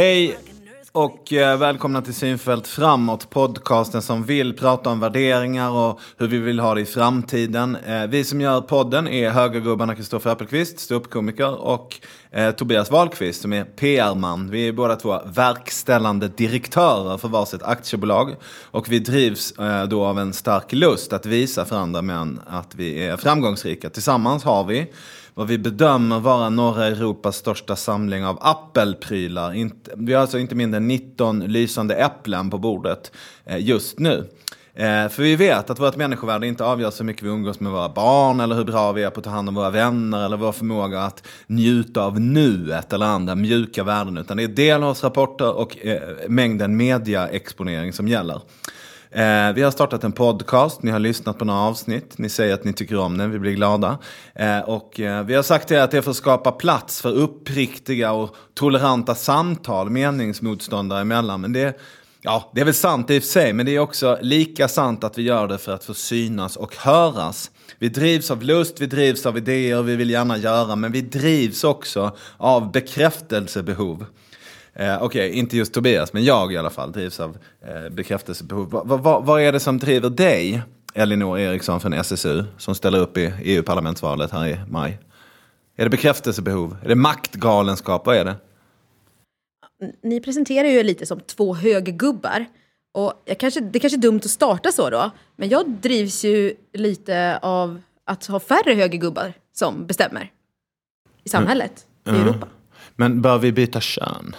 Hej 0.00 0.38
och 0.92 1.32
eh, 1.32 1.58
välkomna 1.58 2.02
till 2.02 2.14
Synfält 2.14 2.66
framåt, 2.66 3.30
podcasten 3.30 4.02
som 4.02 4.24
vill 4.24 4.56
prata 4.56 4.90
om 4.90 5.00
värderingar 5.00 5.70
och 5.70 6.00
hur 6.18 6.26
vi 6.26 6.38
vill 6.38 6.60
ha 6.60 6.74
det 6.74 6.80
i 6.80 6.84
framtiden. 6.84 7.76
Eh, 7.76 8.06
vi 8.06 8.24
som 8.24 8.40
gör 8.40 8.60
podden 8.60 9.08
är 9.08 9.30
högergubbarna 9.30 9.94
Kristoffer 9.94 10.30
Appelqvist, 10.30 10.78
ståuppkomiker, 10.78 11.60
och 11.60 12.00
eh, 12.30 12.50
Tobias 12.50 12.90
Wahlqvist 12.90 13.42
som 13.42 13.52
är 13.52 13.64
PR-man. 13.64 14.50
Vi 14.50 14.68
är 14.68 14.72
båda 14.72 14.96
två 14.96 15.20
verkställande 15.26 16.28
direktörer 16.28 17.18
för 17.18 17.28
varsitt 17.28 17.62
aktiebolag 17.62 18.36
och 18.70 18.92
vi 18.92 18.98
drivs 18.98 19.52
eh, 19.52 19.84
då 19.84 20.04
av 20.04 20.18
en 20.18 20.32
stark 20.32 20.72
lust 20.72 21.12
att 21.12 21.26
visa 21.26 21.64
för 21.64 21.76
andra 21.76 22.02
män 22.02 22.40
att 22.46 22.74
vi 22.74 23.06
är 23.06 23.16
framgångsrika. 23.16 23.90
Tillsammans 23.90 24.44
har 24.44 24.64
vi 24.64 24.86
vad 25.34 25.48
vi 25.48 25.58
bedömer 25.58 26.20
vara 26.20 26.50
norra 26.50 26.86
Europas 26.86 27.36
största 27.36 27.76
samling 27.76 28.24
av 28.24 28.38
Apple-prylar. 28.40 29.70
Vi 29.96 30.12
har 30.12 30.20
alltså 30.20 30.38
inte 30.38 30.54
mindre 30.54 30.76
än 30.76 30.88
19 30.88 31.40
lysande 31.40 31.94
äpplen 31.94 32.50
på 32.50 32.58
bordet 32.58 33.12
eh, 33.44 33.58
just 33.58 33.98
nu. 33.98 34.28
Eh, 34.74 35.08
för 35.08 35.22
vi 35.22 35.36
vet 35.36 35.70
att 35.70 35.80
vårt 35.80 35.96
människovärde 35.96 36.46
inte 36.46 36.64
avgör 36.64 36.90
så 36.90 37.04
mycket 37.04 37.22
vi 37.22 37.28
umgås 37.28 37.60
med 37.60 37.72
våra 37.72 37.88
barn 37.88 38.40
eller 38.40 38.56
hur 38.56 38.64
bra 38.64 38.92
vi 38.92 39.02
är 39.02 39.10
på 39.10 39.20
att 39.20 39.24
ta 39.24 39.30
hand 39.30 39.48
om 39.48 39.54
våra 39.54 39.70
vänner 39.70 40.24
eller 40.24 40.36
vår 40.36 40.52
förmåga 40.52 41.00
att 41.00 41.26
njuta 41.46 42.02
av 42.02 42.20
nuet 42.20 42.92
eller 42.92 43.06
andra 43.06 43.34
mjuka 43.34 43.84
värden. 43.84 44.18
Utan 44.18 44.36
det 44.36 44.42
är 44.42 44.48
delårsrapporter 44.48 45.52
och 45.52 45.86
eh, 45.86 46.00
mängden 46.28 46.76
mediaexponering 46.76 47.92
som 47.92 48.08
gäller. 48.08 48.40
Eh, 49.12 49.52
vi 49.52 49.62
har 49.62 49.70
startat 49.70 50.04
en 50.04 50.12
podcast, 50.12 50.82
ni 50.82 50.90
har 50.90 50.98
lyssnat 50.98 51.38
på 51.38 51.44
några 51.44 51.60
avsnitt, 51.60 52.18
ni 52.18 52.28
säger 52.28 52.54
att 52.54 52.64
ni 52.64 52.72
tycker 52.72 52.98
om 52.98 53.18
den, 53.18 53.30
vi 53.30 53.38
blir 53.38 53.52
glada. 53.52 53.98
Eh, 54.34 54.58
och 54.58 55.00
eh, 55.00 55.24
vi 55.24 55.34
har 55.34 55.42
sagt 55.42 55.68
till 55.68 55.76
er 55.76 55.80
att 55.80 55.90
det 55.90 55.98
är 55.98 56.02
för 56.02 56.10
att 56.10 56.16
skapa 56.16 56.52
plats 56.52 57.00
för 57.00 57.12
uppriktiga 57.12 58.12
och 58.12 58.36
toleranta 58.54 59.14
samtal 59.14 59.90
meningsmotståndare 59.90 61.00
emellan. 61.00 61.40
Men 61.40 61.52
det, 61.52 61.80
ja, 62.22 62.50
det 62.54 62.60
är 62.60 62.64
väl 62.64 62.74
sant 62.74 63.10
i 63.10 63.18
och 63.18 63.22
för 63.22 63.30
sig, 63.30 63.52
men 63.52 63.66
det 63.66 63.76
är 63.76 63.78
också 63.78 64.18
lika 64.22 64.68
sant 64.68 65.04
att 65.04 65.18
vi 65.18 65.22
gör 65.22 65.48
det 65.48 65.58
för 65.58 65.74
att 65.74 65.84
få 65.84 65.94
synas 65.94 66.56
och 66.56 66.76
höras. 66.76 67.50
Vi 67.78 67.88
drivs 67.88 68.30
av 68.30 68.42
lust, 68.42 68.80
vi 68.80 68.86
drivs 68.86 69.26
av 69.26 69.38
idéer, 69.38 69.82
vi 69.82 69.96
vill 69.96 70.10
gärna 70.10 70.36
göra, 70.36 70.76
men 70.76 70.92
vi 70.92 71.00
drivs 71.00 71.64
också 71.64 72.16
av 72.36 72.72
bekräftelsebehov. 72.72 74.06
Eh, 74.80 75.02
Okej, 75.02 75.28
okay, 75.28 75.38
inte 75.38 75.56
just 75.56 75.74
Tobias, 75.74 76.12
men 76.12 76.24
jag 76.24 76.52
i 76.52 76.56
alla 76.56 76.70
fall 76.70 76.92
drivs 76.92 77.20
av 77.20 77.38
eh, 77.60 77.88
bekräftelsebehov. 77.90 78.70
Va, 78.70 78.96
va, 78.96 79.20
vad 79.20 79.42
är 79.42 79.52
det 79.52 79.60
som 79.60 79.78
driver 79.78 80.10
dig, 80.10 80.62
Elinor 80.94 81.38
Eriksson 81.38 81.80
från 81.80 81.92
SSU, 81.92 82.44
som 82.58 82.74
ställer 82.74 82.98
upp 82.98 83.16
i 83.16 83.32
EU-parlamentsvalet 83.42 84.30
här 84.30 84.48
i 84.48 84.58
maj? 84.68 84.98
Är 85.76 85.84
det 85.84 85.90
bekräftelsebehov? 85.90 86.76
Är 86.82 86.88
det 86.88 86.94
maktgalenskap? 86.94 88.06
Vad 88.06 88.16
är 88.16 88.24
det? 88.24 88.36
Ni 90.02 90.20
presenterar 90.20 90.68
ju 90.68 90.82
lite 90.82 91.06
som 91.06 91.20
två 91.20 91.54
höggubbar. 91.54 92.46
Och 92.92 93.12
kanske, 93.38 93.60
det 93.60 93.78
kanske 93.78 93.96
är 93.96 94.02
dumt 94.02 94.20
att 94.24 94.30
starta 94.30 94.72
så 94.72 94.90
då, 94.90 95.10
men 95.36 95.48
jag 95.48 95.70
drivs 95.70 96.24
ju 96.24 96.54
lite 96.72 97.38
av 97.42 97.80
att 98.04 98.26
ha 98.26 98.40
färre 98.40 98.74
högergubbar 98.74 99.32
som 99.52 99.86
bestämmer 99.86 100.32
i 101.24 101.28
samhället, 101.28 101.86
mm. 102.06 102.20
i 102.20 102.22
Europa. 102.22 102.46
Men 102.96 103.22
bör 103.22 103.38
vi 103.38 103.52
byta 103.52 103.80
kön? 103.80 104.34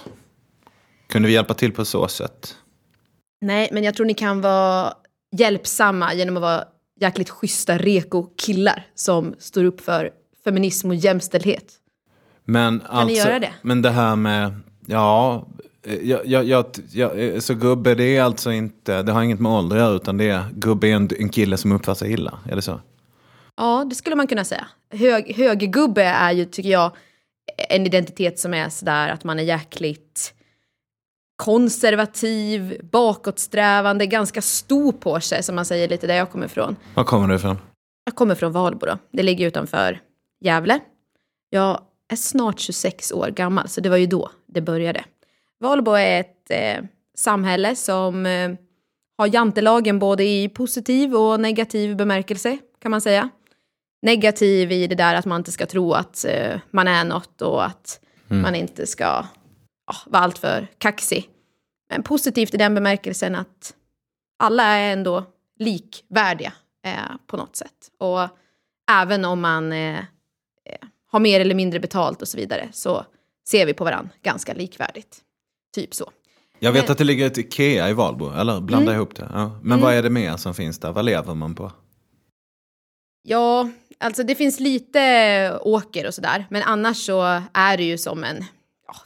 Kunde 1.11 1.27
vi 1.27 1.33
hjälpa 1.33 1.53
till 1.53 1.71
på 1.71 1.85
så 1.85 2.07
sätt? 2.07 2.55
Nej, 3.41 3.69
men 3.71 3.83
jag 3.83 3.95
tror 3.95 4.05
ni 4.05 4.13
kan 4.13 4.41
vara 4.41 4.93
hjälpsamma 5.37 6.13
genom 6.13 6.37
att 6.37 6.41
vara 6.41 6.63
jäkligt 6.99 7.29
schyssta 7.29 7.77
reko-killar 7.77 8.85
som 8.95 9.35
står 9.39 9.63
upp 9.63 9.81
för 9.81 10.09
feminism 10.43 10.89
och 10.89 10.95
jämställdhet. 10.95 11.73
Men 12.45 12.79
kan 12.79 12.89
alltså, 12.89 13.07
ni 13.07 13.19
göra 13.19 13.39
det? 13.39 13.53
Men 13.61 13.81
det 13.81 13.89
här 13.89 14.15
med, 14.15 14.53
ja, 14.87 15.47
jag, 16.01 16.25
jag, 16.25 16.45
jag, 16.45 16.65
jag, 16.91 17.43
så 17.43 17.53
gubbe 17.53 17.95
det 17.95 18.17
är 18.17 18.23
alltså 18.23 18.51
inte, 18.51 19.01
det 19.01 19.11
har 19.11 19.23
inget 19.23 19.39
med 19.39 19.51
ålder 19.51 19.75
att 19.75 19.81
göra 19.81 19.95
utan 19.95 20.17
det 20.17 20.29
är, 20.29 20.43
gubbe 20.53 20.87
är 20.87 20.95
en, 20.95 21.09
en 21.19 21.29
kille 21.29 21.57
som 21.57 21.71
uppfattar 21.71 21.95
sig 21.95 22.11
illa, 22.11 22.39
är 22.49 22.55
det 22.55 22.61
så? 22.61 22.81
Ja, 23.57 23.85
det 23.89 23.95
skulle 23.95 24.15
man 24.15 24.27
kunna 24.27 24.43
säga. 24.43 24.67
Hög, 24.93 25.35
högergubbe 25.35 26.03
är 26.03 26.31
ju, 26.31 26.45
tycker 26.45 26.69
jag, 26.69 26.91
en 27.69 27.85
identitet 27.85 28.39
som 28.39 28.53
är 28.53 28.69
sådär 28.69 29.09
att 29.09 29.23
man 29.23 29.39
är 29.39 29.43
jäkligt 29.43 30.33
konservativ, 31.41 32.79
bakåtsträvande, 32.91 34.05
ganska 34.05 34.41
stor 34.41 34.91
på 34.91 35.19
sig 35.19 35.43
som 35.43 35.55
man 35.55 35.65
säger 35.65 35.87
lite 35.87 36.07
där 36.07 36.15
jag 36.15 36.31
kommer 36.31 36.45
ifrån. 36.45 36.75
Var 36.93 37.03
kommer 37.03 37.27
du 37.27 37.35
ifrån? 37.35 37.57
Jag 38.05 38.15
kommer 38.15 38.35
från 38.35 38.51
Valbo 38.51 38.85
då. 38.85 38.97
Det 39.11 39.23
ligger 39.23 39.47
utanför 39.47 39.99
Gävle. 40.41 40.79
Jag 41.49 41.81
är 42.11 42.15
snart 42.15 42.59
26 42.59 43.11
år 43.11 43.27
gammal, 43.27 43.67
så 43.69 43.81
det 43.81 43.89
var 43.89 43.97
ju 43.97 44.05
då 44.05 44.29
det 44.47 44.61
började. 44.61 45.03
Valbo 45.59 45.91
är 45.91 46.19
ett 46.19 46.49
eh, 46.49 46.85
samhälle 47.17 47.75
som 47.75 48.25
eh, 48.25 48.51
har 49.17 49.27
jantelagen 49.27 49.99
både 49.99 50.23
i 50.23 50.49
positiv 50.49 51.15
och 51.15 51.39
negativ 51.39 51.95
bemärkelse, 51.95 52.57
kan 52.81 52.91
man 52.91 53.01
säga. 53.01 53.29
Negativ 54.01 54.71
i 54.71 54.87
det 54.87 54.95
där 54.95 55.15
att 55.15 55.25
man 55.25 55.41
inte 55.41 55.51
ska 55.51 55.65
tro 55.65 55.93
att 55.93 56.25
eh, 56.25 56.59
man 56.71 56.87
är 56.87 57.03
något 57.03 57.41
och 57.41 57.65
att 57.65 57.99
mm. 58.29 58.41
man 58.41 58.55
inte 58.55 58.87
ska 58.87 59.25
vara 60.05 60.23
alltför 60.23 60.67
kaxig. 60.77 61.29
Men 61.89 62.03
positivt 62.03 62.53
i 62.53 62.57
den 62.57 62.75
bemärkelsen 62.75 63.35
att 63.35 63.73
alla 64.39 64.63
är 64.63 64.93
ändå 64.93 65.25
likvärdiga 65.59 66.53
eh, 66.85 67.15
på 67.27 67.37
något 67.37 67.55
sätt. 67.55 67.91
Och 67.97 68.27
även 68.91 69.25
om 69.25 69.41
man 69.41 69.71
eh, 69.71 69.97
eh, 69.99 70.87
har 71.07 71.19
mer 71.19 71.39
eller 71.39 71.55
mindre 71.55 71.79
betalt 71.79 72.21
och 72.21 72.27
så 72.27 72.37
vidare 72.37 72.69
så 72.71 73.05
ser 73.47 73.65
vi 73.65 73.73
på 73.73 73.83
varandra 73.83 74.11
ganska 74.21 74.53
likvärdigt. 74.53 75.21
Typ 75.75 75.93
så. 75.93 76.11
Jag 76.59 76.71
vet 76.71 76.89
att 76.89 76.97
det 76.97 77.03
ligger 77.03 77.27
ett 77.27 77.37
Ikea 77.37 77.89
i 77.89 77.93
Valbo, 77.93 78.31
eller 78.31 78.61
blanda 78.61 78.91
mm. 78.91 78.95
ihop 78.95 79.15
det. 79.15 79.29
Ja. 79.33 79.59
Men 79.61 79.71
mm. 79.71 79.81
vad 79.81 79.93
är 79.93 80.03
det 80.03 80.09
mer 80.09 80.37
som 80.37 80.53
finns 80.53 80.79
där? 80.79 80.91
Vad 80.91 81.05
lever 81.05 81.33
man 81.33 81.55
på? 81.55 81.71
Ja, 83.23 83.69
alltså 83.99 84.23
det 84.23 84.35
finns 84.35 84.59
lite 84.59 85.59
åker 85.61 86.07
och 86.07 86.13
sådär. 86.13 86.45
Men 86.49 86.63
annars 86.63 87.05
så 87.05 87.41
är 87.53 87.77
det 87.77 87.83
ju 87.83 87.97
som 87.97 88.23
en 88.23 88.45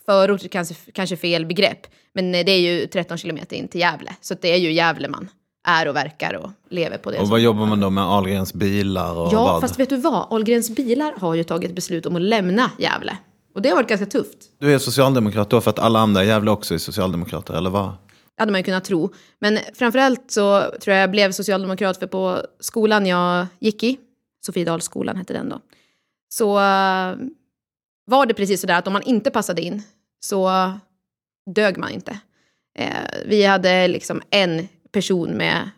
förort 0.05 0.43
är 0.43 0.47
kanske, 0.47 0.75
kanske 0.93 1.17
fel 1.17 1.45
begrepp, 1.45 1.87
men 2.13 2.31
det 2.31 2.51
är 2.51 2.59
ju 2.59 2.87
13 2.87 3.17
kilometer 3.17 3.55
in 3.55 3.67
till 3.67 3.81
Gävle. 3.81 4.15
Så 4.21 4.35
det 4.41 4.53
är 4.53 4.57
ju 4.57 4.71
Gävle 4.71 5.07
man 5.07 5.29
är 5.67 5.87
och 5.87 5.95
verkar 5.95 6.33
och 6.33 6.51
lever 6.69 6.97
på 6.97 7.11
det. 7.11 7.17
Och 7.17 7.27
vad 7.27 7.39
jobbar 7.39 7.65
man 7.65 7.79
då 7.79 7.89
med 7.89 8.03
Ahlgrens 8.03 8.53
bilar? 8.53 9.17
Och 9.17 9.33
ja, 9.33 9.43
vad? 9.43 9.61
fast 9.61 9.79
vet 9.79 9.89
du 9.89 9.97
vad? 9.97 10.27
Ahlgrens 10.29 10.69
bilar 10.69 11.13
har 11.17 11.33
ju 11.33 11.43
tagit 11.43 11.75
beslut 11.75 12.05
om 12.05 12.15
att 12.15 12.21
lämna 12.21 12.71
Gävle. 12.77 13.17
Och 13.55 13.61
det 13.61 13.69
har 13.69 13.75
varit 13.75 13.89
ganska 13.89 14.05
tufft. 14.05 14.37
Du 14.59 14.73
är 14.73 14.79
socialdemokrat 14.79 15.49
då 15.49 15.61
för 15.61 15.69
att 15.69 15.79
alla 15.79 15.99
andra 15.99 16.23
i 16.23 16.27
Gävle 16.27 16.51
också 16.51 16.73
är 16.73 16.77
socialdemokrater, 16.77 17.53
eller 17.53 17.69
vad? 17.69 17.93
hade 18.37 18.51
man 18.51 18.59
ju 18.59 18.63
kunnat 18.63 18.83
tro. 18.83 19.13
Men 19.39 19.59
framförallt 19.73 20.31
så 20.31 20.61
tror 20.81 20.95
jag 20.95 21.03
jag 21.03 21.11
blev 21.11 21.31
socialdemokrat 21.31 21.97
för 21.97 22.07
på 22.07 22.41
skolan 22.59 23.05
jag 23.05 23.47
gick 23.59 23.83
i, 23.83 23.97
Sofiedalsskolan 24.45 25.17
hette 25.17 25.33
den 25.33 25.49
då, 25.49 25.59
så 26.29 26.59
var 28.05 28.25
det 28.25 28.33
precis 28.33 28.61
sådär 28.61 28.77
att 28.77 28.87
om 28.87 28.93
man 28.93 29.01
inte 29.01 29.31
passade 29.31 29.61
in 29.61 29.83
så 30.19 30.73
dög 31.55 31.77
man 31.77 31.91
inte. 31.91 32.19
Eh, 32.77 33.05
vi 33.25 33.45
hade 33.45 33.87
liksom 33.87 34.21
en 34.29 34.67
person 34.91 35.29
med 35.29 35.69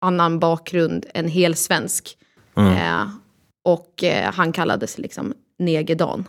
annan 0.00 0.38
bakgrund 0.38 1.06
än 1.14 1.28
helsvensk. 1.28 2.18
Mm. 2.56 2.72
Eh, 2.72 3.08
och 3.64 4.04
eh, 4.04 4.32
han 4.32 4.52
kallades 4.52 4.98
liksom 4.98 5.34
Negerdan. 5.58 6.28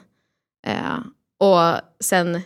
Eh, 0.67 0.99
och 1.39 1.81
sen 1.99 2.41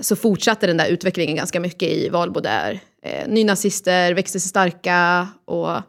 så 0.00 0.16
fortsatte 0.16 0.66
den 0.66 0.76
där 0.76 0.88
utvecklingen 0.88 1.36
ganska 1.36 1.60
mycket 1.60 1.88
i 1.88 2.08
Valbo 2.08 2.40
där 2.40 2.80
eh, 3.02 3.28
nynazister 3.28 4.14
växte 4.14 4.40
sig 4.40 4.48
starka 4.48 5.28
och 5.44 5.82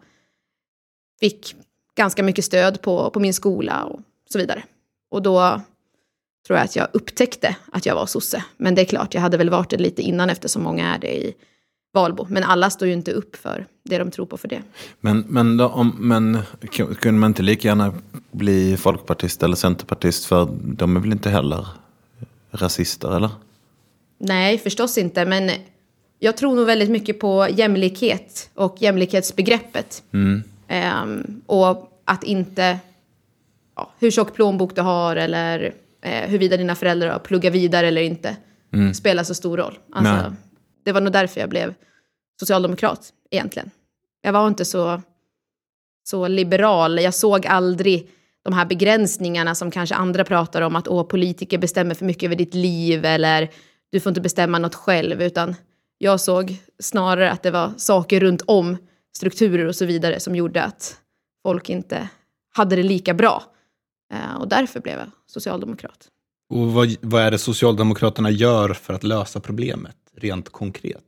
fick 1.20 1.56
ganska 1.96 2.24
mycket 2.24 2.46
stöd 2.46 2.82
på, 2.82 3.10
på 3.10 3.20
min 3.20 3.34
skola 3.34 3.84
och 3.84 4.00
så 4.30 4.38
vidare. 4.38 4.64
Och 5.10 5.22
då 5.22 5.62
tror 6.48 6.58
jag 6.58 6.66
att 6.66 6.76
jag 6.76 6.88
upptäckte 6.94 7.56
att 7.72 7.86
jag 7.86 7.96
var 7.96 8.06
sosse. 8.06 8.44
Men 8.58 8.76
det 8.76 8.82
är 8.82 8.86
klart, 8.86 9.14
jag 9.14 9.22
hade 9.22 9.38
väl 9.38 9.50
varit 9.50 9.70
det 9.70 9.78
lite 9.78 10.02
innan 10.02 10.30
eftersom 10.30 10.64
många 10.64 10.96
är 10.96 11.00
det 11.00 11.16
i 11.16 11.34
Valbo. 11.94 12.28
Men 12.30 12.44
alla 12.44 12.70
står 12.70 12.88
ju 12.88 12.94
inte 12.94 13.12
upp 13.12 13.36
för 13.36 13.66
det 13.84 13.98
de 13.98 14.12
tror 14.12 14.26
på 14.26 14.38
för 14.38 14.48
det. 14.48 14.62
Men, 15.00 15.26
men, 15.28 15.58
då, 15.58 15.68
om, 15.68 15.96
men 16.00 16.40
kunde 17.00 17.20
man 17.20 17.32
inte 17.32 17.44
lika 17.44 17.68
gärna 17.68 17.94
bli 18.32 18.78
folkpartist 18.78 19.44
eller 19.44 19.56
centerpartist 19.56 20.26
för 20.26 20.48
de 20.62 20.96
är 20.96 21.00
väl 21.00 21.12
inte 21.12 21.30
heller 21.30 21.68
rasister 22.52 23.16
eller? 23.16 23.30
Nej, 24.18 24.58
förstås 24.58 24.98
inte. 24.98 25.26
Men 25.26 25.52
jag 26.20 26.38
tror 26.38 26.56
nog 26.56 26.66
väldigt 26.66 26.90
mycket 26.90 27.20
på 27.20 27.48
jämlikhet 27.50 28.50
och 28.54 28.76
jämlikhetsbegreppet. 28.80 30.04
Mm. 30.12 30.44
Um, 31.04 31.42
och 31.46 32.02
att 32.06 32.24
inte, 32.24 32.80
ja, 33.76 33.92
hur 34.00 34.12
tjock 34.12 34.34
plånbok 34.34 34.76
du 34.76 34.82
har 34.82 35.16
eller 35.16 35.74
eh, 36.02 36.30
huruvida 36.30 36.58
dina 36.58 36.76
föräldrar 36.76 37.10
har 37.10 37.20
pluggat 37.20 37.54
vidare 37.54 37.88
eller 37.88 38.02
inte 38.02 38.38
mm. 38.74 38.94
spelar 38.94 39.24
så 39.24 39.34
stor 39.34 39.58
roll. 39.58 39.80
Alltså, 39.92 40.36
det 40.86 40.92
var 40.92 41.02
nog 41.02 41.14
därför 41.14 41.40
jag 41.40 41.50
blev 41.50 41.74
socialdemokrat 42.40 43.14
egentligen. 43.32 43.72
Jag 44.22 44.34
var 44.34 44.48
inte 44.48 44.66
så, 44.66 45.02
så 46.04 46.28
liberal. 46.28 47.00
Jag 47.00 47.14
såg 47.14 47.48
aldrig 47.48 48.10
de 48.44 48.54
här 48.54 48.66
begränsningarna 48.66 49.56
som 49.56 49.72
kanske 49.72 49.96
andra 49.96 50.24
pratar 50.24 50.62
om 50.62 50.76
att 50.76 50.88
Åh, 50.88 51.04
politiker 51.04 51.58
bestämmer 51.58 51.96
för 51.96 52.06
mycket 52.06 52.24
över 52.24 52.36
ditt 52.36 52.54
liv 52.54 53.06
eller 53.06 53.50
du 53.92 54.00
får 54.00 54.10
inte 54.10 54.22
bestämma 54.22 54.60
något 54.60 54.76
själv, 54.76 55.22
utan 55.22 55.56
jag 55.98 56.20
såg 56.20 56.58
snarare 56.80 57.32
att 57.32 57.44
det 57.44 57.52
var 57.52 57.72
saker 57.78 58.20
runt 58.20 58.42
om, 58.42 58.78
strukturer 59.18 59.66
och 59.66 59.76
så 59.76 59.86
vidare, 59.86 60.20
som 60.20 60.36
gjorde 60.36 60.64
att 60.64 60.98
folk 61.44 61.70
inte 61.70 62.10
hade 62.54 62.76
det 62.76 62.84
lika 62.84 63.14
bra. 63.14 63.44
Eh, 64.14 64.36
och 64.36 64.48
därför 64.48 64.80
blev 64.80 65.00
jag 65.00 65.08
socialdemokrat. 65.26 66.08
Och 66.50 66.74
vad, 66.74 66.96
vad 67.02 67.22
är 67.22 67.32
det 67.32 67.38
Socialdemokraterna 67.38 68.30
gör 68.30 68.74
för 68.74 68.94
att 68.94 69.04
lösa 69.04 69.40
problemet, 69.40 69.98
rent 70.16 70.50
konkret? 70.50 71.04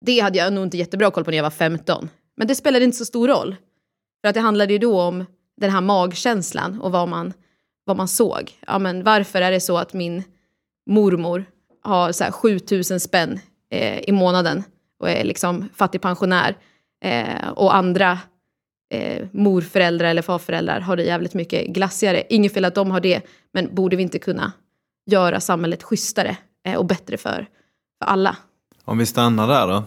Det 0.00 0.20
hade 0.20 0.38
jag 0.38 0.52
nog 0.52 0.64
inte 0.64 0.76
jättebra 0.76 1.10
koll 1.10 1.24
på 1.24 1.30
när 1.30 1.38
jag 1.38 1.44
var 1.44 1.50
15. 1.50 2.08
Men 2.36 2.46
det 2.46 2.54
spelade 2.54 2.84
inte 2.84 2.96
så 2.96 3.04
stor 3.04 3.28
roll. 3.28 3.56
För 4.20 4.28
att 4.28 4.34
det 4.34 4.40
handlade 4.40 4.72
ju 4.72 4.78
då 4.78 5.00
om 5.00 5.24
den 5.60 5.70
här 5.70 5.80
magkänslan 5.80 6.80
och 6.80 6.92
vad 6.92 7.08
man, 7.08 7.32
vad 7.84 7.96
man 7.96 8.08
såg. 8.08 8.52
Ja, 8.66 8.78
men 8.78 9.04
varför 9.04 9.42
är 9.42 9.50
det 9.50 9.60
så 9.60 9.78
att 9.78 9.92
min 9.92 10.22
mormor 10.86 11.44
har 11.82 12.12
så 12.12 12.24
här 12.24 12.30
7000 12.30 13.00
spänn 13.00 13.40
eh, 13.70 13.98
i 13.98 14.12
månaden 14.12 14.64
och 15.00 15.10
är 15.10 15.24
liksom 15.24 15.68
fattigpensionär 15.74 16.56
eh, 17.04 17.48
och 17.48 17.74
andra 17.74 18.18
eh, 18.90 19.26
morföräldrar 19.32 20.08
eller 20.08 20.22
farföräldrar 20.22 20.80
har 20.80 20.96
det 20.96 21.02
jävligt 21.02 21.34
mycket 21.34 21.66
glassigare. 21.66 22.22
Inget 22.28 22.54
fel 22.54 22.64
att 22.64 22.74
de 22.74 22.90
har 22.90 23.00
det, 23.00 23.20
men 23.52 23.74
borde 23.74 23.96
vi 23.96 24.02
inte 24.02 24.18
kunna 24.18 24.52
göra 25.10 25.40
samhället 25.40 25.82
schysstare 25.82 26.36
eh, 26.66 26.74
och 26.74 26.86
bättre 26.86 27.16
för, 27.16 27.46
för 27.98 28.10
alla? 28.10 28.36
Om 28.84 28.98
vi 28.98 29.06
stannar 29.06 29.48
där 29.48 29.66
då. 29.66 29.82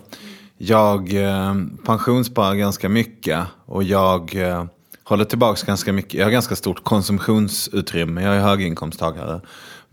Jag 0.58 1.14
eh, 1.14 1.56
pensionssparar 1.86 2.56
ganska 2.56 2.90
mycket 2.90 3.46
och 3.66 3.84
jag 3.84 4.36
eh, 4.36 4.66
håller 5.04 5.26
tillbaka 5.26 5.66
ganska 5.66 5.94
mycket. 5.94 6.14
Jag 6.14 6.26
har 6.26 6.32
ganska 6.32 6.56
stort 6.56 6.84
konsumtionsutrymme. 6.84 8.24
Jag 8.24 8.36
är 8.36 8.42
höginkomsttagare. 8.42 9.42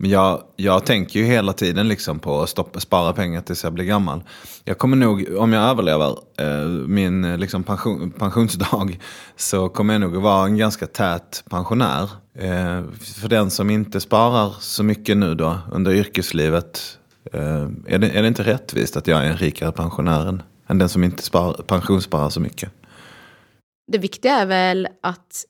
Men 0.01 0.09
jag, 0.09 0.43
jag 0.55 0.85
tänker 0.85 1.19
ju 1.19 1.25
hela 1.25 1.53
tiden 1.53 1.87
liksom 1.87 2.19
på 2.19 2.41
att 2.41 2.49
stoppa, 2.49 2.79
spara 2.79 3.13
pengar 3.13 3.41
tills 3.41 3.63
jag 3.63 3.73
blir 3.73 3.85
gammal. 3.85 4.23
Jag 4.63 4.77
kommer 4.77 4.97
nog, 4.97 5.35
om 5.37 5.53
jag 5.53 5.63
överlever 5.69 6.17
eh, 6.37 6.67
min 6.87 7.23
eh, 7.23 7.37
liksom 7.37 7.63
pension, 7.63 8.11
pensionsdag, 8.11 8.89
så 9.35 9.69
kommer 9.69 9.93
jag 9.93 10.01
nog 10.01 10.15
att 10.15 10.23
vara 10.23 10.45
en 10.45 10.57
ganska 10.57 10.87
tät 10.87 11.43
pensionär. 11.49 12.03
Eh, 12.33 12.83
för 13.21 13.29
den 13.29 13.49
som 13.49 13.69
inte 13.69 13.99
sparar 13.99 14.55
så 14.59 14.83
mycket 14.83 15.17
nu 15.17 15.35
då 15.35 15.59
under 15.71 15.91
yrkeslivet, 15.91 16.97
eh, 17.33 17.67
är, 17.85 17.97
det, 17.97 18.09
är 18.09 18.21
det 18.21 18.27
inte 18.27 18.43
rättvist 18.43 18.97
att 18.97 19.07
jag 19.07 19.25
är 19.25 19.29
en 19.29 19.37
rikare 19.37 19.71
pensionär 19.71 20.27
än, 20.27 20.43
än 20.67 20.77
den 20.77 20.89
som 20.89 21.03
inte 21.03 21.23
spar, 21.23 21.53
pensionssparar 21.53 22.29
så 22.29 22.39
mycket? 22.39 22.71
Det 23.91 23.97
viktiga 23.97 24.35
är 24.35 24.45
väl 24.45 24.87
att, 25.03 25.45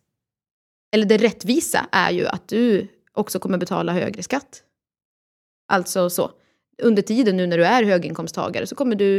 eller 0.96 1.06
det 1.06 1.18
rättvisa 1.18 1.86
är 1.92 2.12
ju 2.12 2.28
att 2.28 2.48
du 2.48 2.88
också 3.14 3.40
kommer 3.40 3.58
betala 3.58 3.94
högre 3.94 4.24
skatt. 4.24 4.64
Alltså 5.68 6.10
så. 6.10 6.32
Under 6.84 7.02
tiden 7.02 7.38
nu 7.38 7.48
när 7.48 7.58
du 7.58 7.66
är 7.66 7.84
höginkomsttagare 7.84 8.68
så 8.68 8.76
kommer 8.76 8.96
du 8.96 9.18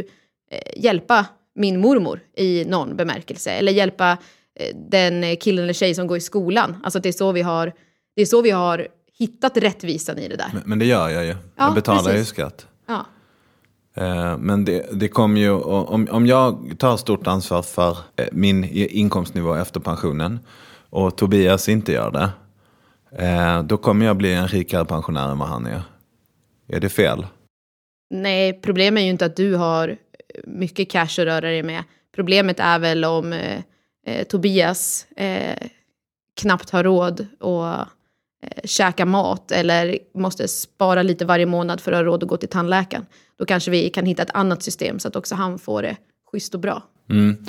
eh, 0.51 0.83
hjälpa 0.83 1.25
min 1.55 1.79
mormor 1.79 2.19
i 2.37 2.65
någon 2.65 2.95
bemärkelse. 2.95 3.51
Eller 3.51 3.71
hjälpa 3.71 4.17
eh, 4.59 4.75
den 4.75 5.37
killen 5.37 5.63
eller 5.63 5.73
tjej 5.73 5.95
som 5.95 6.07
går 6.07 6.17
i 6.17 6.21
skolan. 6.21 6.75
Alltså 6.83 6.99
det 6.99 7.09
är 7.09 7.13
så 7.13 7.31
vi 7.31 7.41
har, 7.41 7.73
det 8.15 8.21
är 8.21 8.25
så 8.25 8.41
vi 8.41 8.51
har 8.51 8.87
hittat 9.17 9.57
rättvisan 9.57 10.19
i 10.19 10.27
det 10.27 10.35
där. 10.35 10.49
Men, 10.53 10.63
men 10.65 10.79
det 10.79 10.85
gör 10.85 11.09
jag 11.09 11.25
ju. 11.25 11.35
jag 11.55 11.73
betalar 11.73 12.03
precis. 12.03 12.19
ju 12.19 12.25
skatt. 12.25 12.67
Ja. 12.87 13.05
Eh, 13.95 14.37
Men 14.37 14.65
det, 14.65 14.85
det 14.91 15.07
kommer 15.07 15.41
ju, 15.41 15.51
om, 15.51 16.07
om 16.11 16.27
jag 16.27 16.75
tar 16.79 16.97
stort 16.97 17.27
ansvar 17.27 17.61
för 17.61 17.97
eh, 18.15 18.25
min 18.31 18.63
inkomstnivå 18.73 19.53
efter 19.53 19.79
pensionen 19.79 20.39
och 20.89 21.15
Tobias 21.17 21.69
inte 21.69 21.91
gör 21.91 22.11
det, 22.11 22.29
eh, 23.17 23.63
då 23.63 23.77
kommer 23.77 24.05
jag 24.05 24.17
bli 24.17 24.33
en 24.33 24.47
rikare 24.47 24.85
pensionär 24.85 25.31
än 25.31 25.39
vad 25.39 25.47
han 25.47 25.65
är. 25.65 25.81
Är 26.67 26.79
det 26.79 26.89
fel? 26.89 27.25
Nej, 28.09 28.59
problemet 28.61 29.01
är 29.01 29.05
ju 29.05 29.09
inte 29.09 29.25
att 29.25 29.35
du 29.35 29.55
har 29.55 29.97
mycket 30.43 30.91
cash 30.91 31.03
att 31.03 31.17
röra 31.17 31.41
dig 31.41 31.63
med. 31.63 31.83
Problemet 32.15 32.59
är 32.59 32.79
väl 32.79 33.05
om 33.05 33.33
eh, 33.33 33.59
eh, 34.07 34.23
Tobias 34.23 35.05
eh, 35.15 35.67
knappt 36.41 36.69
har 36.69 36.83
råd 36.83 37.27
att 37.39 37.87
eh, 38.43 38.63
käka 38.63 39.05
mat 39.05 39.51
eller 39.51 39.97
måste 40.15 40.47
spara 40.47 41.03
lite 41.03 41.25
varje 41.25 41.45
månad 41.45 41.81
för 41.81 41.91
att 41.91 41.97
ha 41.97 42.03
råd 42.03 42.23
att 42.23 42.29
gå 42.29 42.37
till 42.37 42.49
tandläkaren. 42.49 43.05
Då 43.39 43.45
kanske 43.45 43.71
vi 43.71 43.89
kan 43.89 44.05
hitta 44.05 44.23
ett 44.23 44.33
annat 44.33 44.63
system 44.63 44.99
så 44.99 45.07
att 45.07 45.15
också 45.15 45.35
han 45.35 45.59
får 45.59 45.81
det 45.81 45.97
schysst 46.31 46.53
och 46.53 46.59
bra. 46.59 46.83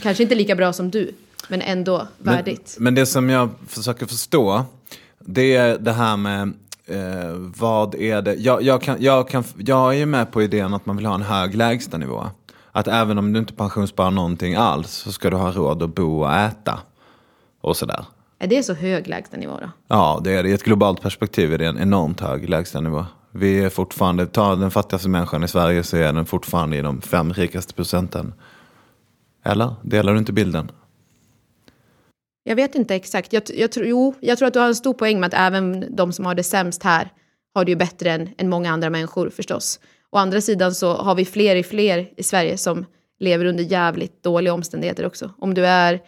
Kanske 0.02 0.22
inte 0.22 0.34
lika 0.34 0.56
bra 0.56 0.72
som 0.72 0.90
du, 0.90 1.14
men 1.48 1.62
ändå 1.62 2.08
värdigt. 2.18 2.74
Men, 2.76 2.84
men 2.84 2.94
det 2.94 3.06
som 3.06 3.30
jag 3.30 3.50
försöker 3.68 4.06
förstå, 4.06 4.64
det 5.26 5.56
är 5.56 5.78
det 5.78 5.92
här 5.92 6.16
med 6.16 6.52
eh, 6.86 7.32
vad 7.36 7.94
är 7.94 8.22
det? 8.22 8.34
Jag, 8.34 8.62
jag, 8.62 8.82
kan, 8.82 8.96
jag, 9.00 9.28
kan, 9.28 9.44
jag 9.56 9.94
är 9.94 9.98
ju 9.98 10.06
med 10.06 10.32
på 10.32 10.42
idén 10.42 10.74
att 10.74 10.86
man 10.86 10.96
vill 10.96 11.06
ha 11.06 11.14
en 11.14 11.22
hög 11.22 11.54
lägstanivå. 11.54 12.24
Att 12.72 12.88
även 12.88 13.18
om 13.18 13.32
du 13.32 13.38
inte 13.38 13.52
pensionssparar 13.52 14.10
någonting 14.10 14.54
alls 14.54 14.90
så 14.90 15.12
ska 15.12 15.30
du 15.30 15.36
ha 15.36 15.52
råd 15.52 15.82
att 15.82 15.94
bo 15.94 16.20
och 16.20 16.32
äta. 16.34 16.78
Och 17.60 17.76
sådär. 17.76 18.04
Är 18.38 18.46
det 18.46 18.62
så 18.62 18.74
hög 18.74 19.08
lägstanivå 19.08 19.58
då? 19.60 19.70
Ja, 19.88 20.20
det 20.24 20.32
är 20.32 20.42
det. 20.42 20.48
I 20.48 20.52
ett 20.52 20.62
globalt 20.62 21.02
perspektiv 21.02 21.52
är 21.52 21.58
det 21.58 21.66
en 21.66 21.78
enormt 21.78 22.20
hög 22.20 22.48
lägstanivå. 22.48 23.06
Vi 23.30 23.64
är 23.64 23.68
fortfarande, 23.68 24.26
ta 24.26 24.54
den 24.54 24.70
fattigaste 24.70 25.08
människan 25.08 25.44
i 25.44 25.48
Sverige 25.48 25.82
så 25.82 25.96
är 25.96 26.12
den 26.12 26.26
fortfarande 26.26 26.76
i 26.76 26.82
de 26.82 27.00
fem 27.00 27.32
rikaste 27.32 27.74
procenten. 27.74 28.32
Eller? 29.44 29.74
Delar 29.82 30.12
du 30.12 30.18
inte 30.18 30.32
bilden? 30.32 30.70
Jag 32.44 32.56
vet 32.56 32.74
inte 32.74 32.94
exakt. 32.94 33.32
Jag, 33.32 33.42
jag, 33.54 33.72
tror, 33.72 33.86
jo, 33.86 34.14
jag 34.20 34.38
tror 34.38 34.48
att 34.48 34.54
du 34.54 34.60
har 34.60 34.66
en 34.66 34.74
stor 34.74 34.94
poäng 34.94 35.20
med 35.20 35.26
att 35.26 35.40
även 35.40 35.96
de 35.96 36.12
som 36.12 36.26
har 36.26 36.34
det 36.34 36.42
sämst 36.42 36.82
här 36.82 37.12
har 37.54 37.64
det 37.64 37.70
ju 37.70 37.76
bättre 37.76 38.10
än, 38.10 38.28
än 38.38 38.48
många 38.48 38.72
andra 38.72 38.90
människor 38.90 39.30
förstås. 39.30 39.80
Å 40.10 40.16
andra 40.16 40.40
sidan 40.40 40.74
så 40.74 40.94
har 40.94 41.14
vi 41.14 41.24
fler 41.24 41.56
i 41.56 41.62
fler 41.62 42.08
i 42.16 42.22
Sverige 42.22 42.58
som 42.58 42.86
lever 43.20 43.44
under 43.44 43.64
jävligt 43.64 44.22
dåliga 44.22 44.54
omständigheter 44.54 45.06
också. 45.06 45.30
Om 45.38 45.54
du 45.54 45.66
är 45.66 46.00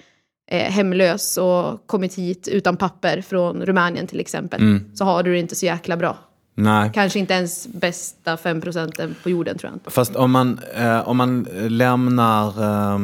eh, 0.50 0.70
hemlös 0.70 1.38
och 1.38 1.86
kommit 1.86 2.14
hit 2.14 2.48
utan 2.48 2.76
papper 2.76 3.20
från 3.20 3.66
Rumänien 3.66 4.06
till 4.06 4.20
exempel 4.20 4.80
så 4.94 5.04
har 5.04 5.22
du 5.22 5.32
det 5.32 5.38
inte 5.38 5.54
så 5.54 5.66
jäkla 5.66 5.96
bra. 5.96 6.18
Nej. 6.58 6.90
Kanske 6.94 7.18
inte 7.18 7.34
ens 7.34 7.66
bästa 7.66 8.36
5 8.36 8.60
procenten 8.60 9.14
på 9.22 9.30
jorden 9.30 9.58
tror 9.58 9.70
jag 9.70 9.76
inte. 9.76 9.90
Fast 9.90 10.16
om 10.16 10.30
man, 10.30 10.60
eh, 10.74 11.08
om 11.08 11.16
man 11.16 11.48
lämnar 11.52 12.48
eh, 12.48 12.98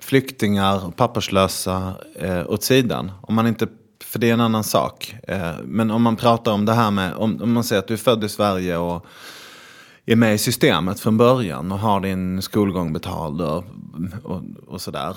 flyktingar, 0.00 0.90
papperslösa 0.90 1.94
eh, 2.14 2.50
åt 2.50 2.62
sidan. 2.62 3.10
Om 3.20 3.34
man 3.34 3.46
inte, 3.46 3.66
för 4.04 4.18
det 4.18 4.28
är 4.28 4.32
en 4.32 4.40
annan 4.40 4.64
sak. 4.64 5.16
Eh, 5.22 5.52
men 5.64 5.90
om 5.90 6.02
man 6.02 6.16
pratar 6.16 6.52
om 6.52 6.64
det 6.64 6.72
här 6.72 6.90
med, 6.90 7.14
om, 7.14 7.42
om 7.42 7.52
man 7.52 7.64
säger 7.64 7.82
att 7.82 7.88
du 7.88 7.94
är 7.94 7.98
född 7.98 8.24
i 8.24 8.28
Sverige 8.28 8.76
och 8.76 9.06
är 10.06 10.16
med 10.16 10.34
i 10.34 10.38
systemet 10.38 11.00
från 11.00 11.16
början 11.16 11.72
och 11.72 11.78
har 11.78 12.00
din 12.00 12.42
skolgång 12.42 12.92
betald 12.92 13.40
och, 13.40 13.64
och, 14.22 14.42
och 14.66 14.80
sådär. 14.80 15.16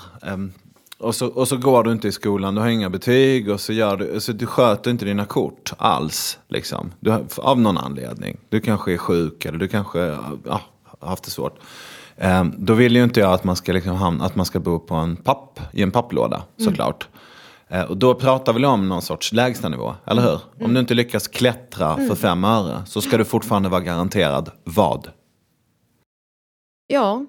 Och 1.02 1.14
så, 1.14 1.26
och 1.26 1.48
så 1.48 1.56
går 1.56 1.84
du 1.84 1.92
inte 1.92 2.08
i 2.08 2.12
skolan, 2.12 2.54
du 2.54 2.60
har 2.60 2.68
inga 2.68 2.90
betyg 2.90 3.48
och 3.50 3.60
så, 3.60 3.72
gör 3.72 3.96
du, 3.96 4.20
så 4.20 4.32
du 4.32 4.46
sköter 4.46 4.90
inte 4.90 5.04
dina 5.04 5.24
kort 5.24 5.72
alls. 5.78 6.38
Liksom. 6.48 6.92
Du, 7.00 7.10
har- 7.10 7.24
av 7.38 7.60
någon 7.60 7.78
anledning. 7.78 8.36
Du 8.48 8.60
kanske 8.60 8.92
är 8.92 8.96
sjuk 8.98 9.44
eller 9.44 9.58
du 9.58 9.68
kanske 9.68 9.98
ja, 10.44 10.60
har 10.98 11.08
haft 11.08 11.24
det 11.24 11.30
svårt. 11.30 11.58
Ehm, 12.16 12.52
då 12.58 12.74
vill 12.74 12.96
ju 12.96 13.04
inte 13.04 13.20
jag 13.20 13.32
att 13.32 13.44
man 13.44 13.56
ska, 13.56 13.72
liksom 13.72 13.96
hamna, 13.96 14.24
att 14.24 14.36
man 14.36 14.46
ska 14.46 14.60
bo 14.60 14.78
på 14.78 14.94
en 14.94 15.16
papp, 15.16 15.60
i 15.72 15.82
en 15.82 15.90
papplåda 15.90 16.42
såklart. 16.56 17.08
Eh, 17.68 17.82
Och 17.82 17.96
då 17.96 18.14
pratar 18.14 18.52
vi 18.52 18.64
om 18.66 18.88
någon 18.88 19.02
sorts 19.02 19.32
lägstanivå, 19.32 19.94
eller 20.06 20.22
hur? 20.22 20.40
Om 20.64 20.74
du 20.74 20.80
inte 20.80 20.94
lyckas 20.94 21.28
klättra 21.28 21.96
för 21.96 22.14
fem 22.14 22.44
öre 22.44 22.82
så 22.86 23.00
ska 23.00 23.16
du 23.16 23.24
fortfarande 23.24 23.68
vara 23.68 23.80
garanterad 23.80 24.50
vad? 24.64 25.08
Ja. 26.86 27.26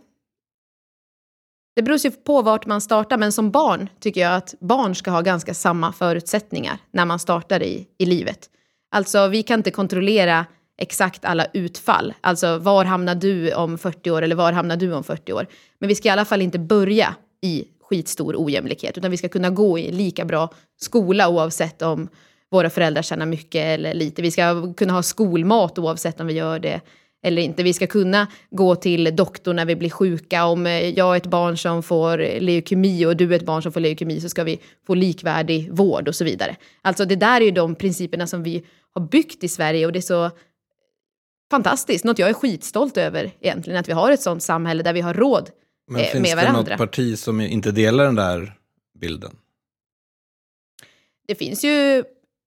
Det 1.75 1.81
beror 1.81 1.97
ju 1.97 2.11
på 2.11 2.41
vart 2.41 2.65
man 2.65 2.81
startar, 2.81 3.17
men 3.17 3.31
som 3.31 3.51
barn 3.51 3.89
tycker 3.99 4.21
jag 4.21 4.35
att 4.35 4.55
barn 4.59 4.95
ska 4.95 5.11
ha 5.11 5.21
ganska 5.21 5.53
samma 5.53 5.93
förutsättningar 5.93 6.77
när 6.91 7.05
man 7.05 7.19
startar 7.19 7.63
i, 7.63 7.87
i 7.97 8.05
livet. 8.05 8.49
Alltså, 8.91 9.27
vi 9.27 9.43
kan 9.43 9.59
inte 9.59 9.71
kontrollera 9.71 10.45
exakt 10.77 11.25
alla 11.25 11.45
utfall. 11.53 12.13
Alltså, 12.21 12.57
var 12.57 12.85
hamnar 12.85 13.15
du 13.15 13.53
om 13.53 13.77
40 13.77 14.11
år 14.11 14.21
eller 14.21 14.35
var 14.35 14.51
hamnar 14.51 14.77
du 14.77 14.93
om 14.93 15.03
40 15.03 15.33
år? 15.33 15.47
Men 15.79 15.87
vi 15.87 15.95
ska 15.95 16.07
i 16.07 16.11
alla 16.11 16.25
fall 16.25 16.41
inte 16.41 16.59
börja 16.59 17.15
i 17.41 17.65
skitstor 17.81 18.35
ojämlikhet, 18.37 18.97
utan 18.97 19.11
vi 19.11 19.17
ska 19.17 19.29
kunna 19.29 19.49
gå 19.49 19.79
i 19.79 19.91
lika 19.91 20.25
bra 20.25 20.49
skola 20.81 21.29
oavsett 21.29 21.81
om 21.81 22.09
våra 22.51 22.69
föräldrar 22.69 23.01
tjänar 23.01 23.25
mycket 23.25 23.61
eller 23.61 23.93
lite. 23.93 24.21
Vi 24.21 24.31
ska 24.31 24.73
kunna 24.73 24.93
ha 24.93 25.03
skolmat 25.03 25.79
oavsett 25.79 26.19
om 26.19 26.27
vi 26.27 26.33
gör 26.33 26.59
det 26.59 26.81
eller 27.23 27.41
inte. 27.41 27.63
Vi 27.63 27.73
ska 27.73 27.87
kunna 27.87 28.27
gå 28.49 28.75
till 28.75 29.15
doktorn 29.15 29.55
när 29.55 29.65
vi 29.65 29.75
blir 29.75 29.89
sjuka. 29.89 30.45
Om 30.45 30.67
eh, 30.67 30.89
jag 30.89 31.13
är 31.13 31.17
ett 31.17 31.25
barn 31.25 31.57
som 31.57 31.83
får 31.83 32.39
leukemi 32.39 33.05
och 33.05 33.17
du 33.17 33.31
är 33.31 33.35
ett 33.35 33.45
barn 33.45 33.63
som 33.63 33.71
får 33.71 33.79
leukemi 33.79 34.21
så 34.21 34.29
ska 34.29 34.43
vi 34.43 34.59
få 34.87 34.95
likvärdig 34.95 35.71
vård 35.71 36.07
och 36.07 36.15
så 36.15 36.23
vidare. 36.23 36.55
Alltså 36.81 37.05
det 37.05 37.15
där 37.15 37.41
är 37.41 37.45
ju 37.45 37.51
de 37.51 37.75
principerna 37.75 38.27
som 38.27 38.43
vi 38.43 38.63
har 38.93 39.01
byggt 39.01 39.43
i 39.43 39.47
Sverige 39.47 39.85
och 39.85 39.91
det 39.91 39.99
är 39.99 40.01
så 40.01 40.31
fantastiskt. 41.51 42.05
Något 42.05 42.19
jag 42.19 42.29
är 42.29 42.33
skitstolt 42.33 42.97
över 42.97 43.31
egentligen, 43.41 43.79
att 43.79 43.89
vi 43.89 43.93
har 43.93 44.11
ett 44.11 44.21
sånt 44.21 44.43
samhälle 44.43 44.83
där 44.83 44.93
vi 44.93 45.01
har 45.01 45.13
råd 45.13 45.49
Men 45.87 46.01
eh, 46.01 46.07
finns 46.07 46.21
med 46.21 46.37
det 46.37 46.41
varandra. 46.41 46.71
något 46.71 46.77
parti 46.77 47.19
som 47.19 47.41
inte 47.41 47.71
delar 47.71 48.05
den 48.05 48.15
där 48.15 48.53
bilden? 48.99 49.35
Det 51.27 51.35
finns 51.35 51.63
ju 51.63 52.03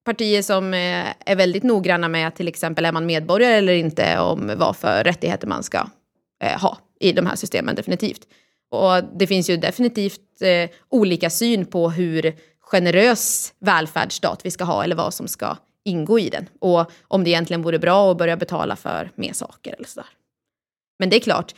partier 0.07 0.41
som 0.41 0.73
eh, 0.73 1.07
är 1.25 1.35
väldigt 1.35 1.63
noggranna 1.63 2.07
med 2.07 2.35
till 2.35 2.47
exempel 2.47 2.85
är 2.85 2.91
man 2.91 3.05
medborgare 3.05 3.53
eller 3.53 3.73
inte 3.73 4.19
om 4.19 4.51
vad 4.57 4.77
för 4.77 5.03
rättigheter 5.03 5.47
man 5.47 5.63
ska 5.63 5.77
eh, 6.43 6.59
ha 6.61 6.77
i 6.99 7.11
de 7.11 7.25
här 7.25 7.35
systemen 7.35 7.75
definitivt. 7.75 8.21
Och 8.71 9.03
det 9.19 9.27
finns 9.27 9.49
ju 9.49 9.57
definitivt 9.57 10.41
eh, 10.41 10.69
olika 10.89 11.29
syn 11.29 11.65
på 11.65 11.89
hur 11.89 12.35
generös 12.59 13.53
välfärdsstat 13.59 14.45
vi 14.45 14.51
ska 14.51 14.63
ha 14.63 14.83
eller 14.83 14.95
vad 14.95 15.13
som 15.13 15.27
ska 15.27 15.57
ingå 15.85 16.19
i 16.19 16.29
den. 16.29 16.49
Och 16.59 16.91
om 17.07 17.23
det 17.23 17.29
egentligen 17.29 17.61
vore 17.61 17.79
bra 17.79 18.11
att 18.11 18.17
börja 18.17 18.37
betala 18.37 18.75
för 18.75 19.11
mer 19.15 19.33
saker 19.33 19.73
eller 19.73 19.87
sådär. 19.87 20.09
Men 20.99 21.09
det 21.09 21.15
är 21.15 21.19
klart, 21.19 21.55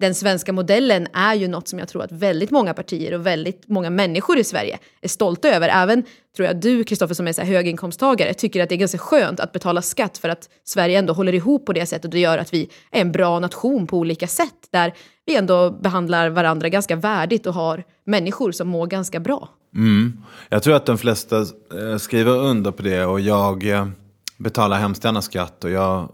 den 0.00 0.14
svenska 0.14 0.52
modellen 0.52 1.06
är 1.12 1.34
ju 1.34 1.48
något 1.48 1.68
som 1.68 1.78
jag 1.78 1.88
tror 1.88 2.02
att 2.02 2.12
väldigt 2.12 2.50
många 2.50 2.74
partier 2.74 3.14
och 3.14 3.26
väldigt 3.26 3.68
många 3.68 3.90
människor 3.90 4.38
i 4.38 4.44
Sverige 4.44 4.78
är 5.00 5.08
stolta 5.08 5.48
över. 5.48 5.68
Även, 5.68 6.02
tror 6.36 6.46
jag, 6.46 6.60
du 6.60 6.84
Kristoffer 6.84 7.14
som 7.14 7.28
är 7.28 7.32
så 7.32 7.42
här 7.42 7.48
höginkomsttagare 7.48 8.34
tycker 8.34 8.62
att 8.62 8.68
det 8.68 8.74
är 8.74 8.76
ganska 8.76 8.98
skönt 8.98 9.40
att 9.40 9.52
betala 9.52 9.82
skatt 9.82 10.18
för 10.18 10.28
att 10.28 10.48
Sverige 10.64 10.98
ändå 10.98 11.12
håller 11.12 11.34
ihop 11.34 11.66
på 11.66 11.72
det 11.72 11.86
sättet 11.86 12.04
och 12.04 12.10
det 12.10 12.20
gör 12.20 12.38
att 12.38 12.54
vi 12.54 12.68
är 12.90 13.00
en 13.00 13.12
bra 13.12 13.40
nation 13.40 13.86
på 13.86 13.98
olika 13.98 14.26
sätt 14.26 14.68
där 14.70 14.94
vi 15.26 15.36
ändå 15.36 15.70
behandlar 15.70 16.28
varandra 16.28 16.68
ganska 16.68 16.96
värdigt 16.96 17.46
och 17.46 17.54
har 17.54 17.84
människor 18.04 18.52
som 18.52 18.68
mår 18.68 18.86
ganska 18.86 19.20
bra. 19.20 19.48
Mm. 19.74 20.12
Jag 20.48 20.62
tror 20.62 20.74
att 20.74 20.86
de 20.86 20.98
flesta 20.98 21.38
eh, 21.38 21.96
skriver 21.98 22.32
under 22.32 22.70
på 22.70 22.82
det 22.82 23.04
och 23.04 23.20
jag 23.20 23.70
eh, 23.70 23.88
betalar 24.36 24.78
hemskt 24.78 25.04
gärna 25.04 25.22
skatt 25.22 25.64
och 25.64 25.70
jag 25.70 26.08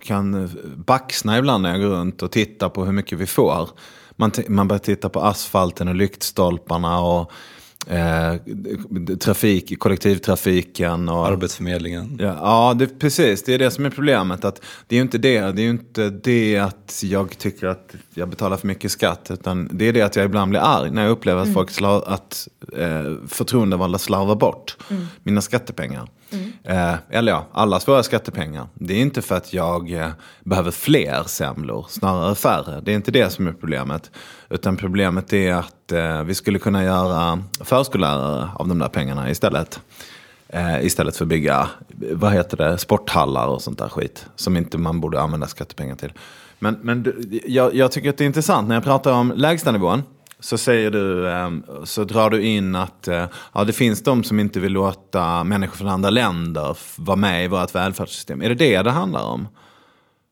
kan 0.00 0.34
eh, 0.34 0.50
baxna 0.76 1.38
ibland 1.38 1.62
när 1.62 1.70
jag 1.70 1.80
går 1.80 1.88
runt 1.88 2.22
och 2.22 2.32
tittar 2.32 2.68
på 2.68 2.84
hur 2.84 2.92
mycket 2.92 3.18
vi 3.18 3.26
får. 3.26 3.68
Man, 4.16 4.32
man 4.48 4.68
börjar 4.68 4.80
titta 4.80 5.08
på 5.08 5.20
asfalten 5.20 5.88
och 5.88 5.94
lyktstolparna 5.94 7.00
och 7.00 7.32
eh, 7.86 9.16
trafik, 9.16 9.78
kollektivtrafiken. 9.78 11.08
Och, 11.08 11.26
Arbetsförmedlingen. 11.26 12.18
Ja, 12.20 12.36
ja 12.40 12.74
det, 12.78 12.86
precis. 12.86 13.42
Det 13.42 13.54
är 13.54 13.58
det 13.58 13.70
som 13.70 13.86
är 13.86 13.90
problemet. 13.90 14.44
Att 14.44 14.62
det 14.86 14.94
är 14.94 14.96
ju 14.96 15.02
inte 15.02 15.18
det. 15.18 15.40
Det 15.40 15.62
är 15.62 15.70
inte 15.70 16.10
det 16.10 16.58
att 16.58 17.00
jag 17.04 17.38
tycker 17.38 17.66
att 17.66 17.94
jag 18.14 18.28
betalar 18.28 18.56
för 18.56 18.66
mycket 18.66 18.90
skatt. 18.90 19.30
Utan 19.30 19.68
det 19.72 19.88
är 19.88 19.92
det 19.92 20.02
att 20.02 20.16
jag 20.16 20.24
ibland 20.24 20.50
blir 20.50 20.60
arg 20.60 20.90
när 20.90 21.02
jag 21.02 21.10
upplever 21.10 21.40
att, 21.40 21.46
mm. 21.46 21.54
folk 21.54 21.70
slar, 21.70 22.04
att 22.06 22.48
eh, 22.76 23.14
förtroendevalda 23.28 23.98
slarvar 23.98 24.34
bort 24.34 24.76
mm. 24.90 25.06
mina 25.22 25.40
skattepengar. 25.40 26.08
Mm. 26.30 26.52
Eh, 26.64 26.94
eller 27.10 27.32
ja, 27.32 27.46
allas 27.52 27.88
våra 27.88 28.02
skattepengar. 28.02 28.66
Det 28.74 28.94
är 28.94 29.00
inte 29.00 29.22
för 29.22 29.34
att 29.34 29.52
jag 29.52 29.92
eh, 29.92 30.08
behöver 30.44 30.70
fler 30.70 31.22
semlor, 31.26 31.86
snarare 31.88 32.34
färre. 32.34 32.80
Det 32.80 32.92
är 32.92 32.96
inte 32.96 33.10
det 33.10 33.30
som 33.30 33.46
är 33.46 33.52
problemet. 33.52 34.10
Utan 34.54 34.76
problemet 34.76 35.32
är 35.32 35.54
att 35.54 35.92
eh, 35.92 36.22
vi 36.22 36.34
skulle 36.34 36.58
kunna 36.58 36.84
göra 36.84 37.42
förskollärare 37.60 38.48
av 38.54 38.68
de 38.68 38.78
där 38.78 38.88
pengarna 38.88 39.30
istället. 39.30 39.80
Eh, 40.48 40.84
istället 40.84 41.16
för 41.16 41.24
att 41.24 41.28
bygga, 41.28 41.68
vad 42.12 42.32
heter 42.32 42.56
det, 42.56 42.78
sporthallar 42.78 43.46
och 43.46 43.62
sånt 43.62 43.78
där 43.78 43.88
skit. 43.88 44.26
Som 44.36 44.56
inte 44.56 44.78
man 44.78 45.00
borde 45.00 45.20
använda 45.20 45.46
skattepengar 45.46 45.96
till. 45.96 46.12
Men, 46.58 46.78
men 46.82 47.14
jag, 47.46 47.74
jag 47.74 47.92
tycker 47.92 48.10
att 48.10 48.16
det 48.16 48.24
är 48.24 48.26
intressant 48.26 48.68
när 48.68 48.74
jag 48.74 48.84
pratar 48.84 49.12
om 49.12 49.32
lägstanivån 49.36 50.02
så 50.40 50.58
säger 50.58 50.90
du, 50.90 51.30
ehm, 51.30 51.64
så 51.84 52.04
drar 52.04 52.30
du 52.30 52.42
in 52.42 52.74
att 52.74 53.08
eh, 53.08 53.26
ja, 53.52 53.64
det 53.64 53.72
finns 53.72 54.02
de 54.02 54.24
som 54.24 54.40
inte 54.40 54.60
vill 54.60 54.72
låta 54.72 55.44
människor 55.44 55.76
från 55.76 55.88
andra 55.88 56.10
länder 56.10 56.76
vara 56.96 57.16
med 57.16 57.44
i 57.44 57.48
vårt 57.48 57.74
välfärdssystem. 57.74 58.42
Är 58.42 58.48
det 58.48 58.54
det 58.54 58.82
det 58.82 58.90
handlar 58.90 59.24
om? 59.24 59.48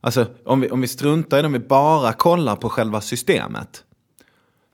Alltså 0.01 0.27
om 0.45 0.61
vi, 0.61 0.71
om 0.71 0.81
vi 0.81 0.89
struntar 0.89 1.39
i 1.39 1.43
det, 1.43 1.47
om 1.47 1.53
vi 1.53 1.59
bara 1.59 2.13
kollar 2.13 2.57
på 2.57 2.69
själva 2.69 3.01
systemet. 3.01 3.85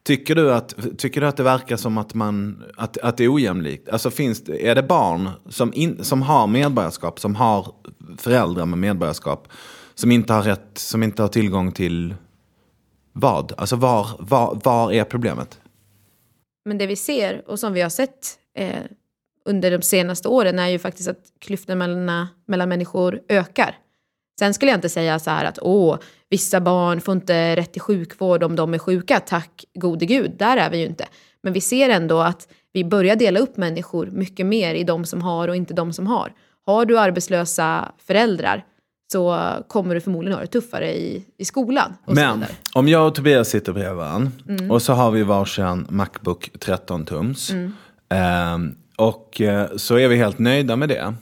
Tycker 0.09 0.35
du 0.35 0.53
att, 0.53 0.99
tycker 0.99 1.21
du 1.21 1.27
att 1.27 1.37
det 1.37 1.43
verkar 1.43 1.77
som 1.77 1.99
att, 1.99 2.15
man, 2.15 2.65
att, 2.77 2.99
att 2.99 3.17
det 3.17 3.25
är 3.25 3.35
ojämlikt? 3.35 3.89
Alltså 3.89 4.11
finns 4.11 4.45
det, 4.45 4.69
är 4.69 4.75
det 4.75 4.83
barn 4.83 5.31
som, 5.49 5.73
in, 5.75 6.05
som 6.05 6.23
har 6.23 6.47
medborgarskap, 6.47 7.21
som 7.21 7.35
har 7.35 7.75
föräldrar 8.19 8.67
med 8.67 8.79
medborgarskap, 8.79 9.49
som 9.95 10.13
inte 10.13 10.33
har, 10.33 10.43
rätt, 10.43 10.79
som 10.79 11.03
inte 11.03 11.23
har 11.23 11.29
tillgång 11.29 11.73
till 11.73 12.15
vad? 13.13 13.53
Alltså 13.57 13.77
var, 13.77 14.09
var, 14.19 14.61
var 14.65 14.93
är 14.93 15.05
problemet? 15.05 15.61
Men 16.65 16.79
det 16.79 16.87
vi 16.87 16.97
ser 16.97 17.51
och 17.51 17.59
som 17.59 17.73
vi 17.73 17.81
har 17.81 17.91
sett 17.91 18.39
eh, 18.55 18.83
under 19.45 19.71
de 19.71 19.83
senaste 19.83 20.29
åren 20.29 20.59
är 20.59 20.69
ju 20.69 20.79
faktiskt 20.79 21.09
att 21.09 21.23
klyftorna 21.39 21.87
mellan, 21.87 22.27
mellan 22.47 22.69
människor 22.69 23.21
ökar. 23.29 23.77
Sen 24.39 24.55
skulle 24.55 24.71
jag 24.71 24.79
inte 24.79 24.89
säga 24.89 25.19
så 25.19 25.31
här 25.31 25.45
att 25.45 25.59
åh, 25.63 25.99
vissa 26.31 26.61
barn 26.61 27.01
får 27.01 27.15
inte 27.15 27.57
rätt 27.57 27.73
till 27.73 27.83
sjukvård 27.83 28.43
om 28.43 28.57
de 28.57 28.75
är 28.75 28.79
sjuka, 28.79 29.21
tack 29.21 29.65
gode 29.75 30.07
gud, 30.07 30.33
där 30.39 30.57
är 30.57 30.71
vi 30.71 30.79
ju 30.79 30.87
inte. 30.87 31.07
Men 31.43 31.53
vi 31.53 31.61
ser 31.61 31.89
ändå 31.89 32.21
att 32.21 32.49
vi 32.73 32.85
börjar 32.85 33.17
dela 33.17 33.41
upp 33.41 33.57
människor 33.57 34.07
mycket 34.07 34.47
mer 34.47 34.75
i 34.75 34.85
de 34.85 35.05
som 35.05 35.23
har 35.23 35.49
och 35.49 35.57
inte 35.57 35.75
de 35.75 35.93
som 35.93 36.07
har. 36.07 36.33
Har 36.67 36.85
du 36.85 36.99
arbetslösa 36.99 37.93
föräldrar 38.07 38.65
så 39.13 39.39
kommer 39.69 39.95
du 39.95 40.01
förmodligen 40.01 40.35
ha 40.35 40.41
det 40.41 40.47
tuffare 40.47 40.97
i, 40.97 41.25
i 41.39 41.45
skolan. 41.45 41.95
Men 42.07 42.45
om 42.75 42.89
jag 42.89 43.07
och 43.07 43.15
Tobias 43.15 43.49
sitter 43.49 43.73
bredvid 43.73 43.97
varandra 43.97 44.31
mm. 44.49 44.71
och 44.71 44.83
så 44.83 44.93
har 44.93 45.11
vi 45.11 45.23
varsin 45.23 45.87
Macbook 45.89 46.51
13 46.61 47.05
tums. 47.05 47.51
Mm. 47.51 47.73
Eh, 48.09 48.75
och 48.97 49.41
så 49.77 49.99
är 49.99 50.09
vi 50.09 50.17
helt 50.17 50.39
nöjda 50.39 50.77
med 50.77 50.89
det. 50.89 51.15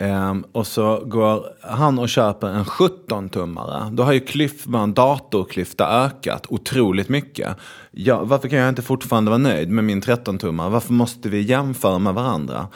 Eh, 0.00 0.34
och 0.52 0.66
så 0.66 1.02
går 1.04 1.44
han 1.62 1.98
och 1.98 2.08
köper 2.08 2.48
en 2.48 2.64
17-tummare. 2.64 3.90
Då 3.90 4.02
har 4.02 4.12
ju 4.12 4.20
klyftan, 4.20 4.94
datorklyfta 4.94 5.88
ökat 5.88 6.46
otroligt 6.48 7.08
mycket. 7.08 7.56
Ja, 7.90 8.24
varför 8.24 8.48
kan 8.48 8.58
jag 8.58 8.68
inte 8.68 8.82
fortfarande 8.82 9.30
vara 9.30 9.38
nöjd 9.38 9.70
med 9.70 9.84
min 9.84 10.02
13-tummare? 10.02 10.70
Varför 10.70 10.92
måste 10.92 11.28
vi 11.28 11.40
jämföra 11.40 11.98
med 11.98 12.14
varandra? 12.14 12.68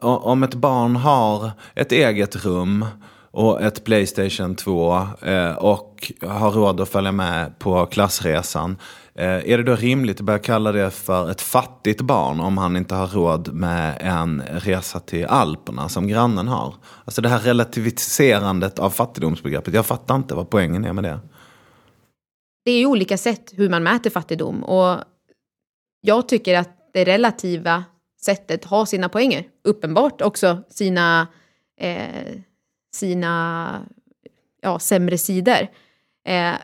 Om 0.00 0.42
ett 0.42 0.54
barn 0.54 0.96
har 0.96 1.50
ett 1.74 1.92
eget 1.92 2.44
rum 2.44 2.86
och 3.30 3.62
ett 3.62 3.84
Playstation 3.84 4.54
2 4.54 5.08
eh, 5.22 5.52
och 5.52 6.12
har 6.22 6.50
råd 6.50 6.80
att 6.80 6.88
följa 6.88 7.12
med 7.12 7.58
på 7.58 7.86
klassresan. 7.86 8.76
Eh, 9.18 9.50
är 9.50 9.58
det 9.58 9.62
då 9.62 9.76
rimligt 9.76 10.20
att 10.20 10.26
börja 10.26 10.38
kalla 10.38 10.72
det 10.72 10.90
för 10.90 11.30
ett 11.30 11.40
fattigt 11.40 12.00
barn 12.00 12.40
om 12.40 12.58
han 12.58 12.76
inte 12.76 12.94
har 12.94 13.06
råd 13.06 13.54
med 13.54 13.96
en 14.00 14.42
resa 14.42 15.00
till 15.00 15.26
Alperna 15.26 15.88
som 15.88 16.08
grannen 16.08 16.48
har? 16.48 16.74
Alltså 17.04 17.22
det 17.22 17.28
här 17.28 17.38
relativiserandet 17.38 18.78
av 18.78 18.90
fattigdomsbegreppet, 18.90 19.74
jag 19.74 19.86
fattar 19.86 20.14
inte 20.14 20.34
vad 20.34 20.50
poängen 20.50 20.84
är 20.84 20.92
med 20.92 21.04
det. 21.04 21.20
Det 22.64 22.70
är 22.70 22.78
ju 22.78 22.86
olika 22.86 23.16
sätt 23.16 23.52
hur 23.56 23.68
man 23.68 23.82
mäter 23.82 24.10
fattigdom 24.10 24.64
och 24.64 24.98
jag 26.00 26.28
tycker 26.28 26.58
att 26.58 26.70
det 26.92 27.04
relativa 27.04 27.84
sättet 28.24 28.64
har 28.64 28.86
sina 28.86 29.08
poänger. 29.08 29.46
Uppenbart 29.64 30.22
också 30.22 30.62
sina 30.68 31.26
eh, 31.80 32.40
sina 32.94 33.86
ja, 34.62 34.78
sämre 34.78 35.18
sidor. 35.18 35.68
Eh, 36.26 36.54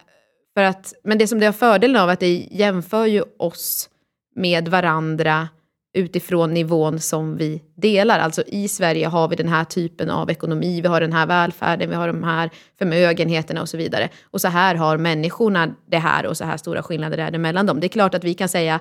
för 0.55 0.63
att, 0.63 0.95
men 1.05 1.19
det 1.19 1.27
som 1.27 1.41
det 1.41 1.47
har 1.47 1.53
fördelen 1.53 1.97
av 1.97 2.09
att 2.09 2.21
det 2.21 2.49
jämför 2.51 3.07
ju 3.07 3.23
oss 3.39 3.89
med 4.35 4.69
varandra 4.69 5.49
utifrån 5.93 6.55
nivån 6.55 7.01
som 7.01 7.37
vi 7.37 7.63
delar. 7.77 8.19
Alltså 8.19 8.43
i 8.47 8.69
Sverige 8.69 9.07
har 9.07 9.29
vi 9.29 9.37
den 9.37 9.49
här 9.49 9.65
typen 9.65 10.11
av 10.11 10.31
ekonomi, 10.31 10.81
vi 10.81 10.89
har 10.89 11.01
den 11.01 11.13
här 11.13 11.27
välfärden, 11.27 11.91
vi 11.91 11.97
har 11.97 12.07
de 12.07 12.23
här 12.23 12.51
förmögenheterna 12.79 13.63
och 13.63 13.69
så 13.69 13.77
vidare. 13.77 14.09
Och 14.23 14.41
så 14.41 14.49
här 14.49 14.75
har 14.75 14.97
människorna 14.97 15.75
det 15.87 15.99
här 15.99 16.27
och 16.27 16.37
så 16.37 16.45
här 16.45 16.57
stora 16.57 16.83
skillnader 16.83 17.19
är 17.19 17.31
det 17.31 17.39
mellan 17.39 17.67
dem. 17.67 17.81
Det 17.81 17.87
är 17.87 17.89
klart 17.89 18.15
att 18.15 18.25
vi 18.25 18.35
kan 18.35 18.49
säga 18.49 18.81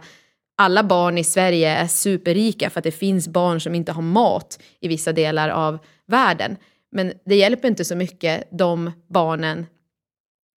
alla 0.58 0.84
barn 0.84 1.18
i 1.18 1.24
Sverige 1.24 1.70
är 1.70 1.88
superrika 1.88 2.70
för 2.70 2.80
att 2.80 2.84
det 2.84 2.92
finns 2.92 3.28
barn 3.28 3.62
som 3.62 3.76
inte 3.76 3.92
har 3.92 4.02
mat 4.02 4.60
i 4.80 4.88
vissa 4.88 5.14
delar 5.14 5.50
av 5.50 5.80
världen. 6.08 6.58
Men 6.92 7.14
det 7.26 7.36
hjälper 7.36 7.68
inte 7.68 7.86
så 7.86 7.96
mycket 7.96 8.48
de 8.52 8.92
barnen 9.10 9.66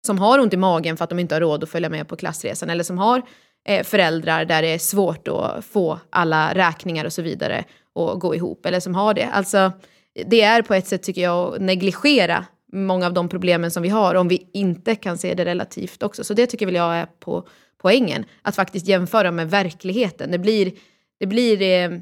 som 0.06 0.18
har 0.18 0.38
ont 0.38 0.54
i 0.54 0.56
magen 0.56 0.97
för 0.97 1.04
att 1.04 1.11
de 1.11 1.18
inte 1.18 1.35
har 1.35 1.40
råd 1.40 1.62
att 1.62 1.71
följa 1.71 1.88
med 1.88 2.09
på 2.09 2.16
klassresan 2.16 2.71
eller 2.71 2.85
som 2.85 2.99
har 2.99 3.23
eh, 3.64 3.85
föräldrar 3.85 4.44
där 4.44 4.62
det 4.62 4.68
är 4.68 4.78
svårt 4.78 5.28
att 5.28 5.64
få 5.64 5.99
alla 6.11 6.54
räkningar 6.54 7.04
och 7.04 7.12
så 7.12 7.23
vidare 7.23 7.64
att 7.94 8.21
gå 8.21 8.35
ihop 8.35 8.66
eller 8.66 8.80
som 8.80 8.94
har 8.94 9.14
det. 9.14 9.26
Alltså, 9.32 9.73
det 10.26 10.40
är 10.40 10.62
på 10.62 10.75
ett 10.75 10.87
sätt 10.87 11.02
tycker 11.02 11.23
jag 11.23 11.54
att 11.54 11.61
negligera 11.61 12.47
många 12.73 13.06
av 13.06 13.12
de 13.12 13.28
problemen 13.28 13.71
som 13.71 13.82
vi 13.82 13.88
har 13.88 14.14
om 14.14 14.28
vi 14.28 14.50
inte 14.52 14.94
kan 14.94 15.18
se 15.18 15.35
det 15.35 15.44
relativt 15.44 16.02
också. 16.02 16.25
Så 16.25 16.35
det 16.35 16.47
tycker 16.47 16.66
väl 16.66 16.75
jag 16.75 16.94
är 16.94 17.06
på 17.21 17.49
poängen, 17.78 18.25
att 18.42 18.56
faktiskt 18.56 18.88
jämföra 18.88 19.30
med 19.30 19.50
verkligheten. 19.50 20.30
Det 20.30 20.38
blir, 20.38 20.73
det 21.21 21.26
blir 21.26 21.62
eh, 21.62 21.99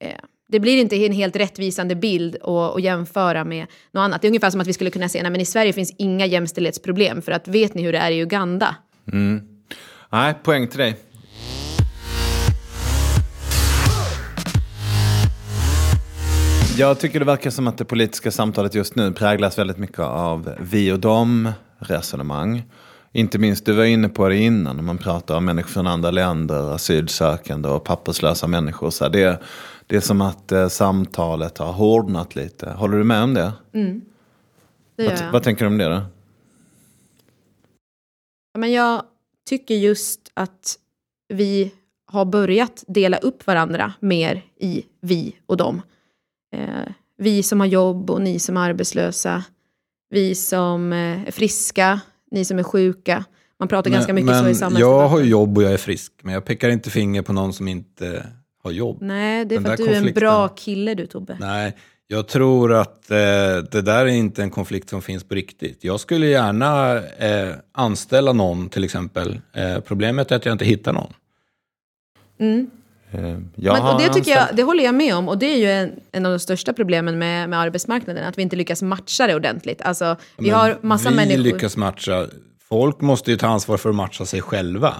eh, 0.00 0.20
det 0.48 0.60
blir 0.60 0.80
inte 0.80 0.96
en 0.96 1.12
helt 1.12 1.36
rättvisande 1.36 1.94
bild 1.94 2.36
att 2.42 2.82
jämföra 2.82 3.44
med 3.44 3.66
något 3.92 4.00
annat. 4.00 4.22
Det 4.22 4.26
är 4.26 4.30
ungefär 4.30 4.50
som 4.50 4.60
att 4.60 4.66
vi 4.66 4.72
skulle 4.72 4.90
kunna 4.90 5.08
säga 5.08 5.28
att 5.28 5.38
i 5.38 5.44
Sverige 5.44 5.72
finns 5.72 5.94
inga 5.98 6.26
jämställdhetsproblem 6.26 7.22
för 7.22 7.32
att 7.32 7.48
vet 7.48 7.74
ni 7.74 7.82
hur 7.82 7.92
det 7.92 7.98
är 7.98 8.10
i 8.10 8.22
Uganda? 8.22 8.76
Mm. 9.12 9.42
Nej, 10.10 10.34
poäng 10.42 10.68
till 10.68 10.78
dig. 10.78 10.96
Jag 16.78 16.98
tycker 16.98 17.18
det 17.18 17.24
verkar 17.24 17.50
som 17.50 17.66
att 17.66 17.78
det 17.78 17.84
politiska 17.84 18.30
samtalet 18.30 18.74
just 18.74 18.96
nu 18.96 19.12
präglas 19.12 19.58
väldigt 19.58 19.78
mycket 19.78 19.98
av 19.98 20.54
vi 20.60 20.92
och 20.92 21.00
dem 21.00 21.52
resonemang. 21.78 22.62
Inte 23.12 23.38
minst, 23.38 23.66
du 23.66 23.72
var 23.72 23.84
inne 23.84 24.08
på 24.08 24.28
det 24.28 24.36
innan, 24.36 24.76
när 24.76 24.82
man 24.82 24.98
pratar 24.98 25.36
om 25.36 25.44
människor 25.44 25.68
från 25.68 25.86
andra 25.86 26.10
länder, 26.10 26.74
asylsökande 26.74 27.68
och 27.68 27.84
papperslösa 27.84 28.46
människor. 28.46 28.90
Så 28.90 29.08
det, 29.08 29.40
det 29.86 29.96
är 29.96 30.00
som 30.00 30.20
att 30.20 30.52
eh, 30.52 30.68
samtalet 30.68 31.58
har 31.58 31.72
hårdnat 31.72 32.36
lite. 32.36 32.70
Håller 32.70 32.98
du 32.98 33.04
med 33.04 33.22
om 33.22 33.34
det? 33.34 33.52
Det 33.72 33.78
gör 35.02 35.10
Vad, 35.10 35.20
jag. 35.20 35.32
vad 35.32 35.42
tänker 35.42 35.64
du 35.64 35.66
om 35.66 35.78
det 35.78 35.88
då? 35.88 36.02
Men 38.58 38.72
jag 38.72 39.02
tycker 39.48 39.74
just 39.74 40.20
att 40.34 40.78
vi 41.28 41.72
har 42.06 42.24
börjat 42.24 42.84
dela 42.86 43.16
upp 43.16 43.46
varandra 43.46 43.92
mer 44.00 44.44
i 44.56 44.84
vi 45.00 45.36
och 45.46 45.56
dem. 45.56 45.82
Eh, 46.56 46.92
vi 47.18 47.42
som 47.42 47.60
har 47.60 47.66
jobb 47.66 48.10
och 48.10 48.20
ni 48.22 48.38
som 48.38 48.56
är 48.56 48.60
arbetslösa. 48.70 49.44
Vi 50.10 50.34
som 50.34 50.92
eh, 50.92 51.28
är 51.28 51.30
friska, 51.30 52.00
ni 52.30 52.44
som 52.44 52.58
är 52.58 52.62
sjuka. 52.62 53.24
Man 53.58 53.68
pratar 53.68 53.90
ganska 53.90 54.12
mycket 54.12 54.30
så 54.30 54.40
i 54.40 54.42
men 54.42 54.54
samhällsdebatten. 54.54 55.00
jag 55.00 55.08
har 55.08 55.20
jobb 55.20 55.58
och 55.58 55.64
jag 55.64 55.72
är 55.72 55.76
frisk, 55.76 56.12
men 56.22 56.34
jag 56.34 56.44
pekar 56.44 56.68
inte 56.68 56.90
finger 56.90 57.22
på 57.22 57.32
någon 57.32 57.52
som 57.52 57.68
inte 57.68 58.26
har 58.66 58.72
jobb. 58.72 58.98
Nej, 59.00 59.44
det 59.44 59.54
är 59.54 59.56
Den 59.56 59.64
för 59.64 59.72
att 59.72 59.78
du 59.78 59.94
är 59.94 60.06
en 60.06 60.12
bra 60.12 60.48
kille 60.48 60.94
du 60.94 61.06
Tobbe. 61.06 61.36
Nej, 61.40 61.76
jag 62.08 62.28
tror 62.28 62.74
att 62.74 63.10
eh, 63.10 63.16
det 63.70 63.82
där 63.82 64.00
är 64.00 64.06
inte 64.06 64.42
en 64.42 64.50
konflikt 64.50 64.88
som 64.88 65.02
finns 65.02 65.24
på 65.24 65.34
riktigt. 65.34 65.84
Jag 65.84 66.00
skulle 66.00 66.26
gärna 66.26 66.96
eh, 66.98 67.54
anställa 67.72 68.32
någon 68.32 68.68
till 68.68 68.84
exempel. 68.84 69.40
Eh, 69.52 69.80
problemet 69.80 70.32
är 70.32 70.36
att 70.36 70.44
jag 70.44 70.52
inte 70.52 70.64
hittar 70.64 70.92
någon. 70.92 71.12
Mm. 72.38 72.70
Eh, 73.10 73.20
Men, 73.20 73.82
och 73.82 74.00
det, 74.00 74.08
tycker 74.08 74.30
jag, 74.30 74.46
det 74.52 74.62
håller 74.62 74.84
jag 74.84 74.94
med 74.94 75.14
om. 75.14 75.28
Och 75.28 75.38
det 75.38 75.46
är 75.46 75.58
ju 75.58 75.70
en, 75.70 75.92
en 76.12 76.26
av 76.26 76.32
de 76.32 76.38
största 76.38 76.72
problemen 76.72 77.18
med, 77.18 77.50
med 77.50 77.58
arbetsmarknaden. 77.60 78.24
Att 78.24 78.38
vi 78.38 78.42
inte 78.42 78.56
lyckas 78.56 78.82
matcha 78.82 79.26
det 79.26 79.34
ordentligt. 79.34 79.82
Alltså, 79.82 80.16
vi 80.38 80.50
Men 80.50 80.60
har 80.60 80.78
massa 80.80 81.10
vi 81.10 81.16
människor... 81.16 81.42
lyckas 81.42 81.76
matcha. 81.76 82.26
Folk 82.68 83.00
måste 83.00 83.30
ju 83.30 83.36
ta 83.36 83.46
ansvar 83.46 83.76
för 83.76 83.88
att 83.88 83.94
matcha 83.94 84.26
sig 84.26 84.42
själva. 84.42 84.94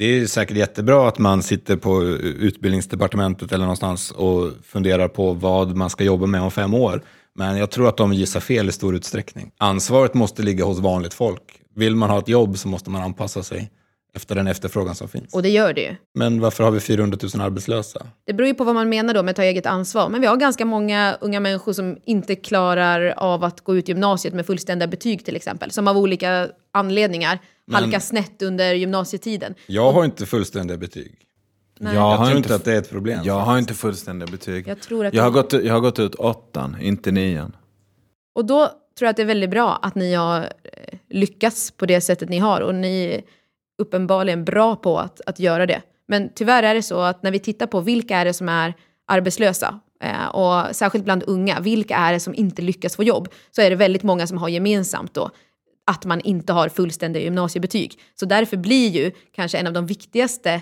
Det 0.00 0.20
är 0.20 0.26
säkert 0.26 0.56
jättebra 0.56 1.08
att 1.08 1.18
man 1.18 1.42
sitter 1.42 1.76
på 1.76 2.02
utbildningsdepartementet 2.02 3.52
eller 3.52 3.64
någonstans 3.64 4.10
och 4.10 4.50
funderar 4.64 5.08
på 5.08 5.32
vad 5.32 5.76
man 5.76 5.90
ska 5.90 6.04
jobba 6.04 6.26
med 6.26 6.42
om 6.42 6.50
fem 6.50 6.74
år. 6.74 7.02
Men 7.34 7.56
jag 7.56 7.70
tror 7.70 7.88
att 7.88 7.96
de 7.96 8.12
gissar 8.12 8.40
fel 8.40 8.68
i 8.68 8.72
stor 8.72 8.96
utsträckning. 8.96 9.50
Ansvaret 9.58 10.14
måste 10.14 10.42
ligga 10.42 10.64
hos 10.64 10.78
vanligt 10.78 11.14
folk. 11.14 11.42
Vill 11.74 11.96
man 11.96 12.10
ha 12.10 12.18
ett 12.18 12.28
jobb 12.28 12.58
så 12.58 12.68
måste 12.68 12.90
man 12.90 13.02
anpassa 13.02 13.42
sig 13.42 13.70
efter 14.16 14.34
den 14.34 14.46
efterfrågan 14.46 14.94
som 14.94 15.08
finns. 15.08 15.34
Och 15.34 15.42
det 15.42 15.48
gör 15.48 15.72
det 15.72 15.80
ju. 15.80 15.96
Men 16.14 16.40
varför 16.40 16.64
har 16.64 16.70
vi 16.70 16.80
400 16.80 17.18
000 17.34 17.42
arbetslösa? 17.42 18.06
Det 18.26 18.32
beror 18.32 18.48
ju 18.48 18.54
på 18.54 18.64
vad 18.64 18.74
man 18.74 18.88
menar 18.88 19.14
då 19.14 19.22
med 19.22 19.30
att 19.30 19.36
ta 19.36 19.42
eget 19.42 19.66
ansvar. 19.66 20.08
Men 20.08 20.20
vi 20.20 20.26
har 20.26 20.36
ganska 20.36 20.64
många 20.64 21.16
unga 21.20 21.40
människor 21.40 21.72
som 21.72 21.98
inte 22.04 22.34
klarar 22.34 23.14
av 23.16 23.44
att 23.44 23.60
gå 23.60 23.76
ut 23.76 23.88
gymnasiet 23.88 24.34
med 24.34 24.46
fullständiga 24.46 24.86
betyg 24.86 25.24
till 25.24 25.36
exempel. 25.36 25.70
Som 25.70 25.88
av 25.88 25.98
olika 25.98 26.48
anledningar 26.72 27.38
halkar 27.74 28.00
snett 28.00 28.42
under 28.42 28.74
gymnasietiden. 28.74 29.54
Jag 29.66 29.92
har 29.92 30.04
inte 30.04 30.26
fullständiga 30.26 30.78
betyg. 30.78 31.14
Nej. 31.80 31.94
Jag 31.94 32.02
Jag 32.02 32.16
har 32.16 32.26
tror 32.26 32.36
inte 32.36 32.54
att 32.54 32.64
det 32.64 32.72
är 32.72 32.78
ett 32.78 32.90
problem. 32.90 33.20
Jag 33.24 33.40
har 33.40 33.58
inte 33.58 33.74
fullständiga 33.74 34.30
betyg. 34.30 34.68
Jag 34.68 34.80
tror 34.80 35.06
att 35.06 35.14
jag, 35.14 35.22
har 35.22 35.30
gått, 35.30 35.52
jag 35.52 35.74
har 35.74 35.80
gått 35.80 35.98
ut 35.98 36.14
åttan, 36.14 36.76
inte 36.80 37.10
nian. 37.10 37.56
Och 38.34 38.44
då 38.44 38.66
tror 38.66 39.06
jag 39.06 39.10
att 39.10 39.16
det 39.16 39.22
är 39.22 39.26
väldigt 39.26 39.50
bra 39.50 39.78
att 39.82 39.94
ni 39.94 40.14
har 40.14 40.40
eh, 40.40 40.98
lyckats 41.10 41.70
på 41.70 41.86
det 41.86 42.00
sättet 42.00 42.28
ni 42.28 42.38
har. 42.38 42.60
Och 42.60 42.74
ni 42.74 43.04
är 43.04 43.22
uppenbarligen 43.82 44.44
bra 44.44 44.76
på 44.76 44.98
att, 44.98 45.20
att 45.26 45.38
göra 45.38 45.66
det. 45.66 45.82
Men 46.08 46.30
tyvärr 46.34 46.62
är 46.62 46.74
det 46.74 46.82
så 46.82 47.00
att 47.00 47.22
när 47.22 47.30
vi 47.30 47.38
tittar 47.38 47.66
på 47.66 47.80
vilka 47.80 48.16
är 48.16 48.24
det 48.24 48.32
som 48.32 48.48
är 48.48 48.74
arbetslösa 49.06 49.80
eh, 50.04 50.26
och 50.26 50.76
särskilt 50.76 51.04
bland 51.04 51.24
unga, 51.26 51.60
vilka 51.60 51.96
är 51.96 52.12
det 52.12 52.20
som 52.20 52.34
inte 52.34 52.62
lyckas 52.62 52.96
få 52.96 53.04
jobb? 53.04 53.28
Så 53.50 53.62
är 53.62 53.70
det 53.70 53.76
väldigt 53.76 54.02
många 54.02 54.26
som 54.26 54.38
har 54.38 54.48
gemensamt 54.48 55.14
då 55.14 55.30
att 55.90 56.04
man 56.04 56.20
inte 56.20 56.52
har 56.52 56.68
fullständiga 56.68 57.24
gymnasiebetyg. 57.24 57.98
Så 58.14 58.26
därför 58.26 58.56
blir 58.56 58.88
ju 58.88 59.12
kanske 59.34 59.58
en 59.58 59.66
av 59.66 59.72
de 59.72 59.86
viktigaste 59.86 60.60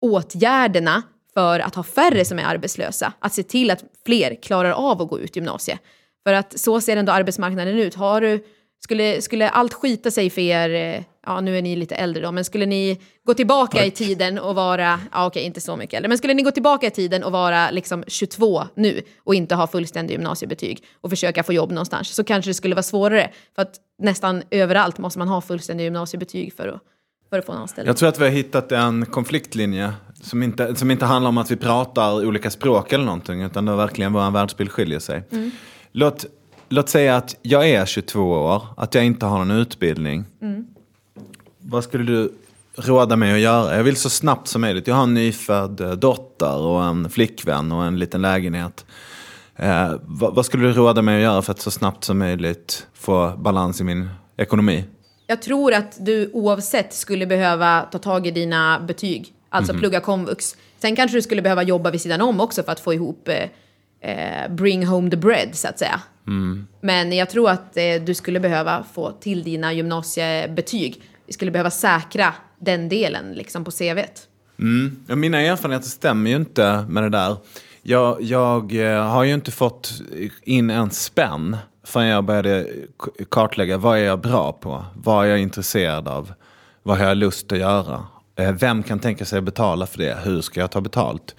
åtgärderna 0.00 1.02
för 1.34 1.60
att 1.60 1.74
ha 1.74 1.82
färre 1.82 2.24
som 2.24 2.38
är 2.38 2.44
arbetslösa, 2.44 3.12
att 3.18 3.32
se 3.32 3.42
till 3.42 3.70
att 3.70 3.84
fler 4.06 4.42
klarar 4.42 4.70
av 4.70 5.02
att 5.02 5.08
gå 5.08 5.20
ut 5.20 5.36
gymnasiet. 5.36 5.78
För 6.26 6.32
att 6.32 6.58
så 6.58 6.80
ser 6.80 6.96
ändå 6.96 7.12
arbetsmarknaden 7.12 7.78
ut. 7.78 7.94
Har 7.94 8.20
du, 8.20 8.44
skulle, 8.80 9.22
skulle 9.22 9.48
allt 9.48 9.74
skita 9.74 10.10
sig 10.10 10.30
för 10.30 10.40
er, 10.40 10.70
eh, 10.70 11.02
ja 11.26 11.40
nu 11.40 11.58
är 11.58 11.62
ni 11.62 11.76
lite 11.76 11.94
äldre 11.94 12.22
då, 12.22 12.32
men 12.32 12.44
skulle 12.44 12.66
ni 12.66 13.00
gå 13.24 13.34
tillbaka 13.34 13.84
i 13.84 13.90
tiden 13.90 14.38
och 14.38 14.54
vara, 14.54 15.00
ja 15.12 15.26
okej 15.26 15.42
inte 15.42 15.60
så 15.60 15.76
mycket 15.76 15.96
äldre, 15.96 16.08
men 16.08 16.18
skulle 16.18 16.34
ni 16.34 16.42
gå 16.42 16.50
tillbaka 16.50 16.86
i 16.86 16.90
tiden 16.90 17.24
och 17.24 17.32
vara 17.32 17.70
liksom 17.70 18.04
22 18.06 18.62
nu 18.74 19.02
och 19.24 19.34
inte 19.34 19.54
ha 19.54 19.66
fullständig 19.66 20.14
gymnasiebetyg 20.14 20.84
och 21.00 21.10
försöka 21.10 21.42
få 21.42 21.52
jobb 21.52 21.70
någonstans 21.70 22.14
så 22.14 22.24
kanske 22.24 22.50
det 22.50 22.54
skulle 22.54 22.74
vara 22.74 22.82
svårare. 22.82 23.30
För 23.54 23.62
att 23.62 23.80
nästan 23.98 24.42
överallt 24.50 24.98
måste 24.98 25.18
man 25.18 25.28
ha 25.28 25.40
fullständig 25.40 25.84
gymnasiebetyg 25.84 26.52
för 26.56 26.68
att, 26.68 26.80
för 27.30 27.38
att 27.38 27.46
få 27.46 27.52
en 27.52 27.58
anställning. 27.58 27.88
Jag 27.88 27.96
tror 27.96 28.08
att 28.08 28.20
vi 28.20 28.24
har 28.24 28.30
hittat 28.30 28.72
en 28.72 29.06
konfliktlinje 29.06 29.92
som 30.14 30.42
inte, 30.42 30.74
som 30.74 30.90
inte 30.90 31.04
handlar 31.04 31.28
om 31.28 31.38
att 31.38 31.50
vi 31.50 31.56
pratar 31.56 32.26
olika 32.26 32.50
språk 32.50 32.92
eller 32.92 33.04
någonting, 33.04 33.42
utan 33.42 33.64
det 33.64 33.72
är 33.72 33.76
verkligen 33.76 34.12
vår 34.12 34.30
världsbild 34.30 34.70
skiljer 34.70 34.98
sig. 34.98 35.22
Låt, 35.92 36.26
låt 36.68 36.88
säga 36.88 37.16
att 37.16 37.36
jag 37.42 37.68
är 37.68 37.86
22 37.86 38.20
år, 38.20 38.66
att 38.76 38.94
jag 38.94 39.04
inte 39.04 39.26
har 39.26 39.38
någon 39.38 39.50
utbildning. 39.50 40.24
Vad 41.58 41.84
skulle 41.84 42.04
du 42.04 42.32
råda 42.76 43.16
mig 43.16 43.32
att 43.32 43.40
göra? 43.40 43.76
Jag 43.76 43.84
vill 43.84 43.96
så 43.96 44.10
snabbt 44.10 44.48
som 44.48 44.60
möjligt. 44.60 44.86
Jag 44.86 44.94
har 44.94 45.02
en 45.02 45.14
nyfödd 45.14 45.98
dotter 45.98 46.56
och 46.56 46.84
en 46.84 47.10
flickvän 47.10 47.72
och 47.72 47.84
en 47.84 47.98
liten 47.98 48.22
lägenhet. 48.22 48.86
Eh, 49.58 49.94
vad, 50.02 50.34
vad 50.34 50.46
skulle 50.46 50.66
du 50.66 50.72
råda 50.72 51.02
mig 51.02 51.16
att 51.16 51.22
göra 51.22 51.42
för 51.42 51.52
att 51.52 51.60
så 51.60 51.70
snabbt 51.70 52.04
som 52.04 52.18
möjligt 52.18 52.86
få 52.94 53.36
balans 53.36 53.80
i 53.80 53.84
min 53.84 54.08
ekonomi? 54.36 54.84
Jag 55.26 55.42
tror 55.42 55.74
att 55.74 55.96
du 56.00 56.30
oavsett 56.32 56.94
skulle 56.94 57.26
behöva 57.26 57.82
ta 57.82 57.98
tag 57.98 58.26
i 58.26 58.30
dina 58.30 58.80
betyg, 58.80 59.32
alltså 59.48 59.74
plugga 59.74 60.00
komvux. 60.00 60.56
Sen 60.78 60.96
kanske 60.96 61.16
du 61.16 61.22
skulle 61.22 61.42
behöva 61.42 61.62
jobba 61.62 61.90
vid 61.90 62.00
sidan 62.00 62.20
om 62.20 62.40
också 62.40 62.62
för 62.62 62.72
att 62.72 62.80
få 62.80 62.94
ihop 62.94 63.28
eh, 63.28 64.10
eh, 64.10 64.50
bring 64.50 64.86
home 64.86 65.10
the 65.10 65.16
bread 65.16 65.48
så 65.52 65.68
att 65.68 65.78
säga. 65.78 66.00
Men 66.80 67.12
jag 67.12 67.30
tror 67.30 67.50
att 67.50 67.76
eh, 67.76 67.94
du 68.06 68.14
skulle 68.14 68.40
behöva 68.40 68.84
få 68.92 69.10
till 69.10 69.42
dina 69.42 69.72
gymnasiebetyg. 69.72 71.02
Vi 71.26 71.32
skulle 71.32 71.50
behöva 71.50 71.70
säkra 71.70 72.34
den 72.58 72.88
delen 72.88 73.32
liksom 73.32 73.64
på 73.64 73.70
CVt. 73.70 74.28
Ja, 75.06 75.16
mina 75.16 75.40
erfarenheter 75.40 75.88
stämmer 75.88 76.30
ju 76.30 76.36
inte 76.36 76.86
med 76.88 77.02
det 77.02 77.08
där. 77.08 77.36
Jag, 77.88 78.22
jag 78.22 78.74
eh, 78.74 79.02
har 79.02 79.24
ju 79.24 79.34
inte 79.34 79.50
fått 79.50 79.92
in 80.42 80.70
en 80.70 80.90
spänn 80.90 81.56
förrän 81.84 82.06
jag 82.06 82.24
började 82.24 82.66
kartlägga 83.30 83.78
vad 83.78 83.98
är 83.98 84.02
jag 84.02 84.20
bra 84.20 84.52
på, 84.52 84.84
vad 84.94 85.26
är 85.26 85.30
jag 85.30 85.38
intresserad 85.38 86.08
av, 86.08 86.32
vad 86.82 86.98
har 86.98 87.06
jag 87.06 87.16
lust 87.16 87.52
att 87.52 87.58
göra, 87.58 88.06
eh, 88.36 88.52
vem 88.52 88.82
kan 88.82 88.98
tänka 88.98 89.24
sig 89.24 89.38
att 89.38 89.44
betala 89.44 89.86
för 89.86 89.98
det, 89.98 90.18
hur 90.24 90.40
ska 90.40 90.60
jag 90.60 90.70
ta 90.70 90.80
betalt. 90.80 91.34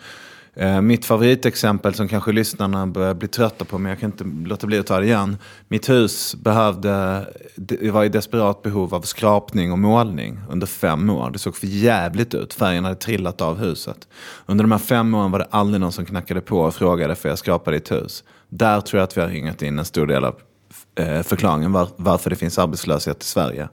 Eh, 0.59 0.81
mitt 0.81 1.05
favoritexempel 1.05 1.93
som 1.93 2.07
kanske 2.07 2.31
lyssnarna 2.31 2.87
börjar 2.87 3.13
bli 3.13 3.27
trötta 3.27 3.65
på, 3.65 3.77
men 3.77 3.89
jag 3.89 3.99
kan 3.99 4.11
inte 4.11 4.49
låta 4.49 4.67
bli 4.67 4.79
att 4.79 4.87
ta 4.87 4.99
det 4.99 5.05
igen. 5.05 5.37
Mitt 5.67 5.89
hus 5.89 6.35
behövde, 6.35 7.25
det 7.55 7.91
var 7.91 8.03
i 8.03 8.09
desperat 8.09 8.61
behov 8.61 8.95
av 8.95 9.01
skrapning 9.01 9.71
och 9.71 9.79
målning 9.79 10.39
under 10.49 10.67
fem 10.67 11.09
år. 11.09 11.29
Det 11.31 11.39
såg 11.39 11.55
för 11.55 11.67
jävligt 11.67 12.33
ut, 12.33 12.53
färgen 12.53 12.83
hade 12.83 12.95
trillat 12.95 13.41
av 13.41 13.57
huset. 13.57 14.07
Under 14.45 14.63
de 14.63 14.71
här 14.71 14.79
fem 14.79 15.13
åren 15.13 15.31
var 15.31 15.39
det 15.39 15.47
aldrig 15.49 15.81
någon 15.81 15.91
som 15.91 16.05
knackade 16.05 16.41
på 16.41 16.59
och 16.59 16.75
frågade 16.75 17.15
för 17.15 17.29
jag 17.29 17.37
skrapade 17.37 17.77
ditt 17.77 17.91
hus. 17.91 18.23
Där 18.49 18.81
tror 18.81 18.99
jag 18.99 19.03
att 19.03 19.17
vi 19.17 19.21
har 19.21 19.27
ringat 19.27 19.61
in 19.61 19.79
en 19.79 19.85
stor 19.85 20.07
del 20.07 20.25
av 20.25 20.35
eh, 20.95 21.21
förklaringen 21.21 21.71
var, 21.71 21.87
varför 21.95 22.29
det 22.29 22.35
finns 22.35 22.59
arbetslöshet 22.59 23.23
i 23.23 23.25
Sverige. 23.25 23.69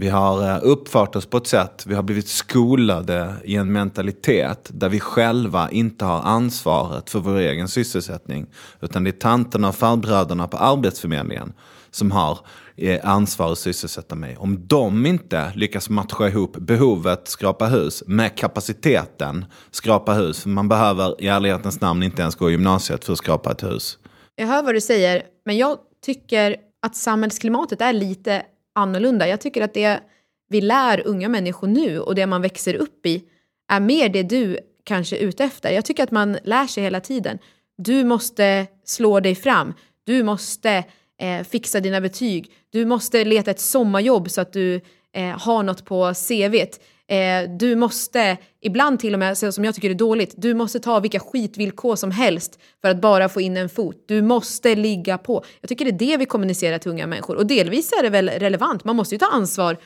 Vi 0.00 0.08
har 0.08 0.50
eh, 0.50 0.58
uppfört 0.62 1.16
oss 1.16 1.26
på 1.26 1.36
ett 1.36 1.46
sätt, 1.46 1.84
vi 1.86 1.94
har 1.94 2.02
blivit 2.02 2.28
skolade 2.28 3.34
i 3.44 3.56
en 3.56 3.72
mentalitet 3.72 4.70
där 4.72 4.88
vi 4.88 5.00
själva 5.00 5.70
inte 5.70 6.04
har 6.04 6.20
ansvaret 6.20 7.10
för 7.10 7.18
vår 7.18 7.36
egen 7.36 7.68
sysselsättning. 7.68 8.46
Utan 8.80 9.04
det 9.04 9.10
är 9.10 9.12
tanterna 9.12 9.68
och 9.68 9.74
farbröderna 9.74 10.48
på 10.48 10.56
Arbetsförmedlingen 10.56 11.52
som 11.90 12.10
har 12.10 12.38
eh, 12.76 13.10
ansvar 13.10 13.52
att 13.52 13.58
sysselsätta 13.58 14.14
mig. 14.14 14.36
Om 14.36 14.66
de 14.66 15.06
inte 15.06 15.52
lyckas 15.54 15.90
matcha 15.90 16.28
ihop 16.28 16.56
behovet 16.56 17.28
skrapa 17.28 17.66
hus 17.66 18.02
med 18.06 18.36
kapaciteten 18.36 19.44
skrapa 19.70 20.12
hus, 20.12 20.42
för 20.42 20.48
man 20.48 20.68
behöver 20.68 21.22
i 21.22 21.28
ärlighetens 21.28 21.80
namn 21.80 22.02
inte 22.02 22.22
ens 22.22 22.34
gå 22.34 22.48
i 22.48 22.52
gymnasiet 22.52 23.04
för 23.04 23.12
att 23.12 23.18
skrapa 23.18 23.50
ett 23.50 23.62
hus. 23.62 23.98
Jag 24.36 24.46
hör 24.46 24.62
vad 24.62 24.74
du 24.74 24.80
säger, 24.80 25.22
men 25.44 25.56
jag 25.56 25.78
tycker 26.04 26.56
att 26.82 26.96
samhällsklimatet 26.96 27.80
är 27.80 27.92
lite 27.92 28.42
annorlunda. 28.78 29.28
Jag 29.28 29.40
tycker 29.40 29.62
att 29.62 29.74
det 29.74 30.00
vi 30.48 30.60
lär 30.60 31.06
unga 31.06 31.28
människor 31.28 31.66
nu 31.66 32.00
och 32.00 32.14
det 32.14 32.26
man 32.26 32.42
växer 32.42 32.74
upp 32.74 33.06
i 33.06 33.24
är 33.68 33.80
mer 33.80 34.08
det 34.08 34.22
du 34.22 34.58
kanske 34.84 35.16
är 35.16 35.20
ute 35.20 35.44
efter. 35.44 35.70
Jag 35.70 35.84
tycker 35.84 36.02
att 36.02 36.10
man 36.10 36.38
lär 36.44 36.66
sig 36.66 36.82
hela 36.82 37.00
tiden. 37.00 37.38
Du 37.78 38.04
måste 38.04 38.66
slå 38.84 39.20
dig 39.20 39.34
fram. 39.34 39.74
Du 40.04 40.22
måste 40.22 40.84
eh, 41.20 41.44
fixa 41.44 41.80
dina 41.80 42.00
betyg. 42.00 42.50
Du 42.70 42.84
måste 42.84 43.24
leta 43.24 43.50
ett 43.50 43.60
sommarjobb 43.60 44.30
så 44.30 44.40
att 44.40 44.52
du 44.52 44.80
eh, 45.12 45.38
har 45.38 45.62
något 45.62 45.84
på 45.84 46.14
CVt. 46.14 46.80
Eh, 47.08 47.50
du 47.58 47.76
måste, 47.76 48.36
ibland 48.60 49.00
till 49.00 49.14
och 49.14 49.18
med, 49.18 49.38
som 49.38 49.64
jag 49.64 49.74
tycker 49.74 49.90
är 49.90 49.94
dåligt, 49.94 50.34
du 50.36 50.54
måste 50.54 50.80
ta 50.80 51.00
vilka 51.00 51.20
skitvillkor 51.20 51.96
som 51.96 52.10
helst 52.10 52.58
för 52.82 52.88
att 52.88 53.00
bara 53.00 53.28
få 53.28 53.40
in 53.40 53.56
en 53.56 53.68
fot. 53.68 54.04
Du 54.06 54.22
måste 54.22 54.74
ligga 54.74 55.18
på. 55.18 55.44
Jag 55.60 55.68
tycker 55.68 55.84
det 55.84 55.90
är 55.90 56.08
det 56.10 56.16
vi 56.16 56.26
kommunicerar 56.26 56.78
till 56.78 56.90
unga 56.90 57.06
människor. 57.06 57.36
Och 57.36 57.46
delvis 57.46 57.92
är 57.92 58.02
det 58.02 58.10
väl 58.10 58.28
relevant, 58.28 58.84
man 58.84 58.96
måste 58.96 59.14
ju 59.14 59.18
ta 59.18 59.26
ansvar. 59.26 59.76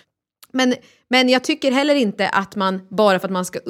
Men, 0.53 0.75
men 1.11 1.29
jag 1.29 1.45
tycker 1.45 1.73
heller 1.73 1.95
inte 1.95 2.29
att 2.29 2.57
man, 2.57 2.81
bara 2.91 3.19
för 3.19 3.29
att 3.29 3.33
man, 3.33 3.45
ska, 3.45 3.61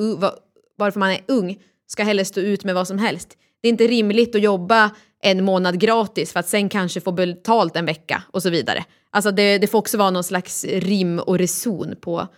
bara 0.79 0.93
för 0.93 1.01
man 1.01 1.11
är 1.11 1.21
ung, 1.29 1.59
ska 1.87 2.03
heller 2.03 2.25
stå 2.25 2.41
ut 2.41 2.65
med 2.65 2.75
vad 2.75 2.89
som 2.89 2.99
helst. 2.99 3.37
det 3.63 3.69
är 3.69 3.71
inte 3.71 3.87
rimligt 3.87 4.35
att 4.35 4.43
jobba 4.43 4.91
en 5.23 5.45
månad 5.45 5.81
gratis 5.81 6.33
för 6.33 6.41
att 6.41 6.49
sen 6.49 6.69
kanske 6.69 7.01
få 7.01 7.13
betalt 7.13 7.77
en 7.77 7.87
vecka 7.87 8.23
och 8.31 8.43
så 8.43 8.51
vidare. 8.51 8.85
Alltså 9.11 9.31
det, 9.31 9.59
det 9.59 9.67
får 9.67 9.79
också 9.79 9.99
vara 9.99 10.11
någon 10.11 10.25
slags 10.25 10.65
rim 10.65 11.19
och 11.19 11.39
reson 11.39 11.95
på, 12.01 12.29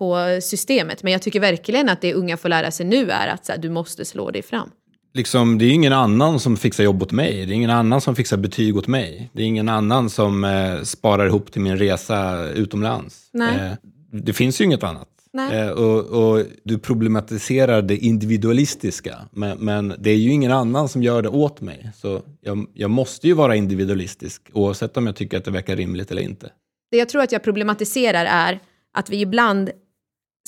på 0.00 0.38
systemet. 0.42 1.02
Men 1.02 1.12
jag 1.12 1.22
tycker 1.22 1.40
verkligen 1.40 1.88
att 1.88 2.00
det 2.00 2.14
unga 2.14 2.36
får 2.36 2.48
lära 2.48 2.70
sig 2.70 2.86
nu 2.86 3.10
är 3.10 3.28
att 3.28 3.46
så 3.46 3.52
här, 3.52 3.58
du 3.58 3.70
måste 3.70 4.04
slå 4.04 4.30
dig 4.30 4.42
fram. 4.42 4.70
Liksom, 5.14 5.58
det 5.58 5.64
är 5.64 5.70
ingen 5.70 5.92
annan 5.92 6.40
som 6.40 6.56
fixar 6.56 6.84
jobb 6.84 7.02
åt 7.02 7.12
mig. 7.12 7.46
Det 7.46 7.52
är 7.52 7.54
ingen 7.54 7.70
annan 7.70 8.00
som 8.00 8.16
fixar 8.16 8.36
betyg 8.36 8.76
åt 8.76 8.86
mig. 8.86 9.30
Det 9.32 9.42
är 9.42 9.46
ingen 9.46 9.68
annan 9.68 10.10
som 10.10 10.44
eh, 10.44 10.82
sparar 10.82 11.26
ihop 11.26 11.52
till 11.52 11.60
min 11.60 11.78
resa 11.78 12.48
utomlands. 12.48 13.34
Eh, 13.34 13.72
det 14.12 14.32
finns 14.32 14.60
ju 14.60 14.64
inget 14.64 14.82
annat. 14.82 15.08
Eh, 15.52 15.68
och, 15.68 16.04
och, 16.04 16.44
du 16.64 16.78
problematiserar 16.78 17.82
det 17.82 17.96
individualistiska, 17.96 19.18
men, 19.30 19.58
men, 19.58 19.94
det 19.98 20.10
är 20.10 20.16
ju 20.16 20.30
ingen 20.30 20.52
annan 20.52 20.88
som 20.88 21.02
gör 21.02 21.22
det 21.22 21.28
åt 21.28 21.60
mig. 21.60 21.90
Så 21.96 22.22
jag, 22.40 22.66
jag, 22.74 22.90
måste 22.90 23.26
ju 23.26 23.32
vara 23.34 23.56
individualistisk, 23.56 24.42
oavsett 24.52 24.96
om 24.96 25.06
jag 25.06 25.16
tycker 25.16 25.38
att 25.38 25.44
det 25.44 25.50
verkar 25.50 25.76
rimligt 25.76 26.10
eller 26.10 26.22
inte. 26.22 26.50
Det 26.90 26.96
jag 26.96 27.08
tror 27.08 27.22
att 27.22 27.32
jag 27.32 27.42
problematiserar 27.42 28.24
är 28.24 28.60
att 28.94 29.10
vi 29.10 29.20
ibland 29.20 29.70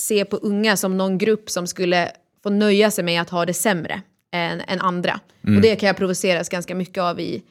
ser 0.03 0.25
på 0.25 0.37
unga 0.37 0.77
som 0.77 0.99
någon 0.99 1.19
grupp 1.19 1.51
som 1.51 1.67
skulle 1.67 2.11
få 2.43 2.51
nöja 2.51 2.91
sig 2.91 3.05
med 3.05 3.21
att 3.21 3.31
ha 3.31 3.47
det 3.47 3.55
sämre 3.55 4.03
än, 4.33 4.61
än 4.61 4.81
andra. 4.81 5.21
Mm. 5.45 5.57
Och 5.57 5.63
det 5.63 5.77
kan 5.77 5.87
jag 5.87 5.97
provoceras 5.97 6.49
ganska 6.49 6.75
mycket 6.75 7.03
av 7.03 7.21
i, 7.21 7.43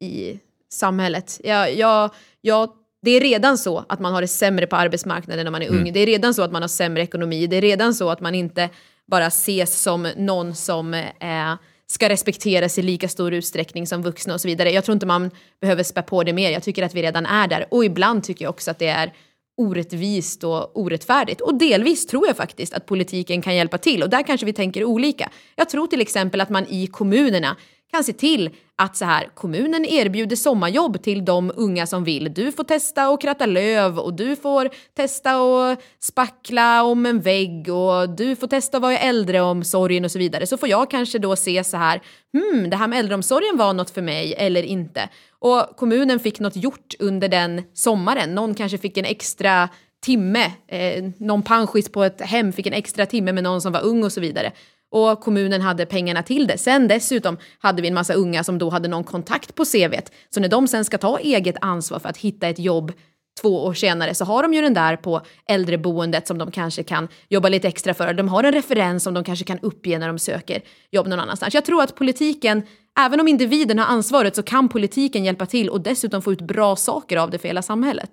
i 0.00 0.38
samhället. 0.68 1.40
Jag, 1.44 1.74
jag, 1.74 2.10
jag 2.40 2.70
det 3.02 3.10
är 3.10 3.20
redan 3.20 3.58
så 3.58 3.84
att 3.88 4.00
man 4.00 4.12
har 4.14 4.20
det 4.20 4.28
sämre 4.28 4.66
på 4.66 4.76
arbetsmarknaden 4.76 5.44
när 5.44 5.50
man 5.50 5.62
är 5.62 5.68
ung. 5.68 5.80
Mm. 5.80 5.92
Det 5.92 6.00
är 6.00 6.06
redan 6.06 6.34
så 6.34 6.42
att 6.42 6.52
man 6.52 6.62
har 6.62 6.68
sämre 6.68 7.02
ekonomi. 7.02 7.46
Det 7.46 7.56
är 7.56 7.60
redan 7.60 7.94
så 7.94 8.10
att 8.10 8.20
man 8.20 8.34
inte 8.34 8.70
bara 9.06 9.26
ses 9.26 9.82
som 9.82 10.08
någon 10.16 10.54
som 10.54 10.94
eh, 10.94 11.54
ska 11.86 12.08
respekteras 12.08 12.78
i 12.78 12.82
lika 12.82 13.08
stor 13.08 13.34
utsträckning 13.34 13.86
som 13.86 14.02
vuxna 14.02 14.34
och 14.34 14.40
så 14.40 14.48
vidare. 14.48 14.70
Jag 14.70 14.84
tror 14.84 14.92
inte 14.92 15.06
man 15.06 15.30
behöver 15.60 15.82
spä 15.82 16.02
på 16.02 16.22
det 16.22 16.32
mer. 16.32 16.50
Jag 16.50 16.62
tycker 16.62 16.82
att 16.82 16.94
vi 16.94 17.02
redan 17.02 17.26
är 17.26 17.48
där. 17.48 17.66
Och 17.70 17.84
ibland 17.84 18.24
tycker 18.24 18.44
jag 18.44 18.50
också 18.50 18.70
att 18.70 18.78
det 18.78 18.88
är 18.88 19.12
orättvist 19.56 20.44
och 20.44 20.76
orättfärdigt. 20.76 21.40
Och 21.40 21.54
delvis 21.54 22.06
tror 22.06 22.26
jag 22.26 22.36
faktiskt 22.36 22.74
att 22.74 22.86
politiken 22.86 23.42
kan 23.42 23.56
hjälpa 23.56 23.78
till. 23.78 24.02
Och 24.02 24.10
där 24.10 24.22
kanske 24.22 24.46
vi 24.46 24.52
tänker 24.52 24.84
olika. 24.84 25.30
Jag 25.56 25.68
tror 25.68 25.86
till 25.86 26.00
exempel 26.00 26.40
att 26.40 26.50
man 26.50 26.66
i 26.68 26.86
kommunerna 26.86 27.56
kan 27.92 28.04
se 28.04 28.12
till 28.12 28.50
att 28.76 28.96
så 28.96 29.04
här, 29.04 29.28
kommunen 29.34 29.84
erbjuder 29.84 30.36
sommarjobb 30.36 31.02
till 31.02 31.24
de 31.24 31.52
unga 31.56 31.86
som 31.86 32.04
vill. 32.04 32.34
Du 32.34 32.52
får 32.52 32.64
testa 32.64 33.06
att 33.06 33.20
kratta 33.20 33.46
löv 33.46 33.98
och 33.98 34.14
du 34.14 34.36
får 34.36 34.70
testa 34.96 35.30
att 35.30 35.82
spackla 36.00 36.82
om 36.82 37.06
en 37.06 37.20
vägg 37.20 37.68
och 37.68 38.08
du 38.16 38.36
får 38.36 38.46
testa 38.46 38.76
att 38.76 38.82
vara 38.82 38.92
i 38.92 38.96
äldreomsorgen 38.96 40.04
och 40.04 40.10
så 40.10 40.18
vidare. 40.18 40.46
Så 40.46 40.56
får 40.56 40.68
jag 40.68 40.90
kanske 40.90 41.18
då 41.18 41.36
se 41.36 41.64
så 41.64 41.76
här, 41.76 42.02
hmm, 42.32 42.70
det 42.70 42.76
här 42.76 42.88
med 42.88 42.98
äldreomsorgen 42.98 43.56
var 43.56 43.72
något 43.72 43.90
för 43.90 44.02
mig 44.02 44.34
eller 44.38 44.62
inte. 44.62 45.08
Och 45.38 45.76
kommunen 45.76 46.20
fick 46.20 46.40
något 46.40 46.56
gjort 46.56 46.94
under 46.98 47.28
den 47.28 47.62
sommaren. 47.72 48.34
Någon 48.34 48.54
kanske 48.54 48.78
fick 48.78 48.98
en 48.98 49.04
extra 49.04 49.68
timme, 50.04 50.52
eh, 50.68 51.04
någon 51.18 51.42
panschis 51.42 51.88
på 51.88 52.04
ett 52.04 52.20
hem 52.20 52.52
fick 52.52 52.66
en 52.66 52.72
extra 52.72 53.06
timme 53.06 53.32
med 53.32 53.44
någon 53.44 53.60
som 53.60 53.72
var 53.72 53.84
ung 53.84 54.04
och 54.04 54.12
så 54.12 54.20
vidare 54.20 54.52
och 54.90 55.20
kommunen 55.20 55.60
hade 55.60 55.86
pengarna 55.86 56.22
till 56.22 56.46
det. 56.46 56.58
Sen 56.58 56.88
dessutom 56.88 57.36
hade 57.58 57.82
vi 57.82 57.88
en 57.88 57.94
massa 57.94 58.14
unga 58.14 58.44
som 58.44 58.58
då 58.58 58.70
hade 58.70 58.88
någon 58.88 59.04
kontakt 59.04 59.54
på 59.54 59.64
CVt. 59.64 60.12
Så 60.30 60.40
när 60.40 60.48
de 60.48 60.68
sen 60.68 60.84
ska 60.84 60.98
ta 60.98 61.18
eget 61.18 61.56
ansvar 61.60 61.98
för 61.98 62.08
att 62.08 62.16
hitta 62.16 62.48
ett 62.48 62.58
jobb 62.58 62.92
två 63.40 63.64
år 63.64 63.74
senare 63.74 64.14
så 64.14 64.24
har 64.24 64.42
de 64.42 64.54
ju 64.54 64.62
den 64.62 64.74
där 64.74 64.96
på 64.96 65.20
äldreboendet 65.48 66.26
som 66.26 66.38
de 66.38 66.50
kanske 66.50 66.82
kan 66.82 67.08
jobba 67.28 67.48
lite 67.48 67.68
extra 67.68 67.94
för. 67.94 68.14
De 68.14 68.28
har 68.28 68.44
en 68.44 68.52
referens 68.52 69.02
som 69.02 69.14
de 69.14 69.24
kanske 69.24 69.44
kan 69.44 69.58
uppge 69.62 69.98
när 69.98 70.06
de 70.06 70.18
söker 70.18 70.62
jobb 70.90 71.06
någon 71.06 71.20
annanstans. 71.20 71.54
Jag 71.54 71.64
tror 71.64 71.82
att 71.82 71.96
politiken, 71.96 72.62
även 72.98 73.20
om 73.20 73.28
individen 73.28 73.78
har 73.78 73.86
ansvaret 73.86 74.36
så 74.36 74.42
kan 74.42 74.68
politiken 74.68 75.24
hjälpa 75.24 75.46
till 75.46 75.68
och 75.68 75.80
dessutom 75.80 76.22
få 76.22 76.32
ut 76.32 76.40
bra 76.40 76.76
saker 76.76 77.16
av 77.16 77.30
det 77.30 77.38
för 77.38 77.48
hela 77.48 77.62
samhället. 77.62 78.10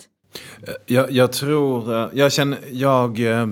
Eh, 0.67 0.73
jag, 0.85 1.11
jag 1.11 1.31
tror, 1.31 1.93
eh, 1.95 2.09
jag 2.13 2.31
känner, 2.33 2.59
jag 2.71 3.19
eh, 3.19 3.47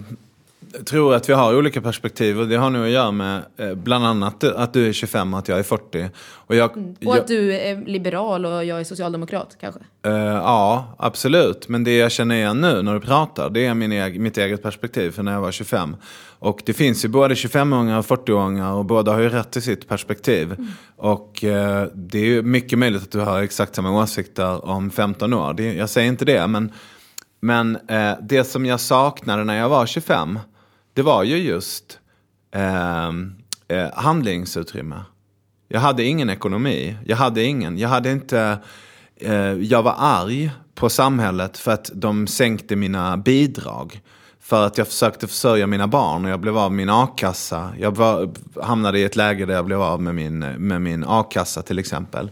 tror 0.86 1.16
att 1.16 1.30
vi 1.30 1.34
har 1.34 1.56
olika 1.58 1.82
perspektiv 1.82 2.40
och 2.40 2.48
det 2.48 2.56
har 2.56 2.70
nog 2.70 2.84
att 2.86 2.92
göra 2.92 3.12
med 3.12 3.42
eh, 3.58 3.74
bland 3.74 4.06
annat 4.06 4.44
att 4.44 4.74
du 4.74 4.88
är 4.90 4.94
25 4.94 5.34
och 5.34 5.40
att 5.40 5.48
jag 5.48 5.60
är 5.60 5.64
40. 5.64 6.10
Och, 6.34 6.56
jag, 6.56 6.78
mm. 6.78 6.96
och 7.06 7.14
att 7.14 7.30
jag, 7.30 7.40
du 7.40 7.54
är 7.54 7.86
liberal 7.86 8.46
och 8.46 8.66
jag 8.66 8.80
är 8.80 8.84
socialdemokrat 8.84 9.58
kanske? 9.62 9.80
Uh, 10.08 10.14
ja, 10.16 10.96
absolut. 10.98 11.68
Men 11.68 11.84
det 11.84 11.98
jag 11.98 12.12
känner 12.12 12.36
igen 12.36 12.62
nu 12.62 12.82
när 12.82 12.94
du 12.94 13.00
pratar, 13.00 13.50
det 13.50 13.66
är 13.66 13.74
min 13.74 13.92
eg 13.92 14.20
mitt 14.20 14.38
eget 14.38 14.64
perspektiv 14.64 15.12
för 15.12 15.24
när 15.24 15.34
jag 15.34 15.42
var 15.42 15.52
25. 15.52 15.96
Och 16.40 16.62
det 16.66 16.74
finns 16.74 17.06
ju 17.06 17.10
både 17.10 17.34
25-åringar 17.34 18.00
och 18.00 18.06
40-åringar 18.06 18.74
och 18.74 18.86
båda 18.86 19.12
har 19.12 19.20
ju 19.20 19.30
rätt 19.30 19.52
till 19.52 19.62
sitt 19.62 19.88
perspektiv. 19.88 20.54
Mm. 20.54 20.68
Och 20.98 21.44
uh, 21.44 21.84
det 21.94 22.20
är 22.20 22.26
ju 22.26 22.42
mycket 22.42 22.80
möjligt 22.80 23.04
att 23.04 23.12
du 23.12 23.20
har 23.20 23.42
exakt 23.42 23.76
samma 23.76 24.02
åsikter 24.02 24.66
om 24.66 24.92
15 24.92 25.34
år. 25.34 25.54
Det, 25.54 25.74
jag 25.74 25.90
säger 25.90 26.08
inte 26.08 26.26
det, 26.26 26.48
men 26.48 26.72
men 27.42 27.76
eh, 27.88 28.14
det 28.22 28.44
som 28.44 28.66
jag 28.66 28.80
saknade 28.80 29.44
när 29.44 29.58
jag 29.58 29.70
var 29.70 29.86
25 29.86 30.40
det 30.94 31.02
var 31.02 31.24
ju 31.24 31.38
just 31.38 32.00
eh, 32.52 33.08
eh, 33.68 33.94
handlingsutrymme. 33.94 35.04
Jag 35.68 35.80
hade 35.80 36.04
ingen 36.04 36.30
ekonomi. 36.30 36.98
Jag 37.06 37.18
hade 37.18 37.44
ingen. 37.44 37.78
Jag 37.78 37.90
hade 37.90 38.12
inte... 38.12 38.58
Eh, 39.16 39.54
jag 39.54 39.84
var 39.84 39.96
arg 39.98 40.52
på 40.76 40.90
samhället 40.90 41.58
för 41.58 41.72
att 41.72 41.92
de 41.94 42.28
sänkte 42.28 42.76
mina 42.76 43.18
bidrag. 43.18 44.02
För 44.40 44.66
att 44.66 44.78
jag 44.78 44.88
försökte 44.88 45.28
försörja 45.28 45.68
mina 45.68 45.88
barn 45.88 46.26
och 46.26 46.32
jag 46.32 46.40
blev 46.40 46.58
av 46.58 46.72
med 46.72 46.78
min 46.78 46.90
a-kassa. 46.90 47.74
Jag 47.80 47.96
var, 47.98 48.30
hamnade 48.62 49.00
i 49.00 49.04
ett 49.04 49.16
läge 49.16 49.46
där 49.46 49.54
jag 49.54 49.66
blev 49.66 49.82
av 49.82 50.02
med 50.02 50.16
min, 50.16 50.40
med 50.40 50.82
min 50.82 51.04
a-kassa 51.08 51.62
till 51.62 51.80
exempel. 51.80 52.32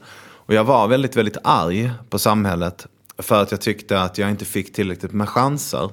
Och 0.49 0.53
jag 0.53 0.63
var 0.63 0.87
väldigt, 0.87 1.15
väldigt 1.15 1.37
arg 1.43 1.91
på 2.09 2.19
samhället 2.19 2.87
för 3.17 3.41
att 3.41 3.51
jag 3.51 3.61
tyckte 3.61 4.01
att 4.01 4.17
jag 4.17 4.29
inte 4.29 4.45
fick 4.45 4.73
tillräckligt 4.73 5.13
med 5.13 5.29
chanser. 5.29 5.89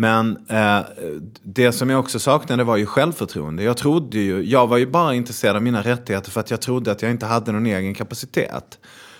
Men 0.00 0.36
eh, 0.48 0.80
det 1.42 1.72
som 1.72 1.90
jag 1.90 2.00
också 2.00 2.18
saknade 2.18 2.64
var 2.64 2.76
ju 2.76 2.86
självförtroende. 2.86 3.62
Jag 3.62 3.76
trodde 3.76 4.18
ju, 4.18 4.42
jag 4.42 4.66
var 4.66 4.76
ju 4.76 4.86
bara 4.86 5.14
intresserad 5.14 5.56
av 5.56 5.62
mina 5.62 5.82
rättigheter 5.82 6.30
för 6.30 6.40
att 6.40 6.50
jag 6.50 6.60
trodde 6.60 6.92
att 6.92 7.02
jag 7.02 7.10
inte 7.10 7.26
hade 7.26 7.52
någon 7.52 7.66
egen 7.66 7.94
kapacitet. 7.94 8.78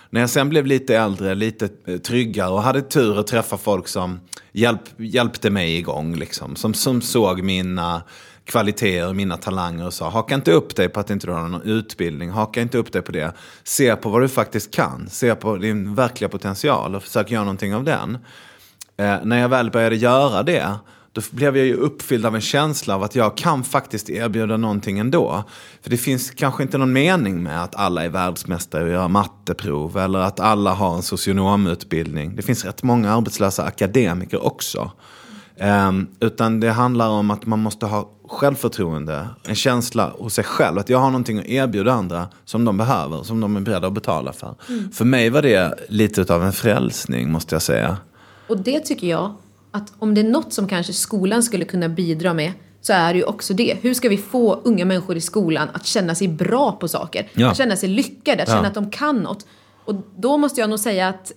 När 0.09 0.21
jag 0.21 0.29
sen 0.29 0.49
blev 0.49 0.65
lite 0.65 0.97
äldre, 0.97 1.35
lite 1.35 1.69
eh, 1.85 1.97
tryggare 1.97 2.49
och 2.49 2.61
hade 2.61 2.81
tur 2.81 3.19
att 3.19 3.27
träffa 3.27 3.57
folk 3.57 3.87
som 3.87 4.19
hjälp, 4.51 4.81
hjälpte 4.97 5.49
mig 5.49 5.77
igång. 5.77 6.15
Liksom, 6.15 6.55
som, 6.55 6.73
som 6.73 7.01
såg 7.01 7.43
mina 7.43 8.01
kvaliteter, 8.45 9.13
mina 9.13 9.37
talanger 9.37 9.85
och 9.85 9.93
sa 9.93 10.09
haka 10.09 10.35
inte 10.35 10.51
upp 10.51 10.75
dig 10.75 10.89
på 10.89 10.99
att 10.99 11.09
inte 11.09 11.27
du 11.27 11.33
har 11.33 11.47
någon 11.47 11.61
utbildning, 11.61 12.29
haka 12.29 12.61
inte 12.61 12.77
upp 12.77 12.91
dig 12.91 13.01
på 13.01 13.11
det. 13.11 13.33
Se 13.63 13.95
på 13.95 14.09
vad 14.09 14.21
du 14.21 14.27
faktiskt 14.27 14.73
kan, 14.73 15.09
se 15.09 15.35
på 15.35 15.57
din 15.57 15.95
verkliga 15.95 16.29
potential 16.29 16.95
och 16.95 17.03
försök 17.03 17.31
göra 17.31 17.43
någonting 17.43 17.75
av 17.75 17.83
den. 17.83 18.17
Eh, 18.99 19.17
när 19.23 19.39
jag 19.39 19.49
väl 19.49 19.71
började 19.71 19.95
göra 19.95 20.43
det, 20.43 20.69
då 21.11 21.21
blev 21.31 21.57
jag 21.57 21.65
ju 21.65 21.73
uppfylld 21.73 22.25
av 22.25 22.35
en 22.35 22.41
känsla 22.41 22.95
av 22.95 23.03
att 23.03 23.15
jag 23.15 23.37
kan 23.37 23.63
faktiskt 23.63 24.09
erbjuda 24.09 24.57
någonting 24.57 24.99
ändå. 24.99 25.43
För 25.81 25.89
det 25.89 25.97
finns 25.97 26.31
kanske 26.31 26.63
inte 26.63 26.77
någon 26.77 26.93
mening 26.93 27.43
med 27.43 27.63
att 27.63 27.75
alla 27.75 28.05
är 28.05 28.09
världsmästare 28.09 28.83
och 28.83 28.89
gör 28.89 29.07
matteprov 29.07 29.97
eller 29.97 30.19
att 30.19 30.39
alla 30.39 30.73
har 30.73 30.95
en 30.95 31.01
socionomutbildning. 31.01 32.35
Det 32.35 32.41
finns 32.41 32.65
rätt 32.65 32.83
många 32.83 33.13
arbetslösa 33.13 33.63
akademiker 33.63 34.45
också. 34.45 34.91
Um, 35.61 36.07
utan 36.19 36.59
det 36.59 36.71
handlar 36.71 37.09
om 37.09 37.31
att 37.31 37.45
man 37.45 37.59
måste 37.59 37.85
ha 37.85 38.09
självförtroende, 38.27 39.27
en 39.43 39.55
känsla 39.55 40.13
hos 40.17 40.33
sig 40.33 40.43
själv. 40.43 40.77
Att 40.77 40.89
jag 40.89 40.97
har 40.97 41.09
någonting 41.09 41.39
att 41.39 41.45
erbjuda 41.45 41.93
andra 41.93 42.27
som 42.45 42.65
de 42.65 42.77
behöver, 42.77 43.23
som 43.23 43.39
de 43.39 43.55
är 43.55 43.61
beredda 43.61 43.87
att 43.87 43.93
betala 43.93 44.33
för. 44.33 44.55
Mm. 44.69 44.91
För 44.91 45.05
mig 45.05 45.29
var 45.29 45.41
det 45.41 45.79
lite 45.89 46.33
av 46.33 46.43
en 46.43 46.53
frälsning 46.53 47.31
måste 47.31 47.55
jag 47.55 47.61
säga. 47.61 47.97
Och 48.49 48.57
det 48.57 48.79
tycker 48.79 49.07
jag 49.07 49.35
att 49.71 49.93
om 49.99 50.13
det 50.13 50.21
är 50.21 50.29
något 50.29 50.53
som 50.53 50.67
kanske 50.67 50.93
skolan 50.93 51.43
skulle 51.43 51.65
kunna 51.65 51.89
bidra 51.89 52.33
med 52.33 52.51
så 52.81 52.93
är 52.93 53.13
det 53.13 53.19
ju 53.19 53.25
också 53.25 53.53
det. 53.53 53.77
Hur 53.81 53.93
ska 53.93 54.09
vi 54.09 54.17
få 54.17 54.53
unga 54.53 54.85
människor 54.85 55.17
i 55.17 55.21
skolan 55.21 55.67
att 55.73 55.85
känna 55.85 56.15
sig 56.15 56.27
bra 56.27 56.71
på 56.71 56.87
saker? 56.87 57.27
Ja. 57.33 57.51
Att 57.51 57.57
känna 57.57 57.75
sig 57.75 57.89
lyckade, 57.89 58.43
att 58.43 58.49
ja. 58.49 58.55
känna 58.55 58.67
att 58.67 58.73
de 58.73 58.91
kan 58.91 59.17
något. 59.17 59.45
Och 59.85 59.95
då 60.17 60.37
måste 60.37 60.61
jag 60.61 60.69
nog 60.69 60.79
säga 60.79 61.07
att 61.07 61.31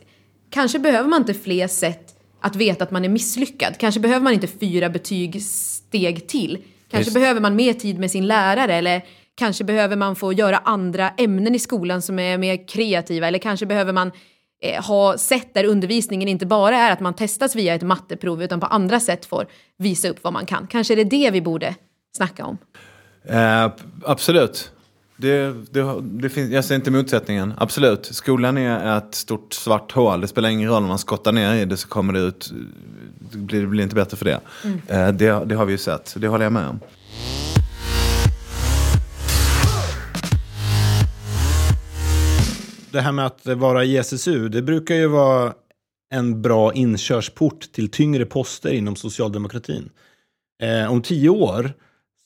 kanske 0.51 0.79
behöver 0.79 1.09
man 1.09 1.21
inte 1.21 1.35
fler 1.35 1.69
sätt 1.69 2.19
att 2.41 2.57
veta 2.57 2.85
att 2.85 2.91
man 2.91 3.05
är 3.05 3.09
misslyckad. 3.09 3.79
Kanske 3.79 4.01
behöver 4.01 4.25
man 4.25 4.33
inte 4.33 4.47
fyra 4.47 4.89
betygssteg 4.89 6.27
till. 6.27 6.59
Kanske 6.91 7.09
Just. 7.09 7.15
behöver 7.15 7.41
man 7.41 7.57
mer 7.57 7.73
tid 7.73 7.99
med 7.99 8.11
sin 8.11 8.27
lärare 8.27 8.75
eller 8.75 9.03
kanske 9.35 9.65
behöver 9.65 9.97
man 9.97 10.17
få 10.17 10.33
göra 10.33 10.59
andra 10.59 11.11
ämnen 11.11 11.55
i 11.55 11.59
skolan 11.59 12.03
som 12.03 12.19
är 12.19 12.39
mer 12.39 12.69
kreativa 12.69 13.29
eller 13.29 13.39
kanske 13.39 13.67
behöver 13.67 13.93
man 13.93 14.11
ha 14.83 15.19
sätt 15.19 15.55
där 15.55 15.65
undervisningen 15.65 16.29
inte 16.29 16.47
bara 16.47 16.77
är 16.77 16.93
att 16.93 17.01
man 17.01 17.15
testas 17.15 17.57
via 17.57 17.75
ett 17.75 17.83
matteprov 17.83 18.43
utan 18.43 18.61
på 18.61 18.67
andra 18.67 19.01
sätt 19.01 19.27
får 19.27 19.47
visa 19.79 20.09
upp 20.09 20.19
vad 20.23 20.33
man 20.33 20.47
kan. 20.47 20.67
Kanske 20.67 20.95
är 20.95 20.97
det 20.97 21.05
det 21.05 21.31
vi 21.31 21.41
borde 21.41 21.75
snacka 22.17 22.45
om? 22.45 22.59
Eh, 23.25 23.71
absolut. 24.07 24.73
Det, 25.17 25.55
det, 25.71 26.01
det 26.01 26.29
finns, 26.29 26.51
jag 26.51 26.65
ser 26.65 26.75
inte 26.75 26.91
motsättningen. 26.91 27.55
Absolut. 27.59 28.07
Skolan 28.07 28.59
är 28.59 28.99
ett 28.99 29.15
stort 29.15 29.53
svart 29.53 29.93
hål. 29.93 30.21
Det 30.21 30.29
spelar 30.29 30.49
ingen 30.49 30.69
roll 30.69 30.83
om 30.83 30.89
man 30.89 30.99
skottar 30.99 31.33
ner 31.33 31.55
i 31.55 31.65
det 31.65 31.77
så 31.77 31.89
kommer 31.89 32.13
det 32.13 32.21
ut. 32.21 32.53
Det 33.33 33.39
blir, 33.39 33.61
det 33.61 33.67
blir 33.67 33.83
inte 33.83 33.95
bättre 33.95 34.17
för 34.17 34.25
det. 34.25 34.41
Mm. 34.65 34.81
Eh, 34.89 35.09
det. 35.13 35.45
Det 35.45 35.55
har 35.55 35.65
vi 35.65 35.73
ju 35.73 35.79
sett. 35.79 36.15
Det 36.17 36.29
håller 36.29 36.45
jag 36.45 36.53
med 36.53 36.69
om. 36.69 36.81
Det 42.93 43.01
här 43.01 43.13
med 43.13 43.27
att 43.27 43.47
vara 43.47 43.85
i 43.85 43.97
SSU, 43.97 44.49
det 44.49 44.63
brukar 44.63 44.95
ju 44.95 45.07
vara 45.07 45.55
en 46.11 46.43
bra 46.43 46.75
inkörsport 46.75 47.73
till 47.73 47.91
tyngre 47.91 48.27
poster 48.27 48.73
inom 48.73 48.97
socialdemokratin. 48.97 49.91
Eh, 50.63 50.93
om 50.93 51.03
tio 51.03 51.29
år 51.29 51.73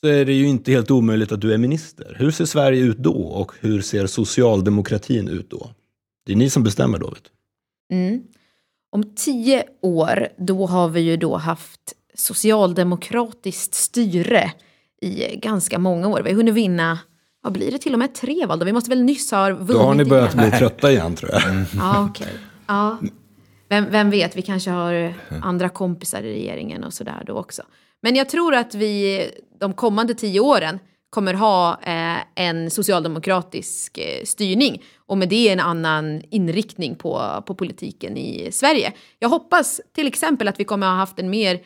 så 0.01 0.07
är 0.07 0.25
det 0.25 0.33
ju 0.33 0.47
inte 0.47 0.71
helt 0.71 0.91
omöjligt 0.91 1.31
att 1.31 1.41
du 1.41 1.53
är 1.53 1.57
minister. 1.57 2.15
Hur 2.19 2.31
ser 2.31 2.45
Sverige 2.45 2.81
ut 2.81 2.97
då 2.97 3.21
och 3.21 3.51
hur 3.59 3.81
ser 3.81 4.07
socialdemokratin 4.07 5.27
ut 5.27 5.49
då? 5.49 5.69
Det 6.25 6.31
är 6.31 6.35
ni 6.35 6.49
som 6.49 6.63
bestämmer 6.63 6.97
då. 6.97 7.09
Vet 7.09 7.23
du. 7.89 7.95
Mm. 7.95 8.23
Om 8.91 9.15
tio 9.15 9.63
år, 9.81 10.27
då 10.37 10.65
har 10.65 10.89
vi 10.89 11.01
ju 11.01 11.17
då 11.17 11.37
haft 11.37 11.93
socialdemokratiskt 12.13 13.73
styre 13.73 14.51
i 15.01 15.35
ganska 15.35 15.79
många 15.79 16.07
år. 16.07 16.21
Vi 16.21 16.29
har 16.29 16.35
hunnit 16.35 16.53
vinna, 16.53 16.99
vad 17.47 17.53
blir 17.53 17.71
det 17.71 17.77
till 17.77 17.93
och 17.93 17.99
med 17.99 18.13
tre 18.13 18.45
val? 18.45 18.59
Då? 18.59 18.65
Vi 18.65 18.73
måste 18.73 18.89
väl 18.89 19.03
nyss 19.03 19.31
ha 19.31 19.49
vunnit 19.49 19.67
Då 19.67 19.79
har 19.79 19.95
ni 19.95 20.05
börjat 20.05 20.35
igen. 20.35 20.49
bli 20.49 20.59
trötta 20.59 20.91
igen 20.91 21.15
tror 21.15 21.31
jag. 21.31 21.41
Ja, 21.77 22.07
okej. 22.09 22.33
Ja. 22.67 22.97
Vem, 23.69 23.85
vem 23.91 24.09
vet, 24.09 24.35
vi 24.35 24.41
kanske 24.41 24.69
har 24.69 25.13
andra 25.43 25.69
kompisar 25.69 26.23
i 26.23 26.33
regeringen 26.33 26.83
och 26.83 26.93
sådär 26.93 27.23
då 27.25 27.33
också. 27.33 27.61
Men 28.01 28.15
jag 28.15 28.29
tror 28.29 28.55
att 28.55 28.75
vi 28.75 29.25
de 29.59 29.73
kommande 29.73 30.13
tio 30.13 30.39
åren 30.39 30.79
kommer 31.09 31.33
ha 31.33 31.79
eh, 31.81 32.17
en 32.35 32.71
socialdemokratisk 32.71 33.97
eh, 33.97 34.23
styrning 34.23 34.83
och 35.05 35.17
med 35.17 35.29
det 35.29 35.49
en 35.49 35.59
annan 35.59 36.21
inriktning 36.29 36.95
på, 36.95 37.43
på 37.45 37.55
politiken 37.55 38.17
i 38.17 38.51
Sverige. 38.51 38.93
Jag 39.19 39.29
hoppas 39.29 39.81
till 39.95 40.07
exempel 40.07 40.47
att 40.47 40.59
vi 40.59 40.63
kommer 40.63 40.87
ha 40.87 40.95
haft 40.95 41.19
en 41.19 41.29
mer 41.29 41.59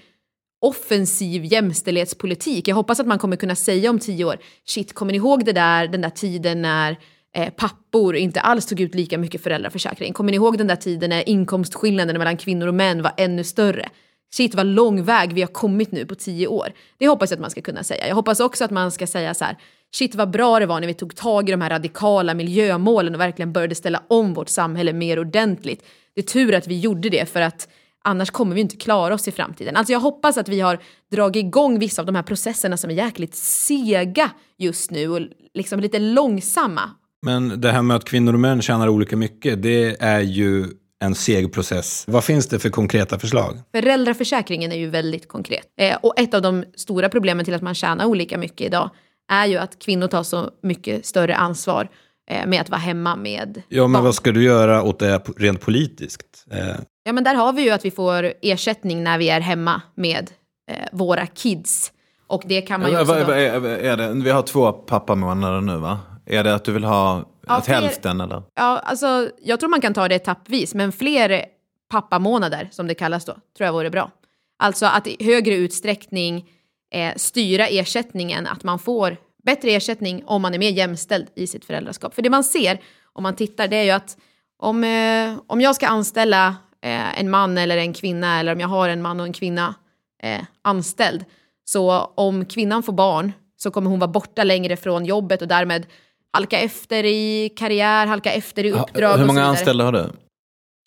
offensiv 0.61 1.45
jämställdhetspolitik. 1.45 2.67
Jag 2.67 2.75
hoppas 2.75 2.99
att 2.99 3.07
man 3.07 3.19
kommer 3.19 3.35
kunna 3.35 3.55
säga 3.55 3.89
om 3.89 3.99
tio 3.99 4.25
år, 4.25 4.37
shit, 4.65 4.93
kommer 4.93 5.11
ni 5.11 5.17
ihåg 5.17 5.45
det 5.45 5.53
där, 5.53 5.87
den 5.87 6.01
där 6.01 6.09
tiden 6.09 6.61
när 6.61 6.97
eh, 7.35 7.49
pappor 7.49 8.15
inte 8.15 8.41
alls 8.41 8.65
tog 8.65 8.79
ut 8.79 8.95
lika 8.95 9.17
mycket 9.17 9.43
föräldraförsäkring? 9.43 10.13
Kommer 10.13 10.31
ni 10.31 10.35
ihåg 10.35 10.57
den 10.57 10.67
där 10.67 10.75
tiden 10.75 11.09
när 11.09 11.29
inkomstskillnaden 11.29 12.17
mellan 12.17 12.37
kvinnor 12.37 12.67
och 12.67 12.73
män 12.73 13.01
var 13.01 13.13
ännu 13.17 13.43
större? 13.43 13.89
Shit 14.33 14.55
vad 14.55 14.65
lång 14.65 15.03
väg 15.03 15.33
vi 15.33 15.41
har 15.41 15.47
kommit 15.47 15.91
nu 15.91 16.05
på 16.05 16.15
tio 16.15 16.47
år. 16.47 16.73
Det 16.97 17.07
hoppas 17.07 17.31
jag 17.31 17.37
att 17.37 17.41
man 17.41 17.51
ska 17.51 17.61
kunna 17.61 17.83
säga. 17.83 18.07
Jag 18.07 18.15
hoppas 18.15 18.39
också 18.39 18.65
att 18.65 18.71
man 18.71 18.91
ska 18.91 19.07
säga 19.07 19.33
så 19.33 19.45
här, 19.45 19.57
shit 19.93 20.15
vad 20.15 20.31
bra 20.31 20.59
det 20.59 20.65
var 20.65 20.79
när 20.79 20.87
vi 20.87 20.93
tog 20.93 21.15
tag 21.15 21.49
i 21.49 21.51
de 21.51 21.61
här 21.61 21.69
radikala 21.69 22.33
miljömålen 22.33 23.15
och 23.15 23.21
verkligen 23.21 23.53
började 23.53 23.75
ställa 23.75 24.03
om 24.07 24.33
vårt 24.33 24.49
samhälle 24.49 24.93
mer 24.93 25.19
ordentligt. 25.19 25.85
Det 26.15 26.21
är 26.21 26.25
tur 26.25 26.55
att 26.55 26.67
vi 26.67 26.79
gjorde 26.79 27.09
det 27.09 27.29
för 27.29 27.41
att 27.41 27.67
annars 28.03 28.29
kommer 28.29 28.55
vi 28.55 28.61
inte 28.61 28.75
klara 28.77 29.13
oss 29.13 29.27
i 29.27 29.31
framtiden. 29.31 29.75
Alltså 29.75 29.93
jag 29.93 29.99
hoppas 29.99 30.37
att 30.37 30.49
vi 30.49 30.59
har 30.59 30.79
dragit 31.11 31.45
igång 31.45 31.79
vissa 31.79 32.01
av 32.01 32.05
de 32.05 32.15
här 32.15 32.23
processerna 32.23 32.77
som 32.77 32.89
är 32.89 32.93
jäkligt 32.95 33.35
sega 33.35 34.31
just 34.57 34.91
nu 34.91 35.09
och 35.09 35.19
liksom 35.53 35.79
lite 35.79 35.99
långsamma. 35.99 36.81
Men 37.25 37.61
det 37.61 37.71
här 37.71 37.81
med 37.81 37.97
att 37.97 38.05
kvinnor 38.05 38.33
och 38.33 38.39
män 38.39 38.61
tjänar 38.61 38.87
olika 38.87 39.17
mycket, 39.17 39.63
det 39.63 40.01
är 40.01 40.19
ju 40.21 40.65
en 41.03 41.15
seg 41.15 41.53
process. 41.53 42.05
Vad 42.07 42.23
finns 42.23 42.47
det 42.47 42.59
för 42.59 42.69
konkreta 42.69 43.19
förslag? 43.19 43.57
Föräldraförsäkringen 43.71 44.71
är 44.71 44.75
ju 44.77 44.89
väldigt 44.89 45.27
konkret. 45.27 45.65
Eh, 45.79 45.97
och 46.03 46.19
ett 46.19 46.33
av 46.33 46.41
de 46.41 46.63
stora 46.75 47.09
problemen 47.09 47.45
till 47.45 47.53
att 47.53 47.61
man 47.61 47.75
tjänar 47.75 48.05
olika 48.05 48.37
mycket 48.37 48.67
idag 48.67 48.89
är 49.31 49.45
ju 49.45 49.57
att 49.57 49.79
kvinnor 49.79 50.07
tar 50.07 50.23
så 50.23 50.49
mycket 50.63 51.05
större 51.05 51.35
ansvar 51.35 51.89
eh, 52.31 52.47
med 52.47 52.61
att 52.61 52.69
vara 52.69 52.79
hemma 52.79 53.15
med 53.15 53.61
Ja, 53.67 53.81
men 53.81 53.93
barn. 53.93 54.03
vad 54.03 54.15
ska 54.15 54.31
du 54.31 54.43
göra 54.43 54.83
åt 54.83 54.99
det 54.99 55.21
rent 55.37 55.61
politiskt? 55.61 56.45
Eh, 56.51 56.75
Ja, 57.03 57.13
men 57.13 57.23
där 57.23 57.35
har 57.35 57.53
vi 57.53 57.61
ju 57.61 57.69
att 57.69 57.85
vi 57.85 57.91
får 57.91 58.33
ersättning 58.41 59.03
när 59.03 59.17
vi 59.17 59.29
är 59.29 59.39
hemma 59.41 59.81
med 59.95 60.31
eh, 60.71 60.77
våra 60.91 61.27
kids. 61.27 61.91
Och 62.27 62.43
det 62.45 62.61
kan 62.61 62.81
man 62.81 62.91
ju 62.91 63.01
också... 63.01 63.13
är, 63.13 63.65
är 63.67 63.97
det, 63.97 64.13
vi 64.23 64.29
har 64.29 64.41
två 64.41 64.71
pappamånader 64.71 65.61
nu 65.61 65.77
va? 65.77 65.99
Är 66.25 66.43
det 66.43 66.55
att 66.55 66.65
du 66.65 66.71
vill 66.71 66.83
ha 66.83 67.25
Ja, 67.47 67.61
fler- 67.61 67.75
hälften 67.75 68.21
eller? 68.21 68.43
ja, 68.55 68.79
alltså, 68.79 69.29
jag 69.43 69.59
tror 69.59 69.69
man 69.69 69.81
kan 69.81 69.93
ta 69.93 70.07
det 70.07 70.15
etappvis, 70.15 70.73
men 70.75 70.91
fler 70.91 71.45
pappamånader, 71.91 72.67
som 72.71 72.87
det 72.87 72.93
kallas 72.95 73.25
då, 73.25 73.33
tror 73.57 73.65
jag 73.65 73.73
vore 73.73 73.89
bra. 73.89 74.11
Alltså 74.59 74.85
att 74.85 75.07
i 75.07 75.17
högre 75.25 75.55
utsträckning 75.55 76.49
eh, 76.93 77.13
styra 77.15 77.67
ersättningen, 77.67 78.47
att 78.47 78.63
man 78.63 78.79
får 78.79 79.17
bättre 79.43 79.69
ersättning 79.71 80.23
om 80.25 80.41
man 80.41 80.53
är 80.53 80.59
mer 80.59 80.69
jämställd 80.71 81.27
i 81.35 81.47
sitt 81.47 81.65
föräldraskap. 81.65 82.15
För 82.15 82.21
det 82.21 82.29
man 82.29 82.43
ser 82.43 82.81
om 83.13 83.23
man 83.23 83.35
tittar, 83.35 83.67
det 83.67 83.75
är 83.75 83.83
ju 83.83 83.91
att 83.91 84.17
om, 84.59 84.83
eh, 84.83 85.33
om 85.47 85.61
jag 85.61 85.75
ska 85.75 85.87
anställa 85.87 86.55
eh, 86.81 87.19
en 87.19 87.29
man 87.29 87.57
eller 87.57 87.77
en 87.77 87.93
kvinna, 87.93 88.39
eller 88.39 88.53
om 88.53 88.59
jag 88.59 88.67
har 88.67 88.89
en 88.89 89.01
man 89.01 89.19
och 89.19 89.25
en 89.25 89.33
kvinna 89.33 89.75
eh, 90.23 90.41
anställd, 90.61 91.25
så 91.65 91.91
om 92.15 92.45
kvinnan 92.45 92.83
får 92.83 92.93
barn 92.93 93.31
så 93.57 93.71
kommer 93.71 93.89
hon 93.89 93.99
vara 93.99 94.11
borta 94.11 94.43
längre 94.43 94.77
från 94.77 95.05
jobbet 95.05 95.41
och 95.41 95.47
därmed 95.47 95.85
halka 96.33 96.59
efter 96.59 97.05
i 97.05 97.49
karriär, 97.49 98.07
halka 98.07 98.31
efter 98.33 98.63
i 98.63 98.71
uppdrag 98.71 99.17
Hur 99.17 99.25
många 99.25 99.43
anställda 99.43 99.83
har 99.83 99.91
du? 99.91 100.09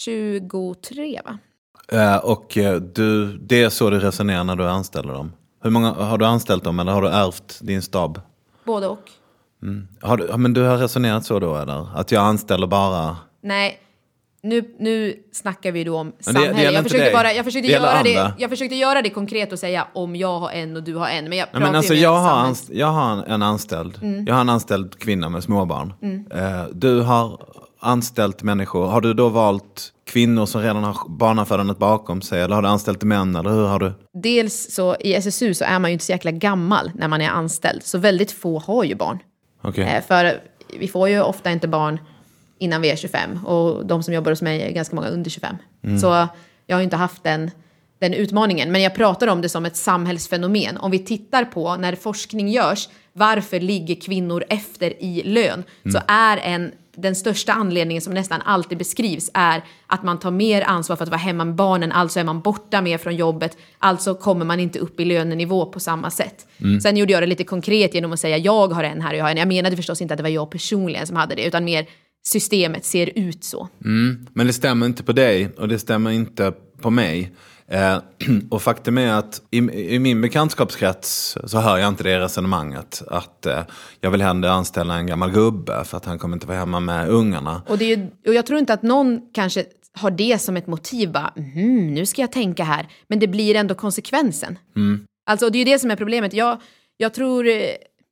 23 0.01 1.21
va? 1.25 1.39
Eh, 1.93 2.17
och 2.17 2.59
eh, 2.59 2.81
du, 2.81 3.39
det 3.39 3.63
är 3.63 3.69
så 3.69 3.91
du 3.91 4.01
resonerar 4.01 4.45
när 4.45 4.57
du 4.57 4.69
anställer 4.69 5.13
dem? 5.13 5.33
Hur 5.63 5.71
många, 5.71 5.93
har 5.93 6.19
du 6.19 6.25
anställt 6.27 6.65
dem 6.65 6.81
eller 6.81 6.93
har 6.93 7.03
du 7.03 7.09
ärvt 7.09 7.59
din 7.63 7.83
stab? 7.83 8.21
Både 8.65 8.87
och. 8.87 9.11
Har 10.01 10.17
du, 10.17 10.37
men 10.37 10.53
du 10.53 10.63
har 10.63 10.79
resonerat 10.79 11.25
så 11.25 11.39
då 11.39 11.57
eller? 11.57 11.99
Att 11.99 12.13
jag 12.13 12.23
anställer 12.23 12.67
bara... 12.67 13.17
Nej, 13.43 13.81
nu, 14.45 14.75
nu 14.79 15.15
snackar 15.33 15.73
vi 15.73 15.85
då 15.85 15.99
om 15.99 16.07
det- 16.11 16.15
det 16.19 16.25
samhälle. 16.25 16.63
gäller 16.63 16.73
jag, 16.77 16.83
försökte 16.83 17.05
dig. 17.05 17.13
bara, 17.13 17.33
jag, 17.33 17.45
försökte 17.45 17.69
Det 17.69 17.73
gäller 17.73 17.87
göra 17.93 18.03
det, 18.03 18.17
andra. 18.17 18.35
jag 18.39 18.51
försökte 18.51 18.75
göra 18.77 19.03
det 19.03 19.11
konkret 19.11 19.53
och 19.53 19.59
säga 19.59 19.87
om 19.95 20.17
jag 20.17 20.39
har 20.41 20.51
en 20.51 20.77
och 20.77 20.83
du 20.83 20.95
har 20.95 21.09
en. 21.09 21.29
Men 21.29 21.39
jag 21.39 21.49
Nej, 21.53 21.63
men 21.63 21.75
alltså, 21.75 21.95
jag, 21.95 22.15
har 22.17 22.31
anst- 22.47 22.71
jag 22.73 22.87
har 22.87 23.25
en- 23.29 23.43
anställd. 23.43 23.99
Mm. 24.03 24.25
Jag 24.27 24.35
har 24.35 24.41
en 24.41 24.49
anställd 24.49 24.99
kvinna 24.99 25.29
med 25.29 25.43
småbarn. 25.45 25.93
Eh, 26.35 26.65
du 26.73 27.01
har 27.01 27.41
anställt 27.81 28.43
människor. 28.43 28.87
Har 28.87 29.01
du 29.01 29.15
då 29.15 29.29
valt 29.29 29.93
kvinnor 30.07 30.47
som 30.47 30.63
redan 30.63 30.85
har 30.85 30.97
barnafödandet 31.09 31.79
bakom 31.79 32.23
sig? 32.23 32.43
Eller 32.43 32.55
har 32.55 32.63
du 32.63 32.69
anställt 32.69 33.03
män? 33.03 33.37
Eller 33.37 33.51
hur 33.51 33.67
har 33.67 33.79
du? 33.79 33.93
Dels 34.23 34.75
så 34.75 34.97
i 35.01 35.15
SSU 35.15 35.55
så 35.55 35.65
är 35.65 35.79
man 35.79 35.91
ju 35.91 35.93
inte 35.93 36.05
så 36.05 36.13
jäkla 36.13 36.31
gammal 36.31 36.91
när 36.95 37.09
man 37.09 37.21
är 37.21 37.29
anställd. 37.31 37.83
Så 37.83 37.99
väldigt 37.99 38.33
få 38.33 38.59
har 38.59 38.85
ju 38.85 38.95
barn. 38.95 39.19
Okej. 39.63 39.85
Eh, 39.85 40.03
För 40.09 40.41
vi 40.81 40.89
får 40.89 41.09
ju 41.09 41.23
ofta 41.23 41.51
inte 41.51 41.69
barn 41.69 41.99
innan 42.59 42.83
vi 42.83 42.91
är 42.91 42.97
25 42.97 43.45
och 43.45 43.87
de 43.87 44.03
som 44.03 44.15
jobbar 44.15 44.33
hos 44.33 44.43
mig 44.43 44.63
är 44.63 44.71
ganska 44.71 44.97
många 44.97 45.09
under 45.09 45.31
25. 45.31 45.57
Så 46.01 46.29
jag 46.67 46.77
har 46.77 46.83
inte 46.83 46.97
haft 46.97 47.25
den, 47.25 47.51
den 47.99 48.15
utmaningen. 48.15 48.73
Men 48.73 48.83
jag 48.83 48.95
pratar 48.95 49.27
om 49.27 49.41
det 49.41 49.49
som 49.49 49.65
ett 49.65 49.77
samhällsfenomen. 49.77 50.77
Om 50.77 50.91
vi 50.91 50.99
tittar 50.99 51.45
på 51.45 51.77
när 51.77 51.95
forskning 51.95 52.49
görs, 52.49 52.89
varför 53.13 53.61
ligger 53.61 53.95
kvinnor 53.95 54.45
efter 54.49 55.03
i 55.03 55.23
lön? 55.23 55.65
Så 55.93 56.01
är 56.09 56.37
en, 56.37 56.73
den 56.97 57.15
största 57.15 57.53
anledningen 57.53 58.01
som 58.01 58.15
nästan 58.15 58.43
alltid 58.43 58.79
beskrivs 58.79 59.31
är 59.35 59.63
att 59.87 60.03
man 60.03 60.19
tar 60.19 60.31
mer 60.31 60.63
ansvar 60.63 60.97
för 60.97 61.03
att 61.03 61.09
vara 61.11 61.19
hemma 61.19 61.45
med 61.45 61.55
barnen, 61.55 61.93
alltså 61.93 62.21
är 62.21 62.25
man 62.25 62.41
borta 62.41 62.81
mer 62.81 62.99
från 62.99 63.17
jobbet, 63.17 63.57
alltså 63.79 64.15
kommer 64.15 64.45
man 64.45 64.61
inte 64.61 64.79
upp 64.79 65.01
i 65.01 65.05
lönenivå 65.05 65.67
på 65.67 65.81
samma 65.81 66.11
sätt. 66.11 66.47
Sen 66.83 66.97
gjorde 66.97 67.13
jag 67.13 67.23
det 67.23 67.27
lite 67.27 67.45
konkret 67.45 67.95
genom 67.95 68.13
att 68.13 68.21
säga 68.21 68.39
jag 68.39 68.69
har 68.69 68.85
en 68.85 69.01
här 69.01 69.13
och 69.13 69.19
jag 69.19 69.25
har 69.25 69.31
en. 69.31 69.37
Jag 69.37 69.49
menade 69.49 69.77
förstås 69.77 70.01
inte 70.01 70.15
att 70.15 70.19
det 70.19 70.23
var 70.23 70.31
jag 70.31 70.51
personligen 70.51 71.07
som 71.07 71.17
hade 71.17 71.35
det, 71.35 71.45
utan 71.45 71.65
mer 71.65 71.87
systemet 72.27 72.85
ser 72.85 73.19
ut 73.19 73.45
så. 73.45 73.69
Mm. 73.85 74.27
Men 74.33 74.47
det 74.47 74.53
stämmer 74.53 74.87
inte 74.87 75.03
på 75.03 75.13
dig 75.13 75.49
och 75.59 75.69
det 75.69 75.79
stämmer 75.79 76.11
inte 76.11 76.53
på 76.81 76.91
mig. 76.91 77.33
Eh, 77.69 77.99
och 78.51 78.63
faktum 78.63 78.99
är 78.99 79.13
att 79.13 79.43
i, 79.51 79.59
i 79.95 79.99
min 79.99 80.21
bekantskapskrets 80.21 81.39
så 81.45 81.59
hör 81.59 81.79
jag 81.79 81.89
inte 81.89 82.03
det 82.03 82.21
resonemanget. 82.21 83.03
Att 83.09 83.47
eh, 83.47 83.63
jag 84.01 84.11
vill 84.11 84.23
hellre 84.23 84.53
anställa 84.53 84.95
en 84.97 85.07
gammal 85.07 85.31
gubbe 85.31 85.85
för 85.85 85.97
att 85.97 86.05
han 86.05 86.19
kommer 86.19 86.37
inte 86.37 86.47
vara 86.47 86.59
hemma 86.59 86.81
med 86.81 87.09
ungarna. 87.09 87.63
Och, 87.69 87.79
det 87.79 87.93
är 87.93 88.11
och 88.27 88.35
jag 88.35 88.47
tror 88.47 88.59
inte 88.59 88.73
att 88.73 88.83
någon 88.83 89.21
kanske 89.33 89.65
har 89.93 90.11
det 90.11 90.39
som 90.41 90.57
ett 90.57 90.67
motiv, 90.67 91.13
bara 91.13 91.33
"Mhm, 91.37 91.95
nu 91.95 92.07
ska 92.07 92.21
jag 92.21 92.33
tänka 92.33 92.65
här. 92.65 92.89
Men 93.09 93.19
det 93.19 93.27
blir 93.29 93.55
ändå 93.55 93.75
konsekvensen. 93.75 94.59
Alltså 95.27 95.51
det 95.51 95.57
är 95.59 95.65
ju 95.67 95.73
det 95.73 95.79
som 95.79 95.91
är 95.91 95.97
problemet. 95.97 96.33
Jag, 96.33 96.61
jag, 96.97 97.15
tror, 97.15 97.47
eh, 97.49 97.55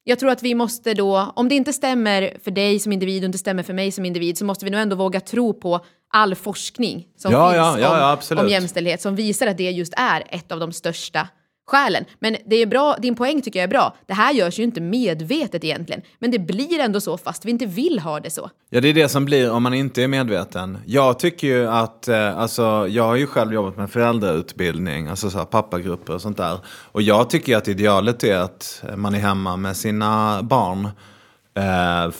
jag 0.05 0.19
tror 0.19 0.31
att 0.31 0.43
vi 0.43 0.55
måste 0.55 0.95
då, 0.95 1.33
om 1.37 1.49
det 1.49 1.55
inte 1.55 1.73
stämmer 1.73 2.37
för 2.45 2.51
dig 2.51 2.79
som 2.79 2.93
individ 2.93 3.23
och 3.23 3.27
inte 3.27 3.39
stämmer 3.39 3.63
för 3.63 3.73
mig 3.73 3.93
som 3.93 4.05
individ, 4.05 4.39
så 4.39 4.45
måste 4.45 4.65
vi 4.65 4.71
nog 4.71 4.81
ändå 4.81 4.97
våga 4.97 5.21
tro 5.21 5.55
på 5.55 5.81
all 6.13 6.35
forskning 6.35 7.07
som 7.17 7.33
Ja, 7.33 7.51
finns 7.51 7.83
ja, 7.83 8.19
ja, 8.29 8.37
om, 8.37 8.39
om 8.39 8.49
jämställdhet 8.49 9.01
som 9.01 9.17
visar 9.17 9.47
att 9.47 9.57
det 9.57 9.71
just 9.71 9.95
är 9.97 10.23
ett 10.29 10.53
av 10.53 10.61
de 10.61 10.73
största 10.73 11.29
själen. 11.67 12.05
Men 12.19 12.37
det 12.47 12.57
är 12.57 12.67
bra, 12.67 12.97
din 12.99 13.15
poäng 13.15 13.43
tycker 13.43 13.59
jag 13.59 13.65
är 13.65 13.71
bra. 13.71 13.97
Det 14.07 14.15
här 14.15 14.33
görs 14.33 14.59
ju 14.59 14.63
inte 14.63 14.81
medvetet 14.81 15.65
egentligen, 15.65 16.03
men 16.19 16.31
det 16.31 16.39
blir 16.39 16.81
ändå 16.81 17.01
så 17.01 17.19
fast 17.19 17.45
vi 17.45 17.51
inte 17.51 17.67
vill 17.67 17.99
ha 17.99 18.21
det 18.21 18.31
så. 18.31 18.51
Ja, 18.71 18.81
det 18.81 18.89
är 18.89 18.95
det 18.95 19.09
som 19.09 19.25
blir 19.25 19.51
om 19.51 19.63
man 19.63 19.75
inte 19.75 20.03
är 20.03 20.09
medveten. 20.09 20.79
Jag 20.87 21.19
tycker 21.19 21.47
ju 21.47 21.69
att, 21.69 22.09
eh, 22.09 22.39
alltså, 22.39 22.87
jag 22.89 23.05
har 23.05 23.17
ju 23.17 23.27
själv 23.27 23.53
jobbat 23.53 23.77
med 23.77 23.91
föräldrautbildning, 23.91 25.09
alltså 25.09 25.31
så 25.31 25.39
här, 25.39 25.45
pappagrupper 25.45 26.15
och 26.15 26.23
sånt 26.23 26.37
där. 26.37 26.59
Och 26.67 27.03
jag 27.03 27.31
tycker 27.31 27.57
att 27.57 27.69
idealet 27.69 28.25
är 28.25 28.37
att 28.37 28.85
man 28.97 29.15
är 29.15 29.19
hemma 29.19 29.57
med 29.57 29.77
sina 29.77 30.43
barn 30.43 30.89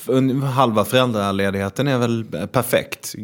Un- 0.07 0.43
halva 0.43 0.85
föräldraledigheten 0.85 1.89
är 1.89 1.99
väl 1.99 2.25
perfekt. 2.53 3.15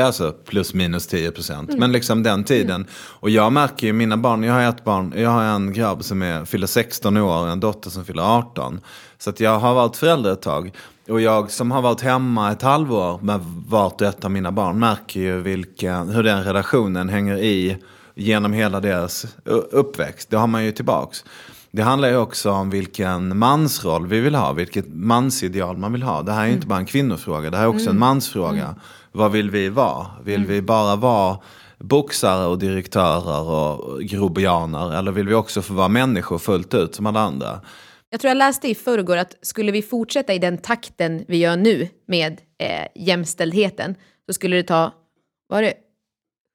Alltså 0.00 0.32
plus 0.32 0.74
minus 0.74 1.06
10 1.06 1.30
procent. 1.30 1.78
Men 1.78 1.92
liksom 1.92 2.22
den 2.22 2.44
tiden. 2.44 2.86
Och 2.94 3.30
jag 3.30 3.52
märker 3.52 3.86
ju 3.86 3.92
mina 3.92 4.16
barn, 4.16 4.42
jag 4.42 4.54
har 4.54 4.60
ett 4.62 4.84
barn, 4.84 5.14
jag 5.16 5.30
har 5.30 5.42
en 5.42 5.72
grabb 5.72 6.04
som 6.04 6.22
är, 6.22 6.44
fyller 6.44 6.66
16 6.66 7.16
år 7.16 7.42
och 7.42 7.48
en 7.48 7.60
dotter 7.60 7.90
som 7.90 8.04
fyller 8.04 8.22
18. 8.38 8.80
Så 9.18 9.30
att 9.30 9.40
jag 9.40 9.58
har 9.58 9.74
varit 9.74 9.96
förälder 9.96 10.32
ett 10.32 10.42
tag. 10.42 10.72
Och 11.08 11.20
jag 11.20 11.50
som 11.50 11.70
har 11.70 11.82
varit 11.82 12.00
hemma 12.00 12.52
ett 12.52 12.62
halvår 12.62 13.18
med 13.22 13.40
vart 13.68 14.00
och 14.00 14.06
ett 14.06 14.24
av 14.24 14.30
mina 14.30 14.52
barn 14.52 14.78
märker 14.78 15.20
ju 15.20 15.40
vilken, 15.40 16.08
hur 16.08 16.22
den 16.22 16.44
relationen 16.44 17.08
hänger 17.08 17.36
i 17.38 17.76
genom 18.14 18.52
hela 18.52 18.80
deras 18.80 19.26
uppväxt. 19.70 20.30
Det 20.30 20.36
har 20.36 20.46
man 20.46 20.64
ju 20.64 20.72
tillbaks. 20.72 21.24
Det 21.72 21.82
handlar 21.82 22.08
ju 22.08 22.16
också 22.16 22.50
om 22.50 22.70
vilken 22.70 23.38
mansroll 23.38 24.06
vi 24.06 24.20
vill 24.20 24.34
ha, 24.34 24.52
vilket 24.52 24.88
mansideal 24.88 25.76
man 25.76 25.92
vill 25.92 26.02
ha. 26.02 26.22
Det 26.22 26.32
här 26.32 26.42
är 26.42 26.46
ju 26.46 26.52
inte 26.52 26.66
bara 26.66 26.78
en 26.78 26.86
kvinnofråga, 26.86 27.50
det 27.50 27.56
här 27.56 27.64
är 27.64 27.68
också 27.68 27.90
en 27.90 27.98
mansfråga. 27.98 28.74
Vad 29.12 29.32
vill 29.32 29.50
vi 29.50 29.68
vara? 29.68 30.06
Vill 30.24 30.46
vi 30.46 30.62
bara 30.62 30.96
vara 30.96 31.38
boxare 31.78 32.46
och 32.46 32.58
direktörer 32.58 33.50
och 33.50 34.00
grobianer? 34.00 34.98
Eller 34.98 35.12
vill 35.12 35.28
vi 35.28 35.34
också 35.34 35.62
få 35.62 35.74
vara 35.74 35.88
människor 35.88 36.38
fullt 36.38 36.74
ut 36.74 36.94
som 36.94 37.06
alla 37.06 37.20
andra? 37.20 37.60
Jag 38.10 38.20
tror 38.20 38.28
jag 38.28 38.36
läste 38.36 38.68
i 38.68 38.74
förrgår 38.74 39.16
att 39.16 39.34
skulle 39.42 39.72
vi 39.72 39.82
fortsätta 39.82 40.34
i 40.34 40.38
den 40.38 40.58
takten 40.58 41.24
vi 41.28 41.36
gör 41.36 41.56
nu 41.56 41.88
med 42.06 42.40
eh, 42.58 42.86
jämställdheten 42.94 43.94
så 44.26 44.32
skulle 44.32 44.56
det 44.56 44.62
ta, 44.62 44.92
var 45.48 45.62
det 45.62 45.74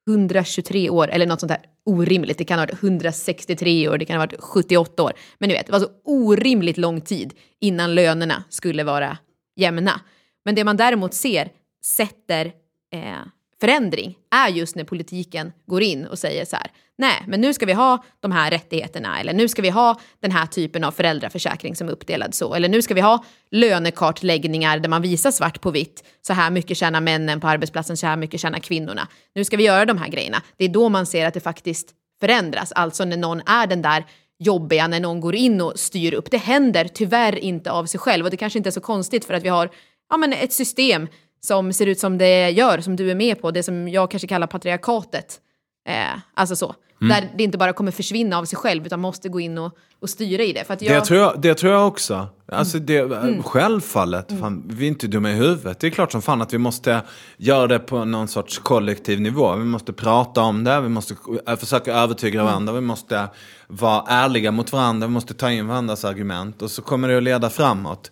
123 0.10 0.90
år 0.90 1.10
eller 1.10 1.26
något 1.26 1.40
sånt 1.40 1.50
där 1.50 1.62
orimligt. 1.88 2.38
Det 2.38 2.46
kan 2.46 2.60
ha 2.60 2.66
varit 2.66 2.84
163 2.84 3.90
år, 3.90 3.98
det 3.98 4.06
kan 4.06 4.16
ha 4.16 4.26
varit 4.26 4.42
78 4.42 5.04
år. 5.04 5.14
Men 5.38 5.50
ni 5.50 5.56
vet, 5.56 5.66
det 5.66 5.72
var 5.72 5.80
så 5.80 5.90
orimligt 6.04 6.78
lång 6.78 7.02
tid 7.02 7.34
innan 7.62 7.96
lönerna 7.96 8.44
skulle 8.50 8.84
vara 8.84 9.18
jämna. 9.56 10.02
Men 10.46 10.56
det 10.56 10.64
man 10.64 10.78
däremot 10.78 11.14
ser 11.14 11.52
sätter 11.84 12.46
eh, 12.94 13.18
förändring 13.60 14.16
är 14.32 14.50
just 14.50 14.76
när 14.76 14.84
politiken 14.84 15.52
går 15.66 15.84
in 15.84 16.06
och 16.06 16.20
säger 16.20 16.46
så 16.46 16.56
här, 16.56 16.72
nej, 16.98 17.24
men 17.28 17.42
nu 17.42 17.54
ska 17.54 17.66
vi 17.66 17.74
ha 17.74 18.04
de 18.20 18.32
här 18.32 18.52
rättigheterna 18.52 19.20
eller 19.20 19.34
nu 19.34 19.48
ska 19.48 19.62
vi 19.62 19.70
ha 19.70 20.00
den 20.20 20.32
här 20.32 20.46
typen 20.46 20.84
av 20.84 20.92
föräldraförsäkring 20.92 21.76
som 21.76 21.88
är 21.88 21.92
uppdelad 21.92 22.34
så 22.34 22.54
eller 22.54 22.70
nu 22.70 22.82
ska 22.82 22.94
vi 22.94 23.02
ha 23.02 23.24
lönekartläggningar 23.52 24.80
där 24.80 24.90
man 24.90 25.02
visar 25.02 25.32
svart 25.32 25.62
på 25.62 25.72
vitt, 25.72 26.04
så 26.22 26.34
här 26.34 26.52
mycket 26.52 26.78
tjänar 26.78 27.02
männen 27.02 27.40
på 27.40 27.48
arbetsplatsen, 27.48 27.98
så 27.98 28.08
här 28.08 28.18
mycket 28.18 28.40
tjänar 28.40 28.60
kvinnorna. 28.60 29.08
Nu 29.36 29.44
ska 29.44 29.58
vi 29.58 29.64
göra 29.64 29.86
de 29.86 29.98
här 29.98 30.08
grejerna. 30.08 30.42
Det 30.58 30.66
är 30.66 30.70
då 30.70 30.90
man 30.90 31.06
ser 31.06 31.26
att 31.26 31.34
det 31.34 31.40
faktiskt 31.40 31.94
förändras, 32.20 32.72
alltså 32.72 33.06
när 33.06 33.18
någon 33.18 33.42
är 33.46 33.68
den 33.68 33.82
där 33.82 34.06
jobbiga 34.40 34.88
när 34.88 35.00
någon 35.00 35.22
går 35.22 35.36
in 35.36 35.62
och 35.62 35.80
styr 35.80 36.14
upp. 36.14 36.32
Det 36.32 36.38
händer 36.38 36.88
tyvärr 36.94 37.36
inte 37.40 37.72
av 37.72 37.86
sig 37.86 38.00
själv 38.00 38.26
och 38.26 38.32
det 38.32 38.38
kanske 38.38 38.60
inte 38.60 38.70
är 38.70 38.72
så 38.72 38.82
konstigt 38.82 39.26
för 39.26 39.34
att 39.34 39.44
vi 39.44 39.50
har 39.50 39.70
ja, 40.10 40.18
men 40.18 40.34
ett 40.34 40.54
system 40.54 41.08
som 41.42 41.74
ser 41.74 41.86
ut 41.86 42.00
som 42.00 42.18
det 42.18 42.50
gör, 42.50 42.80
som 42.80 42.96
du 42.96 43.12
är 43.12 43.16
med 43.16 43.42
på, 43.42 43.52
det 43.52 43.64
som 43.64 43.88
jag 43.88 44.12
kanske 44.12 44.28
kallar 44.28 44.48
patriarkatet. 44.48 45.40
Eh, 45.88 46.20
alltså 46.34 46.56
så. 46.56 46.76
Där 47.00 47.32
det 47.38 47.44
inte 47.44 47.58
bara 47.58 47.74
kommer 47.74 47.92
försvinna 47.92 48.38
av 48.38 48.46
sig 48.46 48.58
själv 48.58 48.86
utan 48.86 49.00
måste 49.00 49.30
gå 49.30 49.40
in 49.40 49.58
och, 49.58 49.78
och 50.02 50.10
styra 50.10 50.44
i 50.44 50.54
det. 50.54 50.64
För 50.64 50.78
jag, 50.82 51.02
Det, 51.02 51.06
tror 51.06 51.20
jag, 51.20 51.42
det 51.42 51.54
tror 51.54 51.74
jag 51.74 51.88
också. 51.88 52.28
Alltså 52.52 52.80
det, 52.80 53.42
Självfallet, 53.44 54.40
fan, 54.40 54.64
vi 54.70 54.86
är 54.86 54.88
inte 54.88 55.08
dumma 55.08 55.32
i 55.32 55.34
huvudet. 55.34 55.80
Det 55.80 55.88
är 55.88 55.92
klart 55.92 56.12
som 56.12 56.22
fan 56.22 56.42
att 56.42 56.54
vi 56.54 56.58
måste 56.58 57.02
göra 57.38 57.68
det 57.68 57.80
på 57.80 58.06
någon 58.06 58.28
sorts 58.28 58.60
kollektiv 58.60 59.22
nivå. 59.22 59.56
Vi 59.56 59.66
måste 59.66 59.94
prata 59.94 60.42
om 60.42 60.64
det, 60.64 60.82
vi 60.82 60.90
måste 60.90 61.16
försöka 61.60 61.94
övertyga 61.94 62.44
varandra, 62.44 62.74
vi 62.74 62.82
måste 62.82 63.30
vara 63.68 64.04
ärliga 64.08 64.52
mot 64.52 64.72
varandra, 64.72 65.08
vi 65.08 65.14
måste 65.14 65.34
ta 65.34 65.52
in 65.52 65.68
varandras 65.68 66.06
argument 66.06 66.62
och 66.62 66.72
så 66.72 66.82
kommer 66.82 67.08
det 67.08 67.18
att 67.18 67.24
leda 67.24 67.50
framåt. 67.50 68.12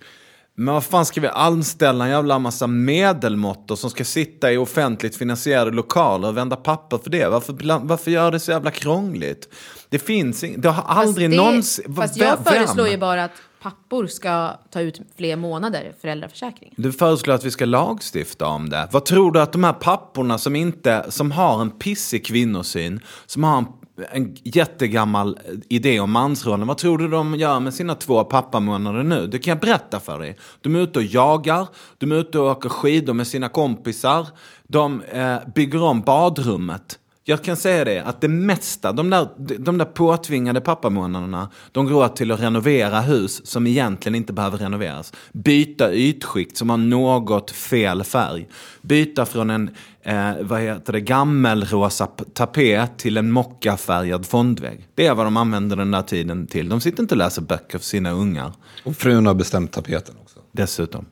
Men 0.58 0.74
vad 0.74 0.84
fan 0.84 1.06
ska 1.06 1.22
vi 1.22 1.28
anställa 1.28 2.06
en 2.06 2.12
jävla 2.12 2.39
massa 2.39 2.68
medelmåttor 2.68 3.76
som 3.76 3.89
ska 3.89 4.04
sitta 4.04 4.52
i 4.52 4.58
offentligt 4.58 5.15
finansierade 5.18 5.72
lokaler 5.72 6.28
och 6.28 6.38
vända 6.38 6.56
papper 6.56 6.98
för 6.98 7.10
det? 7.10 7.28
Varför, 7.30 7.80
varför 7.88 8.12
gör 8.12 8.32
det 8.32 8.39
så 8.39 8.52
jävla 8.52 8.72
krångligt? 8.72 9.50
Det 9.89 10.00
finns 10.00 10.44
ing- 10.44 10.58
det 10.58 10.70
har 10.70 10.84
fast 10.84 10.98
aldrig 11.08 11.30
det- 11.30 11.38
någonsin... 11.38 11.96
Fast 11.96 12.18
vem- 12.22 12.28
jag 12.28 12.39
föreslår 12.54 12.84
vem? 12.84 12.91
ju 12.91 12.98
bara 12.98 13.24
att 13.24 13.32
pappor 13.62 14.08
ska 14.08 14.52
ta 14.72 14.82
ut 14.82 15.02
fler 15.18 15.36
månader 15.36 15.94
föräldraförsäkring. 16.02 16.74
Du 16.78 16.91
föreslår 16.91 17.34
att 17.34 17.44
vi 17.44 17.52
ska 17.52 17.65
lagstifta 17.65 18.48
om 18.48 18.70
det. 18.70 18.88
Vad 18.91 19.06
tror 19.06 19.32
du 19.32 19.41
att 19.41 19.52
de 19.52 19.63
här 19.63 19.74
papporna 19.74 20.38
som, 20.38 20.56
inte, 20.56 21.06
som 21.10 21.32
har 21.32 21.62
en 21.62 21.72
pissig 21.72 22.26
kvinnosyn, 22.26 23.00
som 23.26 23.44
har 23.44 23.58
en, 23.58 23.65
en 24.12 24.36
jättegammal 24.43 25.39
idé 25.69 25.99
om 25.99 26.12
mansrollen, 26.12 26.67
vad 26.67 26.77
tror 26.77 26.97
du 26.97 27.08
de 27.08 27.36
gör 27.36 27.60
med 27.60 27.73
sina 27.73 27.95
två 27.95 28.23
pappamånader 28.23 29.03
nu? 29.03 29.27
Det 29.27 29.39
kan 29.39 29.51
jag 29.51 29.60
berätta 29.60 29.99
för 29.99 30.19
dig. 30.19 30.38
De 30.62 30.75
är 30.75 30.79
ute 30.79 30.99
och 30.99 31.05
jagar, 31.05 31.67
de 31.97 32.12
är 32.12 32.15
ute 32.15 32.39
och 32.39 32.51
åker 32.51 32.69
skidor 32.69 33.13
med 33.13 33.27
sina 33.27 33.49
kompisar, 33.49 34.27
de 34.67 35.01
eh, 35.01 35.38
bygger 35.55 35.84
om 35.84 36.01
badrummet. 36.01 36.99
Jag 37.28 37.44
kan 37.44 37.58
säga 37.58 37.86
det, 37.86 38.00
att 38.00 38.22
det 38.22 38.28
mesta, 38.28 38.92
de 38.92 39.10
där, 39.10 39.28
de 39.60 39.78
där 39.78 39.86
påtvingade 39.86 40.62
pappamånaderna, 40.62 41.50
de 41.72 41.86
går 41.86 42.08
till 42.08 42.32
att 42.32 42.42
renovera 42.42 43.02
hus 43.02 43.46
som 43.48 43.68
egentligen 43.68 44.16
inte 44.16 44.34
behöver 44.34 44.58
renoveras. 44.58 45.14
Byta 45.32 45.94
ytskikt 45.94 46.58
som 46.58 46.70
har 46.70 46.78
något 46.78 47.52
fel 47.52 48.04
färg. 48.04 48.48
Byta 48.82 49.26
från 49.26 49.50
en, 49.50 49.70
eh, 50.04 50.32
vad 50.42 50.62
heter 50.62 50.94
det, 50.94 51.02
gammelrosa 51.02 52.08
tapet 52.34 52.98
till 52.98 53.18
en 53.18 53.32
mockafärgad 53.32 54.26
fondvägg. 54.26 54.88
Det 54.96 55.08
är 55.08 55.16
vad 55.16 55.26
de 55.26 55.38
använder 55.38 55.76
den 55.76 55.92
där 55.92 56.02
tiden 56.02 56.48
till. 56.48 56.70
De 56.70 56.82
sitter 56.82 57.04
inte 57.04 57.14
och 57.16 57.20
läser 57.20 57.42
böcker 57.42 57.78
för 57.78 57.86
sina 57.86 58.12
ungar, 58.12 58.52
Och 58.84 58.96
frun 58.96 59.26
har 59.26 59.34
bestämt 59.34 59.72
tapeten 59.72 60.16
också. 60.24 60.40
dessutom. 60.52 61.06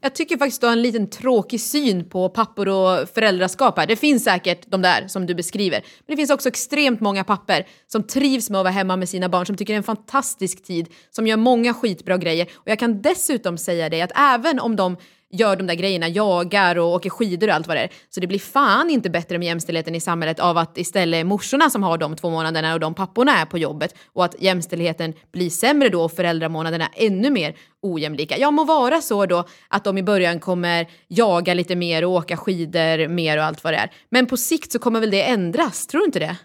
Jag 0.00 0.14
tycker 0.14 0.38
faktiskt 0.38 0.60
du 0.60 0.66
har 0.66 0.72
en 0.72 0.82
liten 0.82 1.10
tråkig 1.10 1.60
syn 1.60 2.08
på 2.08 2.28
pappor 2.28 2.68
och 2.68 3.08
föräldraskap 3.14 3.78
här. 3.78 3.86
Det 3.86 3.96
finns 3.96 4.24
säkert 4.24 4.70
de 4.70 4.82
där 4.82 5.08
som 5.08 5.26
du 5.26 5.34
beskriver. 5.34 5.80
Men 5.80 6.14
det 6.14 6.16
finns 6.16 6.30
också 6.30 6.48
extremt 6.48 7.00
många 7.00 7.24
papper 7.24 7.66
som 7.86 8.02
trivs 8.02 8.50
med 8.50 8.60
att 8.60 8.64
vara 8.64 8.72
hemma 8.72 8.96
med 8.96 9.08
sina 9.08 9.28
barn, 9.28 9.46
som 9.46 9.56
tycker 9.56 9.72
det 9.72 9.76
är 9.76 9.78
en 9.78 9.82
fantastisk 9.82 10.64
tid, 10.64 10.88
som 11.10 11.26
gör 11.26 11.36
många 11.36 11.74
skitbra 11.74 12.16
grejer. 12.16 12.46
Och 12.54 12.68
jag 12.68 12.78
kan 12.78 13.02
dessutom 13.02 13.58
säga 13.58 13.88
dig 13.88 14.02
att 14.02 14.12
även 14.14 14.60
om 14.60 14.76
de 14.76 14.96
gör 15.30 15.56
de 15.56 15.66
där 15.66 15.74
grejerna, 15.74 16.08
jagar 16.08 16.78
och 16.78 16.94
åker 16.94 17.10
skidor 17.10 17.48
och 17.48 17.54
allt 17.54 17.66
vad 17.66 17.76
det 17.76 17.80
är. 17.80 17.90
Så 18.10 18.20
det 18.20 18.26
blir 18.26 18.38
fan 18.38 18.90
inte 18.90 19.10
bättre 19.10 19.38
med 19.38 19.46
jämställdheten 19.46 19.94
i 19.94 20.00
samhället 20.00 20.40
av 20.40 20.58
att 20.58 20.78
istället 20.78 21.26
morsorna 21.26 21.70
som 21.70 21.82
har 21.82 21.98
de 21.98 22.16
två 22.16 22.30
månaderna 22.30 22.74
och 22.74 22.80
de 22.80 22.94
papporna 22.94 23.38
är 23.38 23.44
på 23.44 23.58
jobbet 23.58 23.94
och 24.12 24.24
att 24.24 24.34
jämställdheten 24.38 25.14
blir 25.32 25.50
sämre 25.50 25.88
då 25.88 26.02
och 26.02 26.12
föräldramånaderna 26.12 26.88
ännu 26.94 27.30
mer 27.30 27.56
ojämlika. 27.82 28.38
Ja, 28.38 28.50
må 28.50 28.64
vara 28.64 29.00
så 29.00 29.26
då 29.26 29.44
att 29.68 29.84
de 29.84 29.98
i 29.98 30.02
början 30.02 30.40
kommer 30.40 30.86
jaga 31.08 31.54
lite 31.54 31.76
mer 31.76 32.04
och 32.04 32.12
åka 32.12 32.36
skidor 32.36 33.08
mer 33.08 33.38
och 33.38 33.44
allt 33.44 33.64
vad 33.64 33.72
det 33.72 33.76
är. 33.76 33.90
Men 34.10 34.26
på 34.26 34.36
sikt 34.36 34.72
så 34.72 34.78
kommer 34.78 35.00
väl 35.00 35.10
det 35.10 35.22
ändras, 35.22 35.86
tror 35.86 36.00
du 36.00 36.04
inte 36.04 36.18
det? 36.18 36.36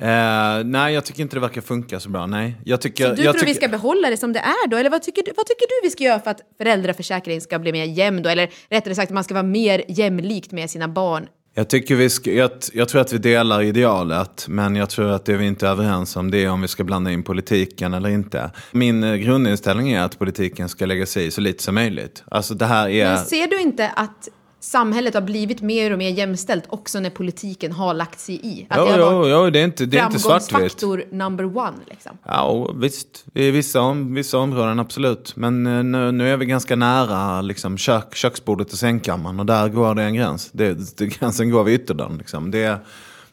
Eh, 0.00 0.64
nej, 0.64 0.94
jag 0.94 1.04
tycker 1.04 1.22
inte 1.22 1.36
det 1.36 1.40
verkar 1.40 1.60
funka 1.60 2.00
så 2.00 2.08
bra. 2.10 2.26
Nej. 2.26 2.56
Jag 2.64 2.80
tycker, 2.80 3.08
Så 3.08 3.14
du 3.14 3.22
jag 3.22 3.34
tror 3.34 3.46
vi 3.46 3.54
tycker- 3.54 3.66
ska 3.66 3.68
behålla 3.68 4.10
det 4.10 4.16
som 4.16 4.32
det 4.32 4.38
är 4.38 4.68
då? 4.68 4.76
Eller 4.76 4.90
vad 4.90 5.02
tycker, 5.02 5.22
du, 5.22 5.32
vad 5.36 5.46
tycker 5.46 5.66
du 5.68 5.86
vi 5.86 5.90
ska 5.90 6.04
göra 6.04 6.20
för 6.20 6.30
att 6.30 6.40
föräldraförsäkringen 6.58 7.40
ska 7.40 7.58
bli 7.58 7.72
mer 7.72 7.84
jämn 7.84 8.22
då? 8.22 8.28
Eller 8.28 8.50
rättare 8.70 8.94
sagt, 8.94 9.10
att 9.10 9.14
man 9.14 9.24
ska 9.24 9.34
vara 9.34 9.42
mer 9.44 9.82
jämlikt 9.88 10.52
med 10.52 10.70
sina 10.70 10.88
barn? 10.88 11.26
Jag, 11.54 11.68
tycker 11.68 11.94
vi 11.94 12.10
ska, 12.10 12.32
jag, 12.32 12.50
jag 12.72 12.88
tror 12.88 13.00
att 13.00 13.12
vi 13.12 13.18
delar 13.18 13.62
idealet, 13.62 14.46
men 14.48 14.76
jag 14.76 14.90
tror 14.90 15.10
att 15.10 15.24
det 15.24 15.36
vi 15.36 15.46
inte 15.46 15.66
är 15.66 15.70
överens 15.70 16.16
om 16.16 16.30
det 16.30 16.44
är 16.44 16.50
om 16.50 16.62
vi 16.62 16.68
ska 16.68 16.84
blanda 16.84 17.10
in 17.10 17.22
politiken 17.22 17.94
eller 17.94 18.08
inte. 18.08 18.50
Min 18.72 19.04
eh, 19.04 19.14
grundinställning 19.14 19.92
är 19.92 20.00
att 20.02 20.18
politiken 20.18 20.68
ska 20.68 20.86
lägga 20.86 21.06
sig 21.06 21.26
i 21.26 21.30
så 21.30 21.40
lite 21.40 21.62
som 21.62 21.74
möjligt. 21.74 22.24
Alltså 22.30 22.54
det 22.54 22.66
här 22.66 22.88
är... 22.88 23.04
Men 23.14 23.24
ser 23.24 23.46
du 23.46 23.60
inte 23.60 23.88
att 23.88 24.28
samhället 24.60 25.14
har 25.14 25.20
blivit 25.20 25.62
mer 25.62 25.92
och 25.92 25.98
mer 25.98 26.10
jämställt 26.10 26.64
också 26.68 27.00
när 27.00 27.10
politiken 27.10 27.72
har 27.72 27.94
lagt 27.94 28.20
sig 28.20 28.40
i? 28.46 28.66
Att 28.70 28.78
Jo, 28.78 28.84
det 28.84 28.96
jo, 28.98 29.28
jo, 29.28 29.50
det 29.50 29.60
är 29.60 29.64
inte, 29.64 29.86
det 29.86 29.98
är 29.98 30.06
inte 30.06 30.18
svartvitt. 30.18 30.50
framgångsfaktor 30.50 31.04
number 31.10 31.56
one 31.56 31.76
liksom? 31.86 32.12
Ja, 32.24 32.72
visst. 32.74 33.24
I 33.34 33.50
vissa, 33.50 33.80
om, 33.80 34.14
vissa 34.14 34.38
områden 34.38 34.80
absolut. 34.80 35.36
Men 35.36 35.66
eh, 35.66 35.84
nu, 35.84 36.12
nu 36.12 36.32
är 36.32 36.36
vi 36.36 36.46
ganska 36.46 36.76
nära 36.76 37.40
liksom, 37.40 37.78
kök, 37.78 38.14
köksbordet 38.14 38.72
och 38.72 38.78
sängkammaren 38.78 39.40
och 39.40 39.46
där 39.46 39.68
går 39.68 39.94
det 39.94 40.02
en 40.02 40.14
gräns. 40.14 40.50
Det, 40.52 40.96
det, 40.98 41.06
gränsen 41.06 41.50
går 41.50 41.64
vid 41.64 41.74
ytterdörren. 41.80 42.18
Liksom. 42.18 42.50
Det, 42.50 42.78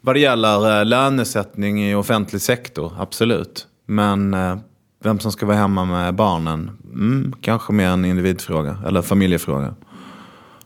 vad 0.01 0.15
det 0.15 0.19
gäller 0.19 0.79
eh, 0.79 0.85
lönesättning 0.85 1.89
i 1.89 1.95
offentlig 1.95 2.41
sektor, 2.41 2.93
absolut. 2.99 3.67
Men 3.85 4.33
eh, 4.33 4.57
vem 5.03 5.19
som 5.19 5.31
ska 5.31 5.45
vara 5.45 5.57
hemma 5.57 5.85
med 5.85 6.15
barnen, 6.15 6.71
mm, 6.93 7.33
kanske 7.41 7.73
mer 7.73 7.87
en 7.87 8.05
individfråga 8.05 8.77
eller 8.87 9.01
familjefråga. 9.01 9.75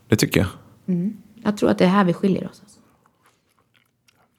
Det 0.08 0.16
tycker 0.16 0.40
jag. 0.40 0.48
Jag 1.44 1.56
tror 1.56 1.70
att 1.70 1.78
det 1.78 1.84
är 1.84 1.88
här 1.88 2.04
vi 2.04 2.12
skiljer 2.12 2.44
oss. 2.44 2.60
Alltså. 2.62 2.78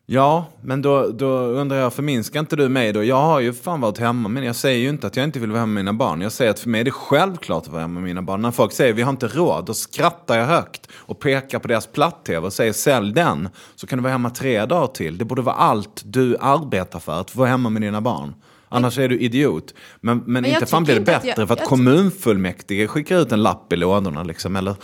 Ja, 0.06 0.46
men 0.62 0.82
då, 0.82 1.08
då 1.08 1.28
undrar 1.38 1.78
jag, 1.78 1.94
förminskar 1.94 2.40
inte 2.40 2.56
du 2.56 2.70
mig 2.70 2.94
då? 2.94 3.04
Jag 3.04 3.22
har 3.22 3.40
ju 3.40 3.54
fan 3.54 3.82
varit 3.82 3.98
hemma, 3.98 4.30
men 4.30 4.44
jag 4.44 4.56
säger 4.56 4.80
ju 4.80 4.90
inte 4.90 5.08
att 5.08 5.16
jag 5.16 5.24
inte 5.24 5.40
vill 5.40 5.50
vara 5.52 5.60
hemma 5.60 5.74
med 5.74 5.86
mina 5.86 5.94
barn. 5.94 6.22
Jag 6.22 6.32
säger 6.32 6.52
att 6.52 6.60
för 6.60 6.70
mig 6.70 6.82
är 6.82 6.86
det 6.86 6.92
självklart 6.92 7.64
att 7.64 7.70
vara 7.72 7.82
hemma 7.82 7.94
med 7.94 8.04
mina 8.04 8.22
barn. 8.22 8.42
När 8.42 8.52
folk 8.52 8.72
säger 8.74 8.94
vi 8.94 9.02
har 9.02 9.10
inte 9.10 9.28
råd, 9.28 9.66
då 9.66 9.74
skrattar 9.74 10.38
jag 10.38 10.46
högt 10.46 10.88
och 10.96 11.20
pekar 11.20 11.60
på 11.60 11.68
deras 11.68 11.88
platt-tv 11.88 12.46
och 12.48 12.54
säger 12.54 12.74
sälj 12.74 13.14
den, 13.14 13.50
så 13.76 13.88
kan 13.88 13.98
du 14.00 14.04
vara 14.04 14.12
hemma 14.12 14.30
tre 14.30 14.66
dagar 14.66 14.88
till. 14.88 15.18
Det 15.18 15.26
borde 15.26 15.42
vara 15.42 15.56
allt 15.56 16.02
du 16.06 16.38
arbetar 16.40 17.00
för, 17.00 17.22
att 17.22 17.36
vara 17.36 17.50
hemma 17.50 17.70
med 17.70 17.82
dina 17.82 18.02
barn. 18.02 18.34
Annars 18.72 18.98
är 19.00 19.10
du 19.10 19.20
idiot. 19.20 19.74
Men, 20.02 20.18
men, 20.18 20.34
Men 20.34 20.44
jag 20.44 20.54
inte 20.54 20.66
fan 20.66 20.84
blir 20.84 20.94
det 20.96 21.00
inte 21.00 21.16
att 21.18 21.24
bättre 21.24 21.42
jag- 21.42 21.48
för 21.48 21.54
att 21.54 21.60
jag- 21.60 21.70
kommunfullmäktige 21.70 22.88
skickar 22.88 23.20
ut 23.22 23.32
en 23.32 23.44
lapp 23.44 23.74
i 23.74 23.76
lådorna 23.76 24.24
liksom. 24.24 24.56
Eller, 24.56 24.76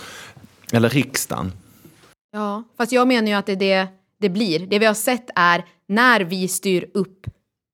eller 0.72 0.90
riksdagen. 0.90 1.52
Ja, 2.32 2.64
fast 2.78 2.92
jag 2.92 3.08
menar 3.08 3.28
ju 3.28 3.34
att 3.34 3.46
det 3.46 3.52
är 3.52 3.56
det 3.56 3.88
det 4.20 4.30
blir. 4.30 4.60
Det 4.60 4.80
vi 4.80 4.86
har 4.86 4.94
sett 4.94 5.30
är 5.36 5.66
när 5.88 6.22
vi 6.22 6.48
styr 6.48 6.90
upp 6.94 7.28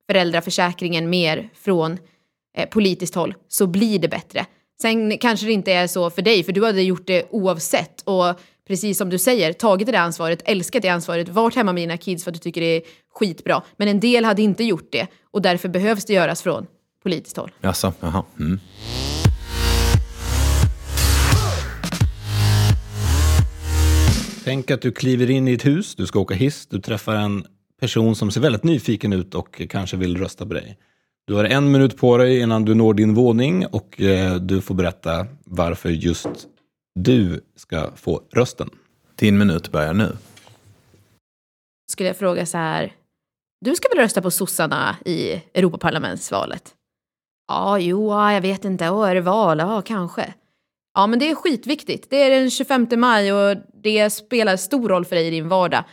föräldraförsäkringen 0.09 1.09
mer 1.09 1.49
från 1.53 1.97
eh, 2.57 2.69
politiskt 2.69 3.15
håll 3.15 3.35
så 3.47 3.67
blir 3.67 3.99
det 3.99 4.07
bättre. 4.07 4.45
Sen 4.81 5.17
kanske 5.17 5.45
det 5.45 5.53
inte 5.53 5.73
är 5.73 5.87
så 5.87 6.09
för 6.09 6.21
dig, 6.21 6.43
för 6.43 6.51
du 6.51 6.65
hade 6.65 6.81
gjort 6.81 7.07
det 7.07 7.27
oavsett. 7.29 8.01
Och 8.01 8.39
precis 8.67 8.97
som 8.97 9.09
du 9.09 9.19
säger, 9.19 9.53
tagit 9.53 9.87
det 9.87 9.99
ansvaret, 9.99 10.41
älskat 10.45 10.81
det 10.81 10.89
ansvaret, 10.89 11.29
varit 11.29 11.55
hemma 11.55 11.73
med 11.73 11.83
dina 11.83 11.97
kids 11.97 12.23
för 12.23 12.31
att 12.31 12.35
du 12.35 12.39
tycker 12.39 12.61
det 12.61 12.75
är 12.75 12.81
skitbra. 13.13 13.61
Men 13.77 13.87
en 13.87 13.99
del 13.99 14.25
hade 14.25 14.41
inte 14.41 14.63
gjort 14.63 14.91
det 14.91 15.07
och 15.31 15.41
därför 15.41 15.69
behövs 15.69 16.05
det 16.05 16.13
göras 16.13 16.41
från 16.41 16.65
politiskt 17.03 17.37
håll. 17.37 17.51
Jaså, 17.61 17.93
jaha. 17.99 18.23
Mm. 18.39 18.59
Tänk 24.43 24.71
att 24.71 24.81
du 24.81 24.91
kliver 24.91 25.29
in 25.29 25.47
i 25.47 25.53
ett 25.53 25.65
hus, 25.65 25.95
du 25.95 26.07
ska 26.07 26.19
åka 26.19 26.33
hiss, 26.33 26.67
du 26.67 26.81
träffar 26.81 27.15
en 27.15 27.45
person 27.79 28.15
som 28.15 28.31
ser 28.31 28.41
väldigt 28.41 28.63
nyfiken 28.63 29.13
ut 29.13 29.35
och 29.35 29.61
kanske 29.69 29.97
vill 29.97 30.17
rösta 30.17 30.45
på 30.45 30.53
dig. 30.53 30.77
Du 31.27 31.33
har 31.33 31.43
en 31.43 31.71
minut 31.71 31.97
på 31.97 32.17
dig 32.17 32.39
innan 32.39 32.65
du 32.65 32.75
når 32.75 32.93
din 32.93 33.13
våning 33.13 33.65
och 33.65 34.01
eh, 34.01 34.35
du 34.35 34.61
får 34.61 34.75
berätta 34.75 35.27
varför 35.43 35.89
just 35.89 36.47
du 36.95 37.41
ska 37.55 37.91
få 37.95 38.21
rösten. 38.31 38.69
Din 39.15 39.37
minut 39.37 39.71
börjar 39.71 39.93
nu. 39.93 40.17
Skulle 41.91 42.09
jag 42.09 42.17
fråga 42.17 42.45
så 42.45 42.57
här, 42.57 42.93
du 43.65 43.75
ska 43.75 43.89
väl 43.89 43.97
rösta 43.97 44.21
på 44.21 44.31
sossarna 44.31 44.95
i 45.05 45.31
Europaparlamentsvalet? 45.53 46.73
Ja, 47.47 47.79
jo, 47.79 48.09
ja, 48.11 48.33
jag 48.33 48.41
vet 48.41 48.65
inte, 48.65 48.89
Åh, 48.89 49.09
är 49.09 49.15
det 49.15 49.21
val? 49.21 49.59
Ja, 49.59 49.81
kanske. 49.81 50.33
Ja, 50.93 51.07
men 51.07 51.19
det 51.19 51.29
är 51.29 51.35
skitviktigt. 51.35 52.09
Det 52.09 52.23
är 52.23 52.29
den 52.29 52.51
25 52.51 52.87
maj 52.97 53.33
och 53.33 53.57
det 53.83 54.09
spelar 54.09 54.57
stor 54.57 54.89
roll 54.89 55.05
för 55.05 55.15
dig 55.15 55.27
i 55.27 55.29
din 55.29 55.49
vardag, 55.49 55.83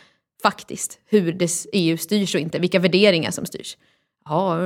faktiskt, 0.41 0.99
hur 1.05 1.37
EU 1.73 1.97
styrs 1.97 2.35
och 2.35 2.41
inte, 2.41 2.59
vilka 2.59 2.79
värderingar 2.79 3.31
som 3.31 3.45
styrs. 3.45 3.77
Ja, 4.25 4.57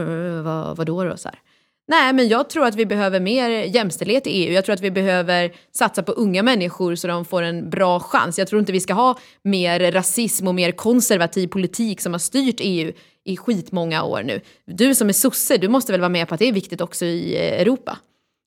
vad, 0.43 0.77
vad 0.77 0.87
då 0.87 1.03
då? 1.03 1.17
Så 1.17 1.29
här. 1.29 1.39
Nej, 1.87 2.13
men 2.13 2.27
jag 2.27 2.49
tror 2.49 2.65
att 2.65 2.75
vi 2.75 2.85
behöver 2.85 3.19
mer 3.19 3.49
jämställdhet 3.49 4.27
i 4.27 4.29
EU. 4.29 4.53
Jag 4.53 4.65
tror 4.65 4.73
att 4.73 4.81
vi 4.81 4.91
behöver 4.91 5.55
satsa 5.71 6.03
på 6.03 6.11
unga 6.11 6.43
människor 6.43 6.95
så 6.95 7.07
de 7.07 7.25
får 7.25 7.41
en 7.41 7.69
bra 7.69 7.99
chans. 7.99 8.39
Jag 8.39 8.47
tror 8.47 8.59
inte 8.59 8.71
vi 8.71 8.79
ska 8.79 8.93
ha 8.93 9.19
mer 9.43 9.91
rasism 9.91 10.47
och 10.47 10.55
mer 10.55 10.71
konservativ 10.71 11.47
politik 11.47 12.01
som 12.01 12.11
har 12.11 12.19
styrt 12.19 12.55
EU 12.59 12.91
i 13.25 13.37
skitmånga 13.37 14.03
år 14.03 14.23
nu. 14.23 14.41
Du 14.65 14.95
som 14.95 15.09
är 15.09 15.13
sosse, 15.13 15.57
du 15.57 15.67
måste 15.67 15.91
väl 15.91 16.01
vara 16.01 16.09
med 16.09 16.27
på 16.27 16.33
att 16.33 16.39
det 16.39 16.47
är 16.47 16.53
viktigt 16.53 16.81
också 16.81 17.05
i 17.05 17.35
eh, 17.35 17.61
Europa? 17.61 17.97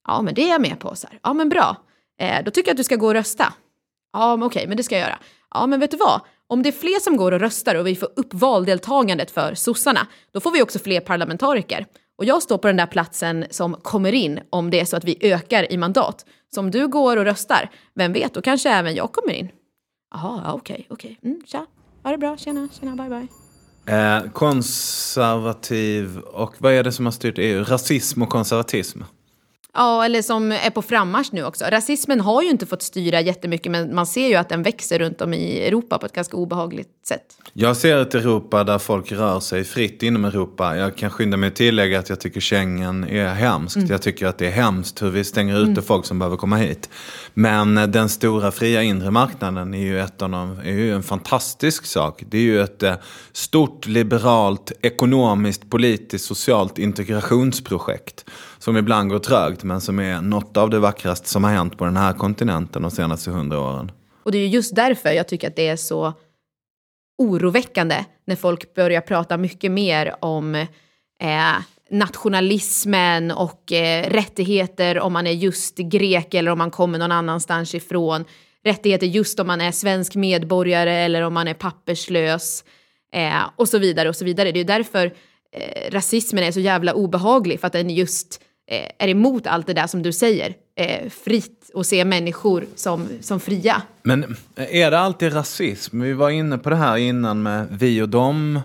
Ja, 0.07 0.23
men 0.23 0.35
det 0.35 0.43
är 0.43 0.49
jag 0.49 0.61
med 0.61 0.79
på. 0.79 0.97
Så 0.97 1.07
här. 1.11 1.19
Ja, 1.23 1.33
men 1.33 1.49
bra. 1.49 1.77
Eh, 2.21 2.45
då 2.45 2.51
tycker 2.51 2.69
jag 2.69 2.75
att 2.75 2.77
du 2.77 2.85
ska 2.85 2.97
gå 2.97 3.07
och 3.07 3.15
rösta. 3.15 3.53
Ja, 4.13 4.37
men 4.37 4.47
okej, 4.47 4.67
men 4.67 4.77
det 4.77 4.83
ska 4.83 4.95
jag 4.95 5.03
göra. 5.03 5.19
Ja, 5.55 5.67
men 5.67 5.81
vet 5.81 5.91
du 5.91 5.97
vad? 5.97 6.21
Om 6.47 6.63
det 6.63 6.69
är 6.69 6.73
fler 6.73 7.01
som 7.01 7.17
går 7.17 7.33
och 7.33 7.41
röstar 7.41 7.75
och 7.75 7.87
vi 7.87 7.97
får 7.97 8.09
upp 8.17 8.35
valdeltagandet 8.35 9.31
för 9.31 9.55
sossarna, 9.55 10.07
då 10.33 10.41
får 10.41 10.51
vi 10.51 10.63
också 10.63 10.79
fler 10.79 11.01
parlamentariker. 11.01 11.87
Och 12.19 12.25
jag 12.25 12.43
står 12.43 12.59
på 12.59 12.67
den 12.67 12.77
där 12.77 12.87
platsen 12.87 13.45
som 13.51 13.75
kommer 13.75 14.13
in 14.13 14.41
om 14.51 14.71
det 14.71 14.81
är 14.81 14.85
så 14.85 14.97
att 14.97 15.05
vi 15.05 15.19
ökar 15.21 15.73
i 15.73 15.77
mandat. 15.77 16.27
Så 16.55 16.61
om 16.61 16.71
du 16.71 16.89
går 16.89 17.17
och 17.17 17.25
röstar, 17.25 17.71
vem 17.95 18.13
vet, 18.13 18.35
då 18.35 18.43
kanske 18.43 18.71
även 18.71 18.95
jag 18.95 19.13
kommer 19.13 19.33
in. 19.33 19.49
Jaha, 20.15 20.43
ja, 20.45 20.53
okej, 20.53 20.87
okej. 20.91 21.19
Mm, 21.23 21.43
tja, 21.47 21.67
ha 22.03 22.11
det 22.11 22.19
bra, 22.19 22.37
tjena, 22.37 22.69
tjena, 22.81 22.97
bye 22.97 23.09
bye. 23.09 23.29
Eh, 23.97 24.31
konservativ 24.33 26.19
och 26.19 26.55
vad 26.59 26.73
är 26.73 26.85
det 26.85 26.93
som 26.93 27.05
har 27.05 27.13
styrt 27.13 27.39
EU? 27.39 27.65
Rasism 27.65 28.23
och 28.23 28.29
konservatism. 28.29 29.03
Ja, 29.77 30.05
eller 30.05 30.23
som 30.23 30.53
är 30.53 30.71
på 30.71 30.83
frammarsch 30.83 31.29
nu 31.33 31.45
också. 31.45 31.65
Rasismen 31.65 32.21
har 32.21 32.43
ju 32.43 32.51
inte 32.51 32.67
fått 32.67 32.83
styra 32.83 33.21
jättemycket, 33.21 33.73
men 33.73 33.95
man 33.95 34.07
ser 34.07 34.29
ju 34.29 34.35
att 34.35 34.49
den 34.49 34.63
växer 34.63 34.99
runt 34.99 35.21
om 35.21 35.35
i 35.35 35.67
Europa 35.67 35.99
på 35.99 36.07
ett 36.07 36.13
ganska 36.13 36.37
obehagligt 36.37 36.89
sätt. 37.09 37.23
Jag 37.53 37.77
ser 37.77 37.99
ett 37.99 38.15
Europa 38.15 38.65
där 38.65 38.79
folk 38.79 39.13
rör 39.13 39.41
sig 39.41 39.65
fritt 39.65 40.03
inom 40.03 40.25
Europa. 40.25 40.77
Jag 40.77 40.97
kan 40.97 41.11
skynda 41.11 41.37
mig 41.37 41.49
att 41.49 41.57
tillägga 41.57 41.99
att 41.99 42.09
jag 42.09 42.21
tycker 42.21 42.41
Schengen 42.41 43.05
är 43.05 43.35
hemskt. 43.35 43.89
Jag 43.89 44.03
tycker 44.03 44.27
att 44.27 44.39
det 44.39 44.47
är 44.47 44.51
hemskt 44.51 45.03
hur 45.03 45.11
vi 45.11 45.25
stänger 45.25 45.59
ute 45.59 45.83
folk 45.83 46.07
som 46.07 46.19
behöver 46.19 46.37
komma 46.37 46.57
hit. 46.57 46.91
Men 47.35 47.79
eh, 47.79 47.87
den 47.87 48.09
stora 48.09 48.53
fria 48.53 48.83
inre 48.83 49.11
marknaden 49.11 49.75
är 49.75 49.79
ju, 49.79 50.01
ett 50.01 50.23
av 50.23 50.31
de, 50.31 50.59
är 50.59 50.73
ju 50.73 50.95
en 50.95 51.03
fantastisk 51.03 51.87
sak. 51.87 52.23
Det 52.29 52.39
är 52.39 52.43
ju 52.43 52.61
ett 52.61 52.83
eh, 52.83 52.95
stort 53.33 53.87
liberalt, 53.87 54.73
ekonomiskt, 54.83 55.71
politiskt, 55.71 56.25
socialt 56.25 56.79
integrationsprojekt. 56.79 58.25
Som 58.67 58.77
ibland 58.77 59.11
går 59.11 59.19
trögt 59.19 59.65
men 59.65 59.81
som 59.81 59.99
är 59.99 60.21
något 60.21 60.57
av 60.57 60.71
det 60.71 60.79
vackraste 60.79 61.29
som 61.29 61.45
har 61.45 61.51
hänt 61.51 61.79
på 61.79 61.85
den 61.85 61.97
här 61.97 62.13
kontinenten 62.13 62.83
de 62.83 62.91
senaste 62.91 63.31
hundra 63.31 63.61
åren. 63.61 63.93
Och 64.23 64.33
det 64.33 64.39
är 64.39 64.47
just 64.47 64.75
därför 64.75 65.11
jag 65.11 65.29
tycker 65.29 65.49
att 65.49 65.57
det 65.57 65.69
är 65.69 65.77
så 65.77 66.13
oroväckande 67.19 68.05
när 68.25 68.37
folk 68.37 68.75
börjar 68.75 69.01
prata 69.01 69.37
mycket 69.37 69.71
mer 69.71 70.15
om 70.21 70.55
eh, 70.55 71.57
nationalismen 71.91 73.31
och 73.31 73.73
eh, 73.73 74.11
rättigheter 74.11 75.01
om 75.01 75.13
man 75.13 75.27
är 75.27 75.33
just 75.33 75.77
grek 75.79 76.35
eller 76.35 76.51
om 76.51 76.59
man 76.59 76.71
kommer 76.71 76.99
någon 76.99 77.13
annanstans 77.13 77.75
ifrån. 77.75 78.25
Rättigheter 78.65 79.07
just 79.07 79.41
om 79.41 79.47
man 79.47 79.61
är 79.61 79.73
svensk 79.73 80.15
medborgare 80.15 80.93
eller 80.93 81.23
om 81.23 81.35
man 81.35 81.49
är 81.49 81.55
papperslös 81.55 82.65
eh, 83.13 83.43
och 83.57 83.69
så 83.69 83.79
vidare 83.79 84.09
och 84.09 84.17
så 84.17 84.25
vidare. 84.25 84.53
Det 84.53 84.61
är 84.61 84.65
därför 84.65 85.15
eh, 85.53 85.91
rasismen 85.91 86.45
är 86.45 86.53
så 86.53 86.61
jävla 86.61 86.95
obehaglig 86.95 87.61
för 87.61 87.67
att 87.67 87.73
den 87.73 87.91
just 87.91 88.43
eh, 88.67 88.91
är 88.99 89.09
emot 89.09 89.47
allt 89.47 89.67
det 89.67 89.75
där 89.75 89.87
som 89.87 90.03
du 90.03 90.13
säger. 90.13 90.55
Eh, 90.75 91.11
fritt 91.11 91.71
och 91.75 91.87
se 91.87 92.05
människor 92.05 92.67
som, 92.75 93.09
som 93.21 93.41
fria. 93.41 93.83
Men 94.03 94.37
eh, 94.57 94.77
är 94.77 94.91
det 94.91 94.99
alltid 94.99 95.35
rasism? 95.35 96.01
Vi 96.01 96.13
var 96.13 96.31
inne 96.31 96.59
på 96.59 96.71
det 96.71 96.77
här 96.77 96.97
innan 96.97 97.43
med 97.43 97.67
vi 97.71 98.03
och 98.03 98.09
dem 98.09 98.61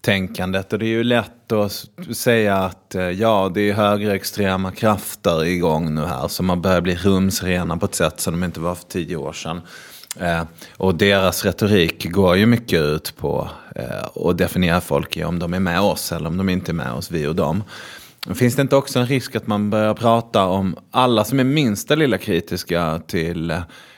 tänkandet 0.00 0.72
och 0.72 0.78
det 0.78 0.86
är 0.86 0.88
ju 0.88 1.04
lätt 1.04 1.52
att 1.52 1.86
säga 2.16 2.56
att 2.56 2.94
eh, 2.94 3.02
ja, 3.02 3.50
det 3.54 3.70
är 3.70 3.74
högerextrema 3.74 4.72
krafter 4.72 5.44
igång 5.44 5.94
nu 5.94 6.04
här 6.04 6.28
som 6.28 6.48
har 6.48 6.56
börjat 6.56 6.82
bli 6.82 6.96
rumsrena 6.96 7.76
på 7.76 7.86
ett 7.86 7.94
sätt 7.94 8.20
som 8.20 8.32
de 8.32 8.44
inte 8.44 8.60
var 8.60 8.74
för 8.74 8.84
tio 8.84 9.16
år 9.16 9.32
sedan. 9.32 9.60
Eh, 10.18 10.42
och 10.76 10.94
deras 10.94 11.44
retorik 11.44 12.10
går 12.10 12.36
ju 12.36 12.46
mycket 12.46 12.80
ut 12.80 13.16
på 13.16 13.50
eh, 13.76 14.26
att 14.28 14.38
definiera 14.38 14.80
folk 14.80 15.16
i 15.16 15.24
om 15.24 15.38
de 15.38 15.54
är 15.54 15.60
med 15.60 15.80
oss 15.80 16.12
eller 16.12 16.26
om 16.26 16.36
de 16.36 16.48
inte 16.48 16.72
är 16.72 16.74
med 16.74 16.92
oss, 16.92 17.10
vi 17.10 17.26
och 17.26 17.34
dem. 17.34 17.62
Finns 18.34 18.56
det 18.56 18.62
inte 18.62 18.76
också 18.76 18.98
en 18.98 19.06
risk 19.06 19.36
att 19.36 19.46
man 19.46 19.70
börjar 19.70 19.94
prata 19.94 20.46
om 20.46 20.76
alla 20.90 21.24
som 21.24 21.40
är 21.40 21.44
minsta 21.44 21.94
lilla 21.94 22.18
kritiska 22.18 23.02
till 23.06 23.50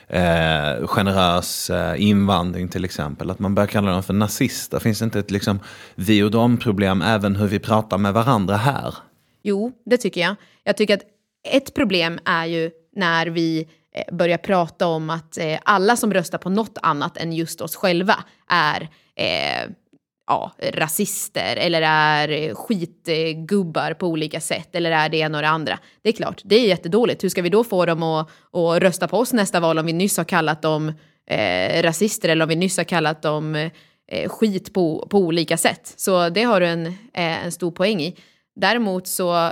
eh, 0.07 0.87
generös 0.87 1.69
eh, 1.69 2.03
invandring 2.03 2.67
till 2.67 2.85
exempel? 2.85 3.29
Att 3.29 3.39
man 3.39 3.55
börjar 3.55 3.67
kalla 3.67 3.91
dem 3.91 4.03
för 4.03 4.13
nazister? 4.13 4.79
Finns 4.79 4.99
det 4.99 5.05
inte 5.05 5.19
ett 5.19 5.31
liksom, 5.31 5.59
vi 5.95 6.23
och 6.23 6.31
dem-problem 6.31 7.01
även 7.01 7.35
hur 7.35 7.47
vi 7.47 7.59
pratar 7.59 7.97
med 7.97 8.13
varandra 8.13 8.55
här? 8.55 8.95
Jo, 9.43 9.71
det 9.85 9.97
tycker 9.97 10.21
jag. 10.21 10.35
Jag 10.63 10.77
tycker 10.77 10.93
att 10.93 11.03
ett 11.47 11.73
problem 11.73 12.19
är 12.25 12.45
ju 12.45 12.71
när 12.95 13.27
vi 13.27 13.67
eh, 13.95 14.15
börjar 14.15 14.37
prata 14.37 14.87
om 14.87 15.09
att 15.09 15.37
eh, 15.37 15.59
alla 15.63 15.95
som 15.95 16.13
röstar 16.13 16.37
på 16.37 16.49
något 16.49 16.77
annat 16.81 17.17
än 17.17 17.33
just 17.33 17.61
oss 17.61 17.75
själva 17.75 18.23
är 18.49 18.89
eh, 19.15 19.69
ja, 20.27 20.51
rasister 20.73 21.55
eller 21.55 21.81
är 21.81 22.53
skitgubbar 22.53 23.93
på 23.93 24.07
olika 24.07 24.39
sätt 24.39 24.75
eller 24.75 24.91
är 24.91 25.09
det 25.09 25.17
ena 25.17 25.37
och 25.37 25.41
det 25.41 25.49
andra. 25.49 25.79
Det 26.01 26.09
är 26.09 26.13
klart, 26.13 26.41
det 26.43 26.55
är 26.55 26.67
jättedåligt. 26.67 27.23
Hur 27.23 27.29
ska 27.29 27.41
vi 27.41 27.49
då 27.49 27.63
få 27.63 27.85
dem 27.85 28.03
att, 28.03 28.29
att 28.51 28.81
rösta 28.81 29.07
på 29.07 29.17
oss 29.17 29.33
nästa 29.33 29.59
val 29.59 29.79
om 29.79 29.85
vi 29.85 29.93
nyss 29.93 30.17
har 30.17 30.23
kallat 30.23 30.61
dem 30.61 30.93
eh, 31.27 31.83
rasister 31.83 32.29
eller 32.29 32.45
om 32.45 32.49
vi 32.49 32.55
nyss 32.55 32.77
har 32.77 32.83
kallat 32.83 33.21
dem 33.21 33.55
eh, 34.07 34.29
skit 34.29 34.73
på, 34.73 35.07
på 35.09 35.17
olika 35.17 35.57
sätt? 35.57 35.93
Så 35.97 36.29
det 36.29 36.43
har 36.43 36.59
du 36.59 36.67
en, 36.67 36.85
eh, 36.87 37.45
en 37.45 37.51
stor 37.51 37.71
poäng 37.71 38.01
i. 38.01 38.15
Däremot 38.55 39.07
så 39.07 39.51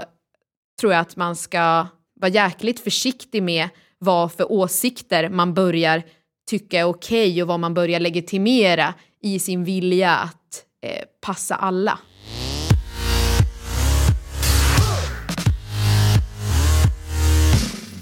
tror 0.80 0.93
jag 0.93 1.01
att 1.01 1.15
man 1.15 1.36
ska 1.36 1.88
vara 2.19 2.32
jäkligt 2.32 2.80
försiktig 2.80 3.43
med 3.43 3.69
vad 3.97 4.32
för 4.32 4.51
åsikter 4.51 5.30
man 5.30 5.53
börjar 5.53 6.03
tycka 6.49 6.80
är 6.80 6.84
okej 6.84 7.41
och 7.41 7.47
vad 7.47 7.59
man 7.59 7.74
börjar 7.74 7.99
legitimera 7.99 8.93
i 9.22 9.39
sin 9.39 9.63
vilja 9.63 10.15
att 10.15 10.41
eh, 10.82 11.03
passa 11.21 11.55
alla. 11.55 11.99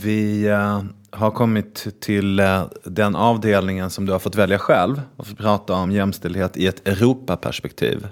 Vi 0.01 0.47
eh, 0.47 0.83
har 1.11 1.31
kommit 1.31 2.01
till 2.01 2.39
eh, 2.39 2.63
den 2.83 3.15
avdelningen 3.15 3.89
som 3.89 4.05
du 4.05 4.11
har 4.11 4.19
fått 4.19 4.35
välja 4.35 4.59
själv 4.59 5.01
och 5.15 5.27
fått 5.27 5.37
prata 5.37 5.73
om 5.73 5.91
jämställdhet 5.91 6.57
i 6.57 6.67
ett 6.67 6.87
Europaperspektiv. 6.87 8.07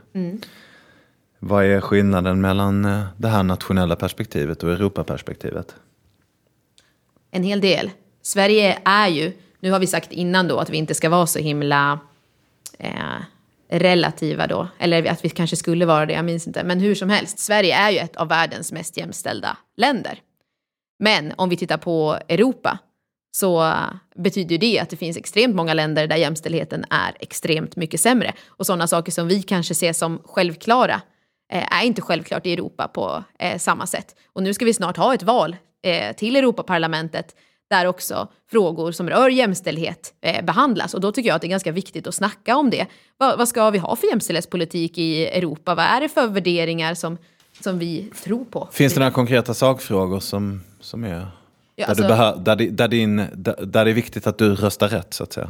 Vad 1.39 1.65
är 1.65 1.81
skillnaden 1.81 2.41
mellan 2.41 2.81
det 3.17 3.27
här 3.27 3.43
nationella 3.43 3.95
perspektivet 3.95 4.63
och 4.63 4.71
Europaperspektivet? 4.71 5.75
En 7.31 7.43
hel 7.43 7.61
del. 7.61 7.91
Sverige 8.21 8.79
är 8.85 9.07
ju, 9.07 9.33
nu 9.59 9.71
har 9.71 9.79
vi 9.79 9.87
sagt 9.87 10.11
innan 10.11 10.47
då 10.47 10.59
att 10.59 10.69
vi 10.69 10.77
inte 10.77 10.95
ska 10.95 11.09
vara 11.09 11.27
så 11.27 11.39
himla 11.39 11.99
eh, 12.79 12.91
relativa 13.69 14.47
då. 14.47 14.67
Eller 14.79 15.05
att 15.05 15.25
vi 15.25 15.29
kanske 15.29 15.55
skulle 15.55 15.85
vara 15.85 16.05
det, 16.05 16.13
jag 16.13 16.25
minns 16.25 16.47
inte. 16.47 16.63
Men 16.63 16.79
hur 16.79 16.95
som 16.95 17.09
helst, 17.09 17.39
Sverige 17.39 17.75
är 17.75 17.91
ju 17.91 17.97
ett 17.97 18.15
av 18.15 18.27
världens 18.27 18.71
mest 18.71 18.97
jämställda 18.97 19.57
länder. 19.77 20.19
Men 20.99 21.33
om 21.35 21.49
vi 21.49 21.57
tittar 21.57 21.77
på 21.77 22.17
Europa 22.27 22.79
så 23.31 23.63
äh, 23.63 23.73
betyder 24.15 24.57
det 24.57 24.79
att 24.79 24.89
det 24.89 24.97
finns 24.97 25.17
extremt 25.17 25.55
många 25.55 25.73
länder 25.73 26.07
där 26.07 26.15
jämställdheten 26.15 26.85
är 26.89 27.15
extremt 27.19 27.75
mycket 27.75 27.99
sämre. 27.99 28.33
Och 28.47 28.65
sådana 28.65 28.87
saker 28.87 29.11
som 29.11 29.27
vi 29.27 29.41
kanske 29.41 29.75
ser 29.75 29.93
som 29.93 30.21
självklara 30.25 31.01
äh, 31.53 31.77
är 31.79 31.85
inte 31.85 32.01
självklart 32.01 32.45
i 32.45 32.53
Europa 32.53 32.87
på 32.87 33.23
äh, 33.39 33.57
samma 33.57 33.87
sätt. 33.87 34.15
Och 34.33 34.43
nu 34.43 34.53
ska 34.53 34.65
vi 34.65 34.73
snart 34.73 34.97
ha 34.97 35.13
ett 35.13 35.23
val 35.23 35.55
till 36.15 36.35
Europaparlamentet 36.35 37.35
där 37.69 37.85
också 37.85 38.27
frågor 38.51 38.91
som 38.91 39.09
rör 39.09 39.29
jämställdhet 39.29 40.13
eh, 40.21 40.45
behandlas. 40.45 40.93
Och 40.93 41.01
då 41.01 41.11
tycker 41.11 41.29
jag 41.29 41.35
att 41.35 41.41
det 41.41 41.47
är 41.47 41.49
ganska 41.49 41.71
viktigt 41.71 42.07
att 42.07 42.15
snacka 42.15 42.55
om 42.55 42.69
det. 42.69 42.85
Va, 43.17 43.35
vad 43.37 43.47
ska 43.47 43.69
vi 43.69 43.77
ha 43.77 43.95
för 43.95 44.07
jämställdhetspolitik 44.07 44.97
i 44.97 45.27
Europa? 45.27 45.75
Vad 45.75 45.85
är 45.85 46.01
det 46.01 46.09
för 46.09 46.27
värderingar 46.27 46.93
som, 46.93 47.17
som 47.61 47.79
vi 47.79 48.11
tror 48.23 48.45
på? 48.45 48.67
Finns 48.71 48.93
det 48.93 48.99
några 48.99 49.11
konkreta 49.11 49.53
sakfrågor 49.53 50.19
som, 50.19 50.61
som 50.79 51.03
är... 51.03 51.09
Ja, 51.09 51.85
där, 51.85 51.89
alltså- 51.89 52.03
du 52.03 52.07
behö, 52.07 52.35
där, 52.35 52.55
där, 52.55 52.87
din, 52.87 53.15
där, 53.33 53.55
där 53.65 53.85
det 53.85 53.91
är 53.91 53.95
viktigt 53.95 54.27
att 54.27 54.37
du 54.37 54.55
röstar 54.55 54.89
rätt, 54.89 55.13
så 55.13 55.23
att 55.23 55.33
säga? 55.33 55.49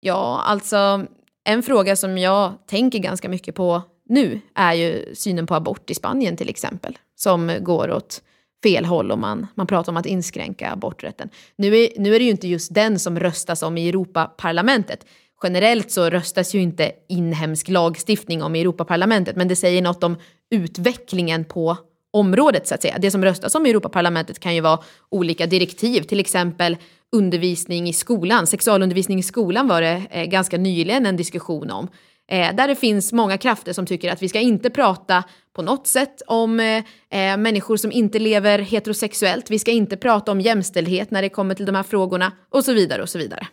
Ja, 0.00 0.42
alltså 0.46 1.06
en 1.44 1.62
fråga 1.62 1.96
som 1.96 2.18
jag 2.18 2.52
tänker 2.66 2.98
ganska 2.98 3.28
mycket 3.28 3.54
på 3.54 3.82
nu 4.08 4.40
är 4.54 4.74
ju 4.74 5.14
synen 5.14 5.46
på 5.46 5.54
abort 5.54 5.90
i 5.90 5.94
Spanien 5.94 6.36
till 6.36 6.48
exempel. 6.48 6.98
Som 7.16 7.52
går 7.60 7.90
åt 7.90 8.22
fel 8.62 8.84
håll 8.84 9.10
och 9.10 9.18
man, 9.18 9.46
man 9.54 9.66
pratar 9.66 9.92
om 9.92 9.96
att 9.96 10.06
inskränka 10.06 10.72
aborträtten. 10.72 11.28
Nu 11.58 11.76
är, 11.76 11.88
nu 11.96 12.14
är 12.14 12.18
det 12.18 12.24
ju 12.24 12.30
inte 12.30 12.48
just 12.48 12.74
den 12.74 12.98
som 12.98 13.20
röstas 13.20 13.62
om 13.62 13.78
i 13.78 13.88
Europaparlamentet. 13.88 15.06
Generellt 15.42 15.90
så 15.90 16.10
röstas 16.10 16.54
ju 16.54 16.60
inte 16.60 16.92
inhemsk 17.08 17.68
lagstiftning 17.68 18.42
om 18.42 18.56
i 18.56 18.60
Europaparlamentet, 18.60 19.36
men 19.36 19.48
det 19.48 19.56
säger 19.56 19.82
något 19.82 20.04
om 20.04 20.16
utvecklingen 20.50 21.44
på 21.44 21.76
området 22.12 22.66
så 22.66 22.74
att 22.74 22.82
säga. 22.82 22.98
Det 22.98 23.10
som 23.10 23.24
röstas 23.24 23.54
om 23.54 23.66
i 23.66 23.70
Europaparlamentet 23.70 24.38
kan 24.38 24.54
ju 24.54 24.60
vara 24.60 24.78
olika 25.08 25.46
direktiv, 25.46 26.02
till 26.02 26.20
exempel 26.20 26.76
undervisning 27.12 27.88
i 27.88 27.92
skolan. 27.92 28.46
Sexualundervisning 28.46 29.18
i 29.18 29.22
skolan 29.22 29.68
var 29.68 29.82
det 29.82 30.02
eh, 30.10 30.24
ganska 30.24 30.58
nyligen 30.58 31.06
en 31.06 31.16
diskussion 31.16 31.70
om. 31.70 31.88
Eh, 32.28 32.54
där 32.54 32.68
det 32.68 32.76
finns 32.76 33.12
många 33.12 33.38
krafter 33.38 33.72
som 33.72 33.86
tycker 33.86 34.12
att 34.12 34.22
vi 34.22 34.28
ska 34.28 34.40
inte 34.40 34.70
prata 34.70 35.24
på 35.56 35.62
något 35.62 35.86
sätt 35.86 36.22
om 36.26 36.60
eh, 36.60 36.76
eh, 37.10 37.36
människor 37.36 37.76
som 37.76 37.92
inte 37.92 38.18
lever 38.18 38.58
heterosexuellt. 38.58 39.50
Vi 39.50 39.58
ska 39.58 39.70
inte 39.70 39.96
prata 39.96 40.32
om 40.32 40.40
jämställdhet 40.40 41.10
när 41.10 41.22
det 41.22 41.28
kommer 41.28 41.54
till 41.54 41.66
de 41.66 41.74
här 41.74 41.82
frågorna 41.82 42.32
och 42.50 42.64
så 42.64 42.72
vidare 42.72 43.02
och 43.02 43.08
så 43.08 43.18
vidare. 43.18 43.46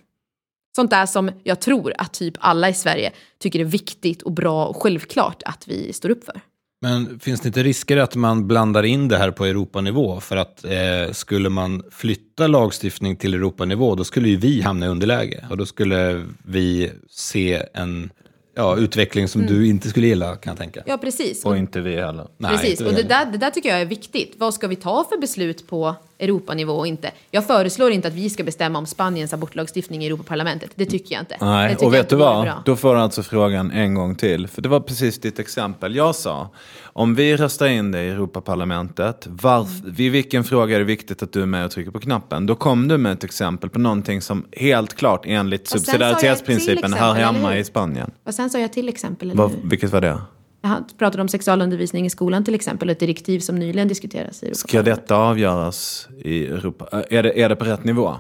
Sånt 0.75 0.91
där 0.91 1.05
som 1.05 1.31
jag 1.43 1.61
tror 1.61 1.93
att 1.97 2.13
typ 2.13 2.33
alla 2.39 2.69
i 2.69 2.73
Sverige 2.73 3.11
tycker 3.39 3.59
är 3.59 3.63
viktigt 3.63 4.21
och 4.21 4.31
bra 4.31 4.65
och 4.65 4.83
självklart 4.83 5.43
att 5.45 5.67
vi 5.67 5.93
står 5.93 6.09
upp 6.09 6.23
för. 6.23 6.41
Men 6.81 7.19
finns 7.19 7.41
det 7.41 7.47
inte 7.47 7.63
risker 7.63 7.97
att 7.97 8.15
man 8.15 8.47
blandar 8.47 8.83
in 8.83 9.07
det 9.07 9.17
här 9.17 9.31
på 9.31 9.45
Europanivå? 9.45 10.19
För 10.19 10.37
att 10.37 10.65
eh, 10.65 11.11
skulle 11.11 11.49
man 11.49 11.83
flytta 11.91 12.47
lagstiftning 12.47 13.15
till 13.15 13.33
Europanivå, 13.33 13.95
då 13.95 14.03
skulle 14.03 14.29
ju 14.29 14.37
vi 14.37 14.61
hamna 14.61 14.85
i 14.85 14.89
underläge. 14.89 15.45
Och 15.49 15.57
då 15.57 15.65
skulle 15.65 16.25
vi 16.45 16.91
se 17.09 17.63
en 17.73 18.09
ja, 18.55 18.77
utveckling 18.77 19.27
som 19.27 19.45
du 19.45 19.67
inte 19.67 19.89
skulle 19.89 20.07
gilla, 20.07 20.35
kan 20.35 20.51
jag 20.51 20.57
tänka. 20.57 20.83
Ja, 20.85 20.97
precis. 20.97 21.45
Och 21.45 21.57
inte 21.57 21.81
vi 21.81 21.95
heller. 21.95 22.27
Nej, 22.37 22.57
Precis, 22.57 22.81
och 22.81 22.93
det 22.93 23.03
där, 23.03 23.25
det 23.25 23.37
där 23.37 23.49
tycker 23.49 23.69
jag 23.69 23.81
är 23.81 23.85
viktigt. 23.85 24.33
Vad 24.37 24.53
ska 24.53 24.67
vi 24.67 24.75
ta 24.75 25.05
för 25.09 25.17
beslut 25.17 25.67
på 25.67 25.95
Europanivå 26.23 26.73
och 26.73 26.87
inte? 26.87 27.11
Jag 27.31 27.47
föreslår 27.47 27.91
inte 27.91 28.07
att 28.07 28.13
vi 28.13 28.29
ska 28.29 28.43
bestämma 28.43 28.79
om 28.79 28.85
Spaniens 28.85 29.33
abortlagstiftning 29.33 30.03
i 30.03 30.07
Europaparlamentet. 30.07 30.71
Det 30.75 30.85
tycker 30.85 31.15
jag 31.15 31.21
inte. 31.21 31.37
Nej, 31.41 31.75
och 31.75 31.93
vet 31.93 32.09
du 32.09 32.15
vad? 32.15 32.51
Då 32.65 32.75
får 32.75 32.95
du 32.95 33.01
alltså 33.01 33.23
frågan 33.23 33.71
en 33.71 33.93
gång 33.93 34.15
till. 34.15 34.47
För 34.47 34.61
det 34.61 34.69
var 34.69 34.79
precis 34.79 35.21
ditt 35.21 35.39
exempel. 35.39 35.95
Jag 35.95 36.15
sa, 36.15 36.49
om 36.83 37.15
vi 37.15 37.37
röstar 37.37 37.67
in 37.67 37.91
det 37.91 38.01
i 38.03 38.09
Europaparlamentet, 38.09 39.27
varf- 39.27 39.81
vid 39.91 40.11
vilken 40.11 40.43
fråga 40.43 40.75
är 40.75 40.79
det 40.79 40.85
viktigt 40.85 41.23
att 41.23 41.33
du 41.33 41.41
är 41.41 41.45
med 41.45 41.65
och 41.65 41.71
trycker 41.71 41.91
på 41.91 41.99
knappen? 41.99 42.45
Då 42.45 42.55
kom 42.55 42.87
du 42.87 42.97
med 42.97 43.11
ett 43.11 43.23
exempel 43.23 43.69
på 43.69 43.79
någonting 43.79 44.21
som 44.21 44.45
helt 44.51 44.93
klart 44.93 45.21
enligt 45.25 45.67
subsidiaritetsprincipen 45.67 46.93
hör 46.93 47.13
hemma 47.13 47.57
i 47.57 47.63
Spanien. 47.63 48.11
Och 48.25 48.33
sen 48.33 48.49
sa 48.49 48.59
jag 48.59 48.73
till 48.73 48.89
exempel, 48.89 49.29
eller 49.31 49.37
Vad, 49.43 49.51
hur? 49.51 49.69
vilket 49.69 49.91
var 49.91 50.01
det? 50.01 50.21
Jag 50.65 50.83
pratade 50.97 51.21
om 51.21 51.27
sexualundervisning 51.27 52.05
i 52.05 52.09
skolan 52.09 52.43
till 52.45 52.55
exempel, 52.55 52.89
ett 52.89 52.99
direktiv 52.99 53.39
som 53.39 53.55
nyligen 53.55 53.87
diskuteras 53.87 54.43
i 54.43 54.55
Ska 54.55 54.77
Europaparlamentet. 54.77 55.03
detta 55.03 55.15
avgöras 55.15 56.07
i 56.17 56.45
Europa? 56.45 57.03
Är 57.09 57.23
det, 57.23 57.41
är 57.41 57.49
det 57.49 57.55
på 57.55 57.65
rätt 57.65 57.83
nivå, 57.83 58.15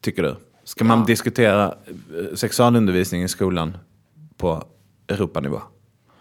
tycker 0.00 0.22
du? 0.22 0.36
Ska 0.64 0.84
man 0.84 0.98
Ja. 0.98 1.04
diskutera 1.06 1.64
eh, 1.66 2.34
sexualundervisning 2.34 3.22
i 3.22 3.28
skolan 3.28 3.76
på 4.36 4.62
Europanivå? 5.08 5.60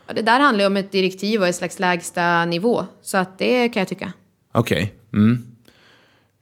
Ja, 0.07 0.13
Det 0.13 0.22
där 0.22 0.39
handlar 0.39 0.63
ju 0.63 0.68
om 0.68 0.78
ett 0.78 0.91
direktiv 0.91 1.41
och 1.41 1.47
ett 1.47 1.55
slags 1.55 1.80
lägsta 1.80 2.45
nivå. 2.45 2.86
Så 3.01 3.18
att 3.18 3.38
det 3.38 3.70
kan 3.70 3.80
jag 3.82 3.88
tycka. 3.88 4.13
Okej. 4.51 4.93
Mm. 5.13 5.43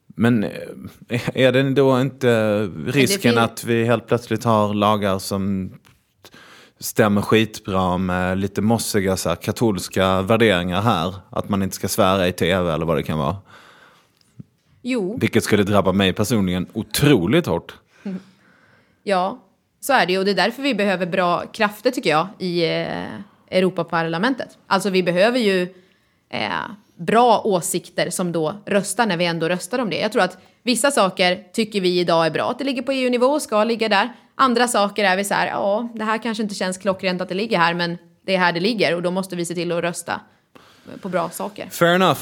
Men 0.08 0.44
eh, 0.44 1.22
är 1.34 1.52
det 1.52 1.70
då 1.74 2.02
inte 2.02 2.64
risken 2.88 3.32
fin- 3.32 3.38
att 3.42 3.64
vi 3.64 3.86
helt 3.86 4.08
plötsligt 4.08 4.44
har 4.44 4.74
lagar 4.74 5.20
som 5.20 5.74
stämmer 6.84 7.22
skitbra 7.22 7.98
med 7.98 8.38
lite 8.38 8.62
mossiga 8.62 9.18
så 9.18 9.30
här, 9.30 9.36
katolska 9.36 10.22
värderingar 10.22 10.82
här? 10.82 11.16
Att 11.30 11.50
man 11.50 11.64
inte 11.64 11.76
ska 11.76 11.88
svära 11.88 12.28
i 12.28 12.32
tv 12.32 12.74
eller 12.74 12.86
vad 12.86 12.98
det 12.98 13.04
kan 13.04 13.18
vara. 13.18 13.38
Jo, 14.82 15.18
Vilket 15.20 15.44
skulle 15.44 15.64
drabba 15.64 15.92
mig 15.92 16.14
personligen 16.14 16.68
otroligt 16.74 17.46
hårt. 17.46 17.74
Ja, 19.06 19.40
så 19.80 19.94
är 19.94 20.06
det 20.06 20.14
ju. 20.14 20.20
Och 20.20 20.26
det 20.26 20.32
är 20.32 20.36
därför 20.36 20.62
vi 20.62 20.76
behöver 20.76 21.06
bra 21.06 21.44
krafter, 21.54 21.92
tycker 21.92 22.10
jag, 22.10 22.28
i 22.40 22.66
eh, 22.66 23.58
Europaparlamentet. 23.58 24.58
Alltså, 24.68 24.90
vi 24.90 25.04
behöver 25.04 25.40
ju 25.40 25.62
eh, 26.30 26.50
bra 26.96 27.42
åsikter 27.44 28.10
som 28.10 28.32
då 28.32 28.56
röstar 28.66 29.06
när 29.06 29.18
vi 29.18 29.26
ändå 29.26 29.50
röstar 29.50 29.80
om 29.80 29.90
det. 29.90 29.98
Jag 29.98 30.12
tror 30.12 30.24
att 30.24 30.38
vissa 30.64 30.92
saker 30.92 31.44
tycker 31.54 31.82
vi 31.82 32.00
idag 32.00 32.26
är 32.26 32.32
bra 32.32 32.52
att 32.52 32.60
det 32.60 32.66
ligger 32.66 32.82
på 32.82 32.92
EU-nivå 32.92 33.26
och 33.26 33.42
ska 33.42 33.64
ligga 33.64 33.90
där. 33.90 34.10
Andra 34.36 34.68
saker 34.68 35.04
är 35.04 35.18
vi 35.18 35.24
så 35.24 35.34
här, 35.34 35.48
ja, 35.48 35.90
det 35.96 36.04
här 36.04 36.18
kanske 36.18 36.44
inte 36.44 36.56
känns 36.56 36.78
klockrent 36.78 37.22
att 37.22 37.30
det 37.30 37.36
ligger 37.36 37.58
här, 37.58 37.74
men 37.74 37.98
det 38.26 38.36
är 38.36 38.40
här 38.40 38.52
det 38.54 38.60
ligger 38.60 38.96
och 38.96 39.02
då 39.02 39.12
måste 39.12 39.36
vi 39.36 39.46
se 39.46 39.54
till 39.54 39.72
att 39.72 39.84
rösta 39.84 40.22
på 41.02 41.10
bra 41.10 41.30
saker. 41.30 41.70
Fair 41.70 41.96
enough. 41.96 42.20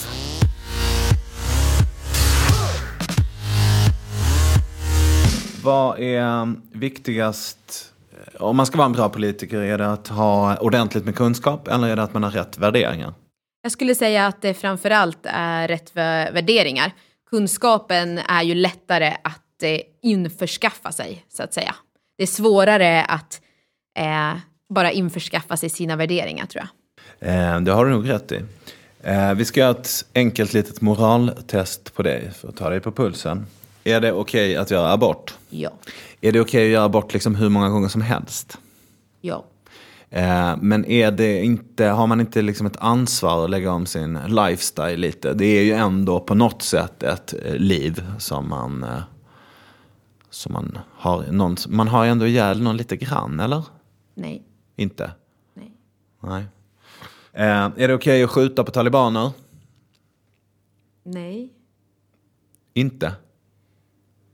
Vad 5.64 6.00
är 6.00 6.56
viktigast 6.78 7.92
eh, 8.36 8.42
om 8.42 8.58
man 8.58 8.66
ska 8.66 8.78
vara 8.78 8.86
en 8.86 8.92
bra 8.92 9.10
politiker? 9.10 9.58
Är 9.58 9.78
det 9.78 9.92
att 9.92 10.08
ha 10.08 10.58
ordentligt 10.58 11.06
med 11.06 11.16
kunskap 11.16 11.68
eller 11.68 11.88
är 11.88 11.96
det 11.96 12.04
att 12.04 12.14
man 12.14 12.24
har 12.24 12.32
rätt 12.32 12.58
värderingar? 12.58 13.14
Jag 13.62 13.72
skulle 13.72 13.96
säga 13.96 14.28
att 14.28 14.42
det 14.42 14.54
framförallt 14.54 15.20
är 15.24 15.68
rätt 15.68 15.94
vä- 15.94 16.34
värderingar. 16.34 16.92
Kunskapen 17.30 18.18
är 18.18 18.44
ju 18.44 18.56
lättare 18.56 19.14
att 19.24 19.64
eh, 19.64 19.80
införskaffa 20.02 20.92
sig, 20.92 21.26
så 21.30 21.44
att 21.44 21.54
säga. 21.54 21.76
Det 22.22 22.26
är 22.26 22.28
svårare 22.28 23.04
att 23.04 23.42
eh, 23.98 24.40
bara 24.70 24.92
införskaffa 24.92 25.58
sig 25.58 25.70
sina 25.70 25.96
värderingar, 25.96 26.46
tror 26.46 26.68
jag. 27.20 27.30
Eh, 27.30 27.62
det 27.62 27.72
har 27.72 27.86
du 27.86 27.92
nog 27.92 28.10
rätt 28.10 28.32
i. 28.32 28.40
Eh, 29.04 29.34
vi 29.34 29.46
ska 29.46 29.60
göra 29.60 29.72
ett 29.72 30.06
enkelt 30.16 30.54
litet 30.54 30.82
moraltest 30.82 31.94
på 31.96 32.04
dig 32.04 32.32
för 32.32 32.50
att 32.50 32.56
ta 32.56 32.70
dig 32.70 32.80
på 32.80 32.92
pulsen. 32.92 33.46
Är 33.84 34.02
det 34.02 34.12
okej 34.12 34.56
att 34.56 34.72
göra 34.72 34.92
abort? 34.92 35.34
Ja. 35.50 35.72
Är 36.22 36.32
det 36.32 36.40
okej 36.42 36.66
att 36.66 36.72
göra 36.72 36.84
abort 36.84 37.14
liksom 37.14 37.36
hur 37.36 37.50
många 37.50 37.70
gånger 37.70 37.88
som 37.88 38.02
helst? 38.02 38.58
Ja. 39.22 39.46
Eh, 40.10 40.56
men 40.62 40.86
är 40.86 41.12
det 41.12 41.44
inte, 41.44 41.86
har 41.86 42.08
man 42.08 42.20
inte 42.20 42.42
liksom 42.42 42.68
ett 42.68 42.78
ansvar 42.78 43.44
att 43.44 43.50
lägga 43.50 43.72
om 43.72 43.86
sin 43.86 44.20
lifestyle 44.28 44.98
lite? 44.98 45.34
Det 45.34 45.46
är 45.46 45.64
ju 45.64 45.74
ändå 45.74 46.20
på 46.20 46.36
något 46.36 46.62
sätt 46.62 47.04
ett 47.04 47.34
eh, 47.46 47.56
liv 47.56 48.04
som 48.20 48.50
man, 48.50 48.86
som 50.32 50.54
man 50.54 50.80
har. 50.94 51.24
Någon, 51.32 51.58
man 51.70 51.88
har 51.88 52.06
ändå 52.06 52.28
ihjäl 52.28 52.62
någon 52.62 52.78
lite 52.78 52.98
grann, 52.98 53.40
eller? 53.40 53.64
Nej. 54.14 54.44
Inte? 54.76 55.12
Nej. 55.54 55.72
Nej. 56.20 56.46
Eh, 57.34 57.72
är 57.78 57.88
det 57.88 57.94
okej 57.94 58.24
att 58.24 58.30
skjuta 58.30 58.64
på 58.64 58.72
talibaner? 58.72 59.32
Nej. 61.04 61.54
Inte. 62.74 63.14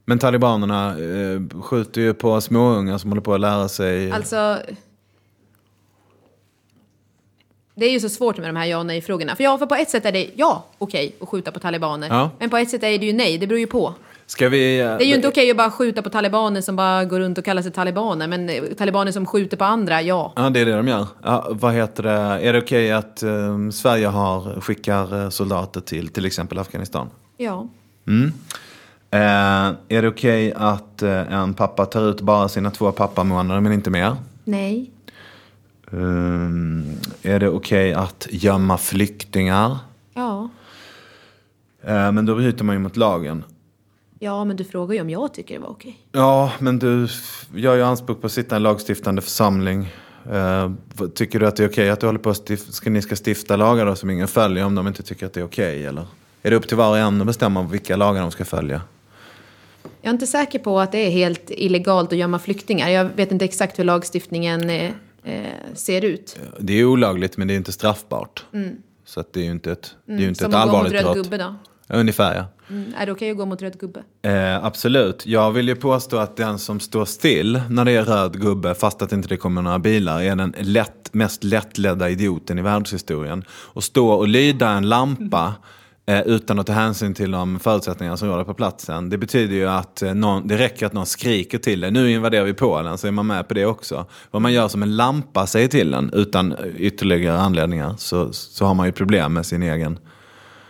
Men 0.05 0.19
talibanerna 0.19 0.99
eh, 0.99 1.61
skjuter 1.61 2.01
ju 2.01 2.13
på 2.13 2.41
småungar 2.41 2.97
som 2.97 3.09
håller 3.09 3.21
på 3.21 3.33
att 3.33 3.39
lära 3.39 3.67
sig. 3.67 4.11
Alltså... 4.11 4.59
Det 7.75 7.85
är 7.85 7.91
ju 7.91 7.99
så 7.99 8.09
svårt 8.09 8.37
med 8.37 8.49
de 8.49 8.55
här 8.55 8.65
ja 8.65 8.77
och 8.77 8.85
nej-frågorna. 8.85 9.35
För 9.35 9.43
ja, 9.43 9.57
för 9.57 9.65
på 9.65 9.75
ett 9.75 9.89
sätt 9.89 10.05
är 10.05 10.11
det 10.11 10.29
ja, 10.35 10.65
okej 10.77 11.15
att 11.21 11.29
skjuta 11.29 11.51
på 11.51 11.59
talibaner. 11.59 12.07
Ja. 12.07 12.31
Men 12.39 12.49
på 12.49 12.57
ett 12.57 12.69
sätt 12.69 12.83
är 12.83 12.99
det 12.99 13.05
ju 13.05 13.13
nej, 13.13 13.37
det 13.37 13.47
beror 13.47 13.59
ju 13.59 13.67
på. 13.67 13.93
Ska 14.29 14.49
vi... 14.49 14.79
eh, 14.79 14.85
Det 14.85 15.03
är 15.03 15.07
ju 15.07 15.15
inte 15.15 15.27
okej 15.27 15.51
att 15.51 15.57
bara 15.57 15.71
skjuta 15.71 16.01
på 16.01 16.09
talibaner 16.09 16.61
som 16.61 16.75
bara 16.75 17.05
går 17.05 17.19
runt 17.19 17.37
och 17.37 17.45
kallar 17.45 17.61
sig 17.61 17.71
talibaner. 17.71 18.27
Men 18.27 18.49
eh, 18.49 18.63
talibaner 18.77 19.11
som 19.11 19.25
skjuter 19.25 19.57
på 19.57 19.63
andra, 19.65 20.01
ja. 20.01 20.33
Ja, 20.35 20.49
det 20.49 20.59
är 20.59 20.65
det 20.65 20.75
de 20.75 20.87
gör. 20.87 21.07
Ja, 21.23 21.47
vad 21.51 21.73
heter 21.73 22.03
det? 22.03 22.11
Är 22.11 22.53
det 22.53 22.59
okej 22.59 22.91
att 22.91 23.23
eh, 23.23 23.69
Sverige 23.71 24.07
har, 24.07 24.61
skickar 24.61 25.23
eh, 25.23 25.29
soldater 25.29 25.81
till 25.81 26.07
till 26.07 26.25
exempel 26.25 26.57
Afghanistan? 26.59 27.09
Ja. 27.37 27.67
Eh, 29.11 29.19
är 29.89 30.01
det 30.01 30.07
okej 30.07 30.53
att 30.55 31.01
eh, 31.03 31.33
en 31.33 31.53
pappa 31.53 31.85
tar 31.85 32.09
ut 32.09 32.21
bara 32.21 32.49
sina 32.49 32.71
två 32.71 32.91
pappamånader 32.91 33.61
men 33.61 33.71
inte 33.73 33.89
mer? 33.89 34.15
Nej. 34.43 34.91
Um, 35.91 36.85
är 37.21 37.39
det 37.39 37.49
okej 37.49 37.93
att 37.93 38.27
gömma 38.29 38.77
flyktingar? 38.77 39.77
Ja. 40.13 40.49
Eh, 41.83 42.11
men 42.11 42.25
då 42.25 42.35
bryter 42.35 42.63
man 42.63 42.75
ju 42.75 42.79
mot 42.79 42.97
lagen. 42.97 43.43
Ja, 44.19 44.45
men 44.45 44.55
du 44.57 44.63
frågar 44.63 44.95
ju 44.95 45.01
om 45.01 45.09
jag 45.09 45.33
tycker 45.33 45.53
det 45.55 45.61
var 45.61 45.69
okej. 45.69 45.97
Ja, 46.11 46.51
men 46.59 46.79
du 46.79 47.07
gör 47.55 47.75
ju 47.75 47.81
anspråk 47.83 48.21
på 48.21 48.27
att 48.27 48.33
sitta 48.33 48.55
i 48.55 48.57
en 48.57 48.63
lagstiftande 48.63 49.21
församling. 49.21 49.93
Eh, 50.31 50.71
tycker 51.15 51.39
du 51.39 51.47
att 51.47 51.55
det 51.55 51.63
är 51.63 51.69
okej 51.69 51.89
att 51.89 51.99
du 51.99 52.05
håller 52.05 52.19
på 52.19 52.29
att 52.29 52.37
stif- 52.37 52.71
ska, 52.71 52.89
ni 52.89 53.01
ska 53.01 53.15
stifta 53.25 53.55
lagar 53.55 53.85
då 53.85 53.95
som 53.95 54.09
ingen 54.09 54.27
följer 54.27 54.65
om 54.65 54.75
de 54.75 54.87
inte 54.87 55.03
tycker 55.03 55.25
att 55.25 55.33
det 55.33 55.39
är 55.39 55.45
okej? 55.45 55.85
eller? 55.85 56.05
Är 56.43 56.49
det 56.49 56.55
upp 56.57 56.67
till 56.67 56.77
var 56.77 56.89
och 56.89 56.97
en 56.97 57.21
att 57.21 57.27
bestämma 57.27 57.63
vilka 57.63 57.95
lagar 57.95 58.21
de 58.21 58.31
ska 58.31 58.45
följa? 58.45 58.81
Jag 60.01 60.09
är 60.09 60.13
inte 60.13 60.27
säker 60.27 60.59
på 60.59 60.79
att 60.79 60.91
det 60.91 60.97
är 60.97 61.09
helt 61.09 61.43
illegalt 61.47 62.11
att 62.11 62.17
gömma 62.17 62.39
flyktingar. 62.39 62.89
Jag 62.89 63.05
vet 63.05 63.31
inte 63.31 63.45
exakt 63.45 63.79
hur 63.79 63.83
lagstiftningen 63.83 64.69
eh, 64.69 64.91
eh, 65.23 65.45
ser 65.73 66.05
ut. 66.05 66.39
Det 66.59 66.73
är 66.73 66.85
olagligt 66.85 67.37
men 67.37 67.47
det 67.47 67.53
är 67.53 67.55
inte 67.55 67.71
straffbart. 67.71 68.45
Så 69.05 69.19
att 69.19 69.33
det 69.33 69.39
är 69.39 69.43
ju 69.45 69.51
inte 69.51 69.71
ett, 69.71 69.95
det 70.05 70.13
är 70.13 70.17
ju 70.19 70.27
inte 70.27 70.45
Mm. 70.45 70.51
Som 70.51 70.59
ett 70.59 70.65
att 70.65 70.71
gå 70.71 70.77
mot 70.77 70.85
allvarligt 70.85 70.93
röd 70.93 71.03
brott. 71.03 71.15
gubbe 71.15 71.37
då. 71.37 71.55
Ungefär 71.89 72.35
ja. 72.35 72.45
Mm. 72.69 72.93
Är 72.97 73.05
det 73.05 73.11
okej 73.11 73.31
att 73.31 73.37
gå 73.37 73.45
mot 73.45 73.61
röd 73.61 73.79
gubbe? 73.79 74.03
Eh, 74.21 74.65
absolut. 74.65 75.25
Jag 75.25 75.51
vill 75.51 75.67
ju 75.67 75.75
påstå 75.75 76.17
att 76.17 76.37
den 76.37 76.59
som 76.59 76.79
står 76.79 77.05
still 77.05 77.61
när 77.69 77.85
det 77.85 77.91
är 77.91 78.03
röd 78.03 78.41
gubbe, 78.41 78.75
fast 78.75 79.01
att 79.01 79.11
inte 79.11 79.27
det 79.27 79.37
kommer 79.37 79.61
några 79.61 79.79
bilar, 79.79 80.21
är 80.21 80.35
den 80.35 80.53
lätt, 80.57 81.13
mest 81.13 81.43
lättledda 81.43 82.09
idioten 82.09 82.59
i 82.59 82.61
världshistorien. 82.61 83.43
Och 83.49 83.83
stå 83.83 84.09
och 84.09 84.27
lyda 84.27 84.69
en 84.69 84.89
lampa 84.89 85.53
eh, 86.05 86.21
utan 86.21 86.59
att 86.59 86.67
ta 86.67 86.73
hänsyn 86.73 87.13
till 87.13 87.31
de 87.31 87.59
förutsättningar 87.59 88.15
som 88.15 88.27
råder 88.27 88.43
på 88.43 88.53
platsen. 88.53 89.09
Det 89.09 89.17
betyder 89.17 89.55
ju 89.55 89.67
att 89.67 90.01
eh, 90.01 90.13
någon, 90.13 90.47
det 90.47 90.57
räcker 90.57 90.85
att 90.85 90.93
någon 90.93 91.05
skriker 91.05 91.57
till 91.57 91.79
dig. 91.79 91.91
Nu 91.91 92.11
invaderar 92.11 92.45
vi 92.45 92.53
Polen, 92.53 92.97
så 92.97 93.07
är 93.07 93.11
man 93.11 93.27
med 93.27 93.47
på 93.47 93.53
det 93.53 93.65
också. 93.65 94.05
Vad 94.31 94.41
man 94.41 94.53
gör 94.53 94.67
som 94.67 94.83
en 94.83 94.95
lampa 94.95 95.47
säger 95.47 95.67
till 95.67 95.93
en 95.93 96.09
utan 96.13 96.55
ytterligare 96.77 97.39
anledningar 97.39 97.95
så, 97.97 98.33
så 98.33 98.65
har 98.65 98.73
man 98.73 98.85
ju 98.85 98.91
problem 98.91 99.33
med 99.33 99.45
sin 99.45 99.63
egen 99.63 99.99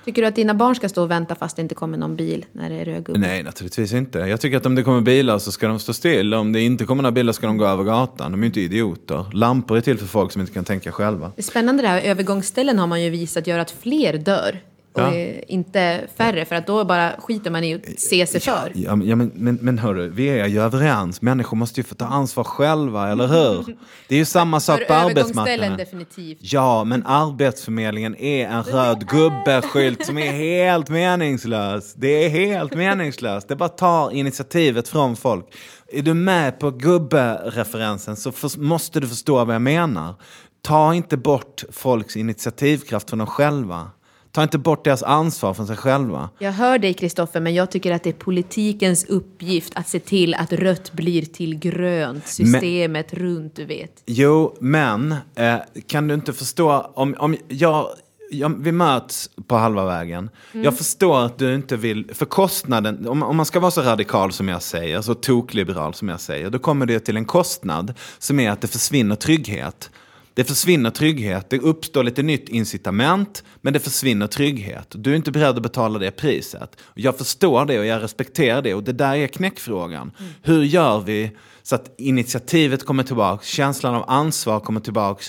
Tycker 0.08 0.22
du 0.22 0.28
att 0.28 0.36
dina 0.36 0.54
barn 0.54 0.76
ska 0.76 0.90
stå 0.90 1.04
och 1.04 1.12
vänta 1.12 1.36
fast 1.36 1.56
det 1.56 1.62
inte 1.62 1.76
kommer 1.76 1.98
någon 1.98 2.16
bil 2.16 2.46
när 2.52 2.70
det 2.70 2.76
är 2.76 2.86
röd 2.86 3.06
gubbe? 3.06 3.20
Nej, 3.20 3.44
naturligtvis 3.44 3.94
inte. 3.94 4.20
Jag 4.20 4.42
tycker 4.42 4.58
att 4.58 4.66
om 4.66 4.76
det 4.76 4.84
kommer 4.84 5.02
bilar 5.02 5.40
så 5.40 5.52
ska 5.52 5.68
de 5.68 5.80
stå 5.80 5.94
still. 5.94 6.34
Om 6.34 6.54
det 6.54 6.62
inte 6.62 6.86
kommer 6.86 7.04
några 7.04 7.12
bilar 7.12 7.34
ska 7.34 7.48
de 7.48 7.58
gå 7.58 7.66
över 7.66 7.84
gatan. 7.84 8.32
De 8.32 8.40
är 8.40 8.44
ju 8.44 8.48
inte 8.48 8.62
idioter. 8.62 9.26
Lampor 9.34 9.78
är 9.78 9.82
till 9.82 9.98
för 9.98 10.06
folk 10.06 10.32
som 10.32 10.42
inte 10.42 10.54
kan 10.54 10.64
tänka 10.64 10.92
själva. 10.92 11.32
Det 11.36 11.42
är 11.42 11.44
spännande 11.44 11.84
det 11.84 11.88
här. 11.88 12.02
Övergångsställen 12.02 12.80
har 12.80 12.88
man 12.88 13.04
ju 13.04 13.10
visat 13.10 13.48
gör 13.48 13.60
att 13.60 13.72
fler 13.72 14.18
dör. 14.18 14.60
Och 14.98 15.16
Ja. 15.16 15.42
inte 15.48 16.08
färre. 16.18 16.46
För 16.46 16.56
att 16.56 16.68
då 16.68 16.86
bara 16.86 17.12
skiter 17.20 17.52
man 17.52 17.64
i 17.64 17.74
att 17.76 18.00
se 18.00 18.28
sig 18.28 18.42
för. 18.42 18.72
Ja, 18.76 18.96
men- 18.96 19.08
ja, 19.08 19.16
men, 19.16 19.32
men, 19.36 19.56
men 19.62 19.78
hörru, 19.78 20.10
vi 20.10 20.28
är 20.28 20.48
ju 20.48 20.62
överens. 20.62 21.22
Människor 21.22 21.58
måste 21.58 21.80
ju 21.80 21.84
få 21.84 21.96
ta 21.96 22.06
ansvar 22.06 22.44
själva, 22.44 23.10
eller 23.12 23.28
hur? 23.28 23.78
Det 24.08 24.16
är 24.16 24.20
ju 24.20 24.26
samma 24.26 24.60
sak 24.60 24.80
För 24.80 24.86
på 24.86 24.94
arbetsmarknaden. 24.94 25.78
definitivt. 25.78 26.38
Ja, 26.42 26.84
men 26.84 27.06
Arbetsförmedlingen 27.06 28.16
är 28.16 28.48
en 28.48 28.64
röd 28.64 29.08
gubbe-skylt 29.10 30.06
som 30.06 30.18
är 30.18 30.32
helt 30.32 30.90
meningslös. 30.90 31.94
Det 31.94 32.26
är 32.26 32.30
helt 32.30 32.76
meningslöst. 32.76 33.48
Det 33.48 33.56
bara 33.56 33.70
tar 33.70 34.12
initiativet 34.12 34.88
från 34.88 35.16
folk. 35.16 35.46
Är 35.92 36.02
du 36.02 36.14
med 36.14 36.60
på 36.60 36.72
gubbe-referensen 36.72 38.16
så 38.16 38.32
för, 38.32 38.60
måste 38.60 39.00
du 39.00 39.08
förstå 39.08 39.46
vad 39.46 39.56
jag 39.56 39.62
menar. 39.62 40.16
Ta 40.62 40.94
inte 40.94 41.18
bort 41.18 41.64
folks 41.72 42.18
initiativkraft 42.18 43.10
från 43.10 43.20
dem 43.20 43.28
själva. 43.28 43.90
Ta 44.38 44.44
inte 44.44 44.58
bort 44.58 44.84
deras 44.84 45.04
ansvar 45.04 45.54
från 45.54 45.68
sig 45.68 45.78
själva. 45.78 46.30
Jag 46.40 46.52
hör 46.52 46.80
dig 46.80 46.94
Kristoffer, 46.94 47.40
men 47.40 47.54
jag 47.54 47.72
tycker 47.72 47.92
att 47.92 48.04
det 48.04 48.10
är 48.10 48.14
politikens 48.14 49.06
uppgift 49.06 49.74
att 49.76 49.88
se 49.88 50.00
till 50.00 50.34
att 50.34 50.54
rött 50.54 50.94
blir 50.94 51.22
till 51.22 51.60
grönt. 51.60 52.28
Systemet 52.28 53.14
runt, 53.14 53.56
du 53.56 53.66
vet. 53.66 54.04
Jo, 54.06 54.58
men 54.60 55.16
eh, 55.36 55.56
kan 55.88 56.08
du 56.08 56.14
inte 56.14 56.34
förstå 56.34 56.92
om, 56.94 57.16
om 57.20 57.38
jag, 57.48 57.88
jag, 58.32 58.64
vi 58.64 58.72
möts 58.72 59.30
på 59.48 59.56
halva 59.56 59.86
vägen. 59.86 60.30
Jag 60.52 60.78
förstår 60.78 61.26
att 61.26 61.38
du 61.38 61.56
inte 61.56 61.78
vill, 61.78 62.12
för 62.14 62.26
kostnaden, 62.26 63.08
om, 63.08 63.24
om 63.24 63.38
man 63.38 63.46
ska 63.46 63.60
vara 63.60 63.72
så 63.72 63.82
radikal 63.82 64.32
som 64.32 64.48
jag 64.48 64.62
säger, 64.62 65.02
så 65.02 65.14
tokliberal 65.14 65.94
som 65.94 66.10
jag 66.10 66.20
säger, 66.20 66.50
då 66.50 66.60
kommer 66.60 66.86
det 66.86 67.00
till 67.00 67.18
en 67.18 67.26
kostnad 67.26 67.94
som 68.20 68.40
är 68.40 68.52
att 68.52 68.62
det 68.62 68.68
försvinner 68.68 69.16
trygghet. 69.16 69.90
Det 70.38 70.44
försvinner 70.44 70.90
trygghet, 70.90 71.50
det 71.50 71.60
uppstår 71.60 72.04
lite 72.04 72.24
nytt 72.24 72.50
incitament, 72.50 73.44
men 73.62 73.74
det 73.74 73.80
försvinner 73.80 74.28
trygghet. 74.28 74.88
Du 74.90 75.12
är 75.12 75.16
inte 75.16 75.32
beredd 75.32 75.56
att 75.56 75.64
betala 75.64 76.00
det 76.00 76.12
priset. 76.12 76.78
Jag 76.94 77.18
förstår 77.18 77.66
det 77.66 77.80
och 77.80 77.86
jag 77.86 78.04
respekterar 78.04 78.62
det 78.62 78.74
och 78.74 78.84
det 78.84 78.92
där 78.94 79.16
är 79.16 79.28
knäckfrågan. 79.28 80.12
Hur 80.44 80.64
gör 80.64 81.00
vi 81.00 81.32
så 81.64 81.76
att 81.76 81.96
initiativet 81.98 82.86
kommer 82.86 83.04
tillbaka, 83.04 83.44
känslan 83.46 83.96
av 83.96 84.10
ansvar 84.10 84.60
kommer 84.60 84.80
tillbaka 84.80 85.24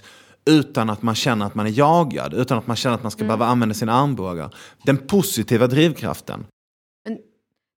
utan 0.51 0.91
att 0.91 1.03
man 1.03 1.15
känner 1.15 1.47
att 1.47 1.55
man 1.55 1.67
är 1.67 1.79
jagad, 1.79 2.35
utan 2.35 2.59
att 2.59 2.67
man 2.67 2.77
känner 2.77 2.95
att 2.95 3.03
man 3.03 3.11
ska 3.11 3.25
behöva 3.25 3.47
använda 3.47 3.75
sina 3.75 3.93
armbågar. 3.93 4.55
Den 4.83 4.97
positiva 4.97 5.67
drivkraften. 5.67 6.47
Men 7.05 7.19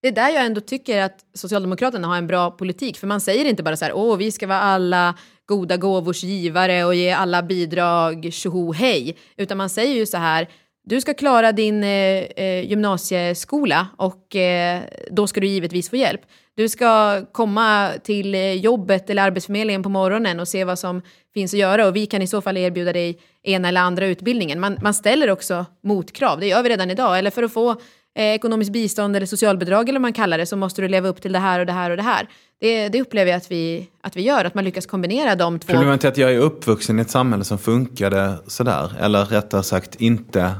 det 0.02 0.08
är 0.08 0.12
där 0.12 0.30
jag 0.30 0.46
ändå 0.46 0.62
tycker 0.62 1.02
att 1.02 1.20
Socialdemokraterna 1.34 2.08
har 2.08 2.18
en 2.18 2.28
bra 2.28 2.52
politik. 2.52 2.98
För 2.98 3.08
man 3.08 3.22
säger 3.22 3.46
inte 3.46 3.64
bara 3.64 3.78
så 3.78 3.86
här, 3.86 3.94
åh, 3.94 4.18
vi 4.18 4.32
ska 4.32 4.48
vara 4.48 4.60
alla 4.60 5.16
goda 5.52 5.78
gåvors 5.78 6.24
givare 6.24 6.86
och 6.86 6.96
ge 6.96 7.12
alla 7.12 7.44
bidrag, 7.44 8.30
tjoho 8.32 8.74
hej. 8.74 9.18
Utan 9.38 9.58
man 9.58 9.70
säger 9.70 9.96
ju 9.96 10.06
så 10.06 10.18
här, 10.18 10.48
du 10.84 11.02
ska 11.02 11.14
klara 11.14 11.52
din 11.52 11.84
eh, 11.84 11.90
eh 11.90 12.70
gymnasieskola 12.70 13.88
och 13.98 14.36
eh, 14.36 14.82
då 15.12 15.28
ska 15.28 15.40
du 15.42 15.48
givetvis 15.48 15.90
få 15.90 15.96
hjälp. 15.96 16.22
Du 16.56 16.70
ska 16.70 17.22
komma 17.32 17.92
till 18.04 18.36
eh, 18.36 18.54
jobbet 18.54 19.10
eller 19.10 19.24
Arbetsförmedlingen 19.24 19.84
på 19.84 19.90
morgonen 19.90 20.40
och 20.40 20.48
se 20.48 20.64
vad 20.64 20.80
som 20.80 21.02
finns 21.34 21.54
att 21.54 21.60
göra 21.60 21.88
och 21.88 21.96
vi 21.96 22.06
kan 22.06 22.22
i 22.22 22.28
så 22.28 22.42
fall 22.42 22.58
erbjuda 22.58 22.94
dig 22.94 23.20
ena 23.44 23.68
eller 23.68 23.82
andra 23.82 24.06
utbildningen. 24.06 24.60
Man, 24.60 24.78
man 24.82 24.94
ställer 24.94 25.30
också 25.30 25.66
motkrav, 25.84 26.40
det 26.40 26.48
gör 26.48 26.64
vi 26.64 26.70
redan 26.70 26.92
idag. 26.92 27.20
Eller 27.20 27.32
för 27.32 27.44
att 27.44 27.54
få 27.54 27.76
eh, 28.16 28.26
ekonomiskt 28.26 28.72
bistånd 28.72 29.16
eller 29.16 29.26
socialbidrag 29.26 29.90
eller 29.90 30.00
vad 30.00 30.02
man 30.02 30.14
kallar 30.14 30.38
det 30.38 30.46
så 30.46 30.58
måste 30.58 30.82
du 30.82 30.88
leva 30.88 31.10
upp 31.10 31.22
till 31.22 31.34
det 31.34 31.40
här 31.40 31.60
och 31.60 31.66
det 31.66 31.74
här 31.74 31.92
och 31.92 31.98
det 31.98 32.04
här. 32.04 32.30
Det, 32.60 32.90
det 32.90 33.02
upplever 33.02 33.32
jag 33.32 33.38
att 33.38 33.52
vi, 33.52 33.90
att 34.02 34.16
vi 34.16 34.22
gör, 34.22 34.46
att 34.46 34.56
man 34.56 34.64
lyckas 34.64 34.86
kombinera 34.86 35.36
de 35.36 35.60
två. 35.60 35.74
Problemet 35.74 36.04
är 36.04 36.08
att 36.08 36.18
jag 36.18 36.34
är 36.34 36.40
uppvuxen 36.40 37.00
i 37.00 37.02
ett 37.02 37.10
samhälle 37.10 37.44
som 37.44 37.58
funkade 37.58 38.38
sådär. 38.48 38.92
Eller 39.00 39.26
rättare 39.26 39.64
sagt 39.64 39.96
inte 39.96 40.52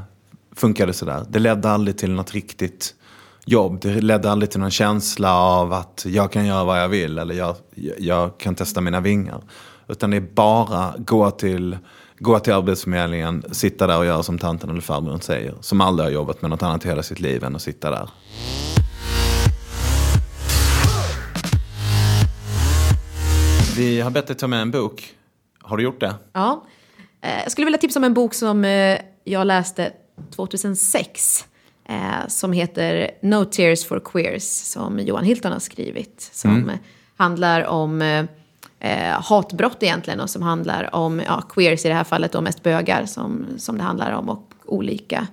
funkade 0.56 0.92
sådär. 0.92 1.24
Det 1.28 1.38
ledde 1.38 1.70
aldrig 1.70 1.98
till 1.98 2.10
något 2.10 2.32
riktigt 2.32 2.94
jobb. 3.44 3.80
Det 3.80 4.00
ledde 4.00 4.30
aldrig 4.30 4.50
till 4.50 4.60
någon 4.60 4.70
känsla 4.70 5.34
av 5.34 5.72
att 5.72 6.04
jag 6.08 6.32
kan 6.32 6.46
göra 6.46 6.64
vad 6.64 6.82
jag 6.82 6.88
vill. 6.88 7.18
Eller 7.18 7.34
jag, 7.34 7.56
jag 7.98 8.38
kan 8.38 8.54
testa 8.54 8.80
mina 8.80 9.00
vingar. 9.00 9.42
Utan 9.88 10.10
det 10.10 10.16
är 10.16 10.20
bara 10.20 10.94
gå 10.98 11.30
till, 11.30 11.78
gå 12.22 12.38
till 12.38 12.52
Arbetsförmedlingen, 12.52 13.44
sitta 13.52 13.86
där 13.86 13.98
och 13.98 14.06
göra 14.06 14.22
som 14.22 14.38
tanten 14.38 14.70
eller 14.70 14.80
farbrorn 14.80 15.20
säger. 15.20 15.54
Som 15.60 15.80
aldrig 15.80 16.06
har 16.06 16.12
jobbat 16.12 16.42
med 16.42 16.50
något 16.50 16.62
annat 16.62 16.84
i 16.84 16.88
hela 16.88 17.02
sitt 17.02 17.20
liv 17.20 17.44
än 17.44 17.56
att 17.56 17.62
sitta 17.62 17.90
där. 17.90 18.08
Vi 23.76 24.00
har 24.00 24.10
bett 24.10 24.26
dig 24.26 24.36
ta 24.36 24.46
med 24.46 24.62
en 24.62 24.70
bok. 24.70 25.14
Har 25.62 25.76
du 25.76 25.82
gjort 25.82 26.00
det? 26.00 26.14
Ja. 26.32 26.64
Eh, 27.20 27.42
Jag 27.42 27.52
skulle 27.52 27.64
vilja 27.64 27.78
tipsa 27.78 27.98
om 27.98 28.04
en 28.04 28.14
bok 28.14 28.34
som 28.34 28.64
eh, 28.64 28.98
jag 29.24 29.46
läste 29.46 29.92
2006. 30.36 31.44
eh, 31.88 31.94
Som 32.28 32.52
heter 32.52 33.10
No 33.22 33.44
Tears 33.44 33.84
for 33.86 34.00
Queers, 34.04 34.42
som 34.42 34.98
Johan 34.98 35.24
Hilton 35.24 35.52
har 35.52 35.58
skrivit. 35.58 36.30
Som 36.32 36.70
eh, 36.70 36.76
handlar 37.16 37.64
om 37.66 38.02
eh, 38.82 39.22
hatbrott 39.22 39.82
egentligen 39.82 40.20
och 40.20 40.30
som 40.30 40.42
handlar 40.42 40.94
om 40.94 41.22
ja, 41.26 41.42
queers 41.42 41.84
i 41.84 41.88
det 41.88 41.94
här 41.94 42.04
fallet 42.04 42.34
och 42.34 42.42
mest 42.42 42.62
bögar 42.62 43.06
som, 43.06 43.46
som 43.58 43.78
det 43.78 43.82
handlar 43.82 44.12
om. 44.12 44.28
Och 44.28 44.52
olika 44.64 45.26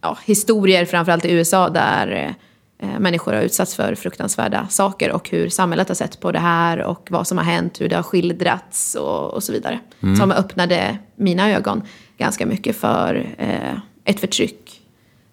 ja, 0.00 0.18
historier, 0.24 0.84
framförallt 0.84 1.24
i 1.24 1.32
USA, 1.32 1.68
där 1.68 2.36
eh, 2.78 2.98
människor 2.98 3.32
har 3.32 3.42
utsatts 3.42 3.74
för 3.74 3.94
fruktansvärda 3.94 4.68
saker 4.68 5.12
och 5.12 5.30
hur 5.30 5.48
samhället 5.48 5.88
har 5.88 5.94
sett 5.94 6.20
på 6.20 6.32
det 6.32 6.38
här 6.38 6.82
och 6.82 7.08
vad 7.10 7.26
som 7.26 7.38
har 7.38 7.44
hänt, 7.44 7.80
hur 7.80 7.88
det 7.88 7.96
har 7.96 8.02
skildrats 8.02 8.94
och, 8.94 9.34
och 9.34 9.42
så 9.42 9.52
vidare. 9.52 9.80
Som 10.18 10.32
öppnade 10.32 10.98
mina 11.16 11.50
ögon 11.50 11.82
ganska 12.18 12.46
mycket 12.46 12.76
för 12.76 13.34
eh, 13.38 13.78
ett 14.04 14.20
förtryck 14.20 14.80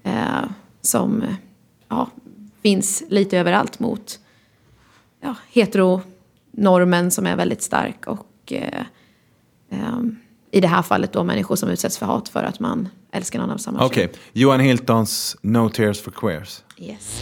eh, 0.04 0.44
som 0.82 1.24
ja, 1.89 2.08
finns 2.62 3.04
lite 3.10 3.38
överallt 3.38 3.80
mot 3.80 4.20
ja, 5.22 5.36
heteronormen 6.52 7.12
som 7.12 7.26
är 7.28 7.36
väldigt 7.36 7.62
stark 7.62 8.08
och 8.08 8.28
eh, 8.52 8.86
ehm, 9.72 10.16
i 10.52 10.62
det 10.62 10.68
här 10.68 10.82
fallet 10.82 11.14
då 11.14 11.24
människor 11.24 11.56
som 11.56 11.70
utsätts 11.70 11.97
för 11.97 12.06
hat 12.06 12.30
för 12.30 12.43
att 12.43 12.60
man 12.60 12.89
älskar 13.12 13.39
någon 13.39 13.52
av 13.52 13.58
samma 13.58 13.86
Okej, 13.86 14.12
Johan 14.34 14.60
Hiltons 14.60 15.38
No 15.41 15.70
Tears 15.70 16.02
for 16.02 16.12
Queers. 16.12 16.64
Yes. 16.78 17.22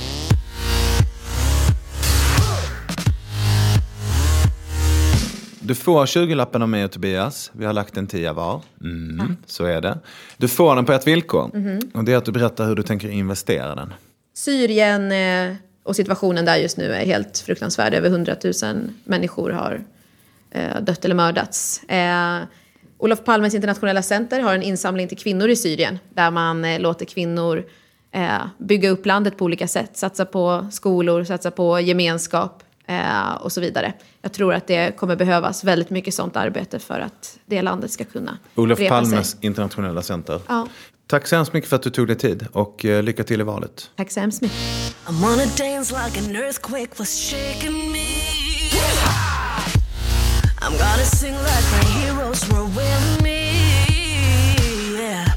Du 5.62 5.76
får 5.76 6.06
20-lappen 6.06 6.62
av 6.62 6.70
mig 6.70 6.86
och 6.86 6.92
Tobias. 6.92 7.52
Vi 7.54 7.66
har 7.66 7.74
lagt 7.74 7.98
en 7.98 8.08
tia 8.08 8.34
var. 8.34 8.62
Mm, 8.84 9.38
Så 9.46 9.66
är 9.66 9.82
det. 9.82 10.00
Du 10.38 10.48
får 10.48 10.76
den 10.76 10.86
på 10.86 10.94
ett 10.94 11.08
villkor. 11.08 11.52
Och 11.94 12.04
det 12.04 12.14
är 12.14 12.18
att 12.18 12.26
du 12.26 12.32
berättar 12.32 12.68
hur 12.68 12.76
du 12.76 12.84
tänker 12.84 13.10
investera 13.10 13.76
den. 13.76 13.94
Syrien 14.34 15.12
eh, 15.12 15.56
och 15.90 15.96
situationen 15.96 16.46
där 16.46 16.58
just 16.58 16.78
nu 16.78 16.94
är 16.94 17.06
helt 17.06 17.38
fruktansvärd. 17.40 17.94
Över 17.94 18.10
100 18.10 18.36
000 18.64 18.90
människor 19.04 19.50
har 19.50 19.84
eh, 20.52 20.82
dött 20.82 21.06
eller 21.06 21.16
mördats. 21.16 21.84
Eh, 21.84 22.40
Olof 22.98 23.24
Palmes 23.24 23.54
internationella 23.54 24.02
center 24.02 24.40
har 24.40 24.54
en 24.54 24.64
insamling 24.64 25.08
till 25.08 25.18
kvinnor 25.18 25.50
i 25.50 25.56
Syrien 25.56 26.00
där 26.14 26.32
man 26.32 26.66
eh, 26.66 26.80
låter 26.80 27.06
kvinnor 27.06 27.66
eh, 28.12 28.42
bygga 28.58 28.90
upp 28.90 29.06
landet 29.06 29.38
på 29.38 29.46
olika 29.46 29.68
sätt. 29.68 29.98
Satsa 29.98 30.26
på 30.26 30.68
skolor, 30.72 31.24
satsa 31.24 31.52
på 31.52 31.80
gemenskap 31.80 32.64
eh, 32.88 33.32
och 33.42 33.52
så 33.52 33.62
vidare. 33.62 33.94
Jag 34.22 34.34
tror 34.34 34.54
att 34.54 34.68
det 34.68 34.98
kommer 34.98 35.16
behövas 35.16 35.64
väldigt 35.64 35.90
mycket 35.90 36.14
sånt 36.14 36.36
arbete 36.36 36.80
för 36.80 37.00
att 37.00 37.40
det 37.46 37.62
landet 37.62 37.92
ska 37.92 38.04
kunna 38.04 38.38
Olof 38.56 38.80
Palmes 38.88 39.30
sig. 39.30 39.40
internationella 39.42 40.02
center. 40.02 40.42
Ja. 40.48 40.68
Tack 41.10 41.28
så 41.28 41.36
hemskt 41.36 41.54
mycket 41.54 41.70
för 41.70 41.76
att 41.76 41.84
du 41.84 41.90
tog 41.90 42.08
dig 42.08 42.16
tid 42.18 42.48
och 42.52 42.86
eh, 42.86 43.04
lycka 43.04 43.24
till 43.24 43.42
i 43.42 43.44
valet. 43.44 43.90
Tack 43.98 44.12
så 44.12 44.20
hemskt 44.20 44.42
mycket. 44.42 44.58
I'm 45.08 45.22
gonna 45.22 45.46
dance 45.58 45.94
like 45.94 46.20
an 46.20 46.36
earthquake 46.36 46.90
was 47.00 47.20
shaking 47.20 47.92
me 47.92 48.08
I'm 50.62 50.72
gonna 50.72 51.06
sing 51.06 51.34
like 51.34 51.66
my 51.72 51.84
heroes 52.00 52.50
were 52.50 52.66
with 52.66 53.24
me 53.24 53.40
yeah. 55.00 55.34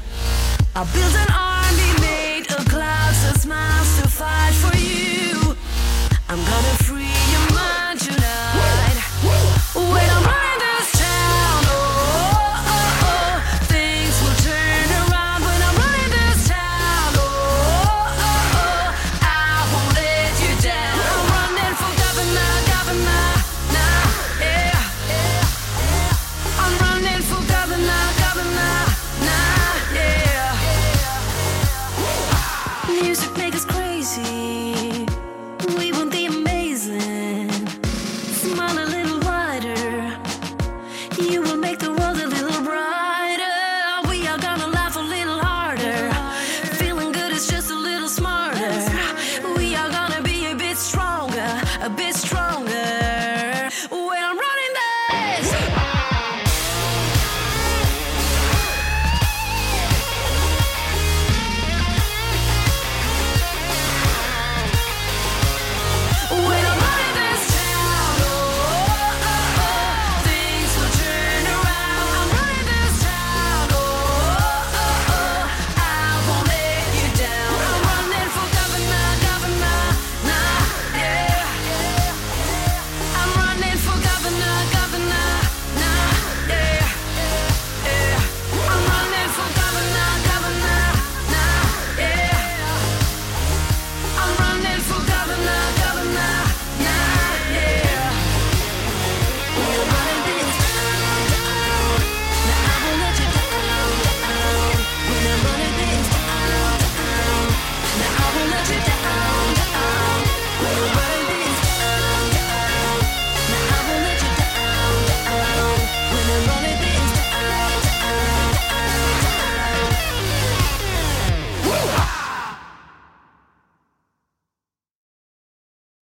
I 0.75 0.83
build 0.93 1.15
an 1.25 1.31
army 1.33 1.91
made 2.01 2.45
of 2.57 2.65
clouds 2.69 3.25
and 3.29 3.41
smiles 3.41 4.01
to 4.01 4.07
fight 4.09 4.53
for 4.63 4.77
you 4.77 5.55
I'm 6.29 6.43
gonna 6.51 6.82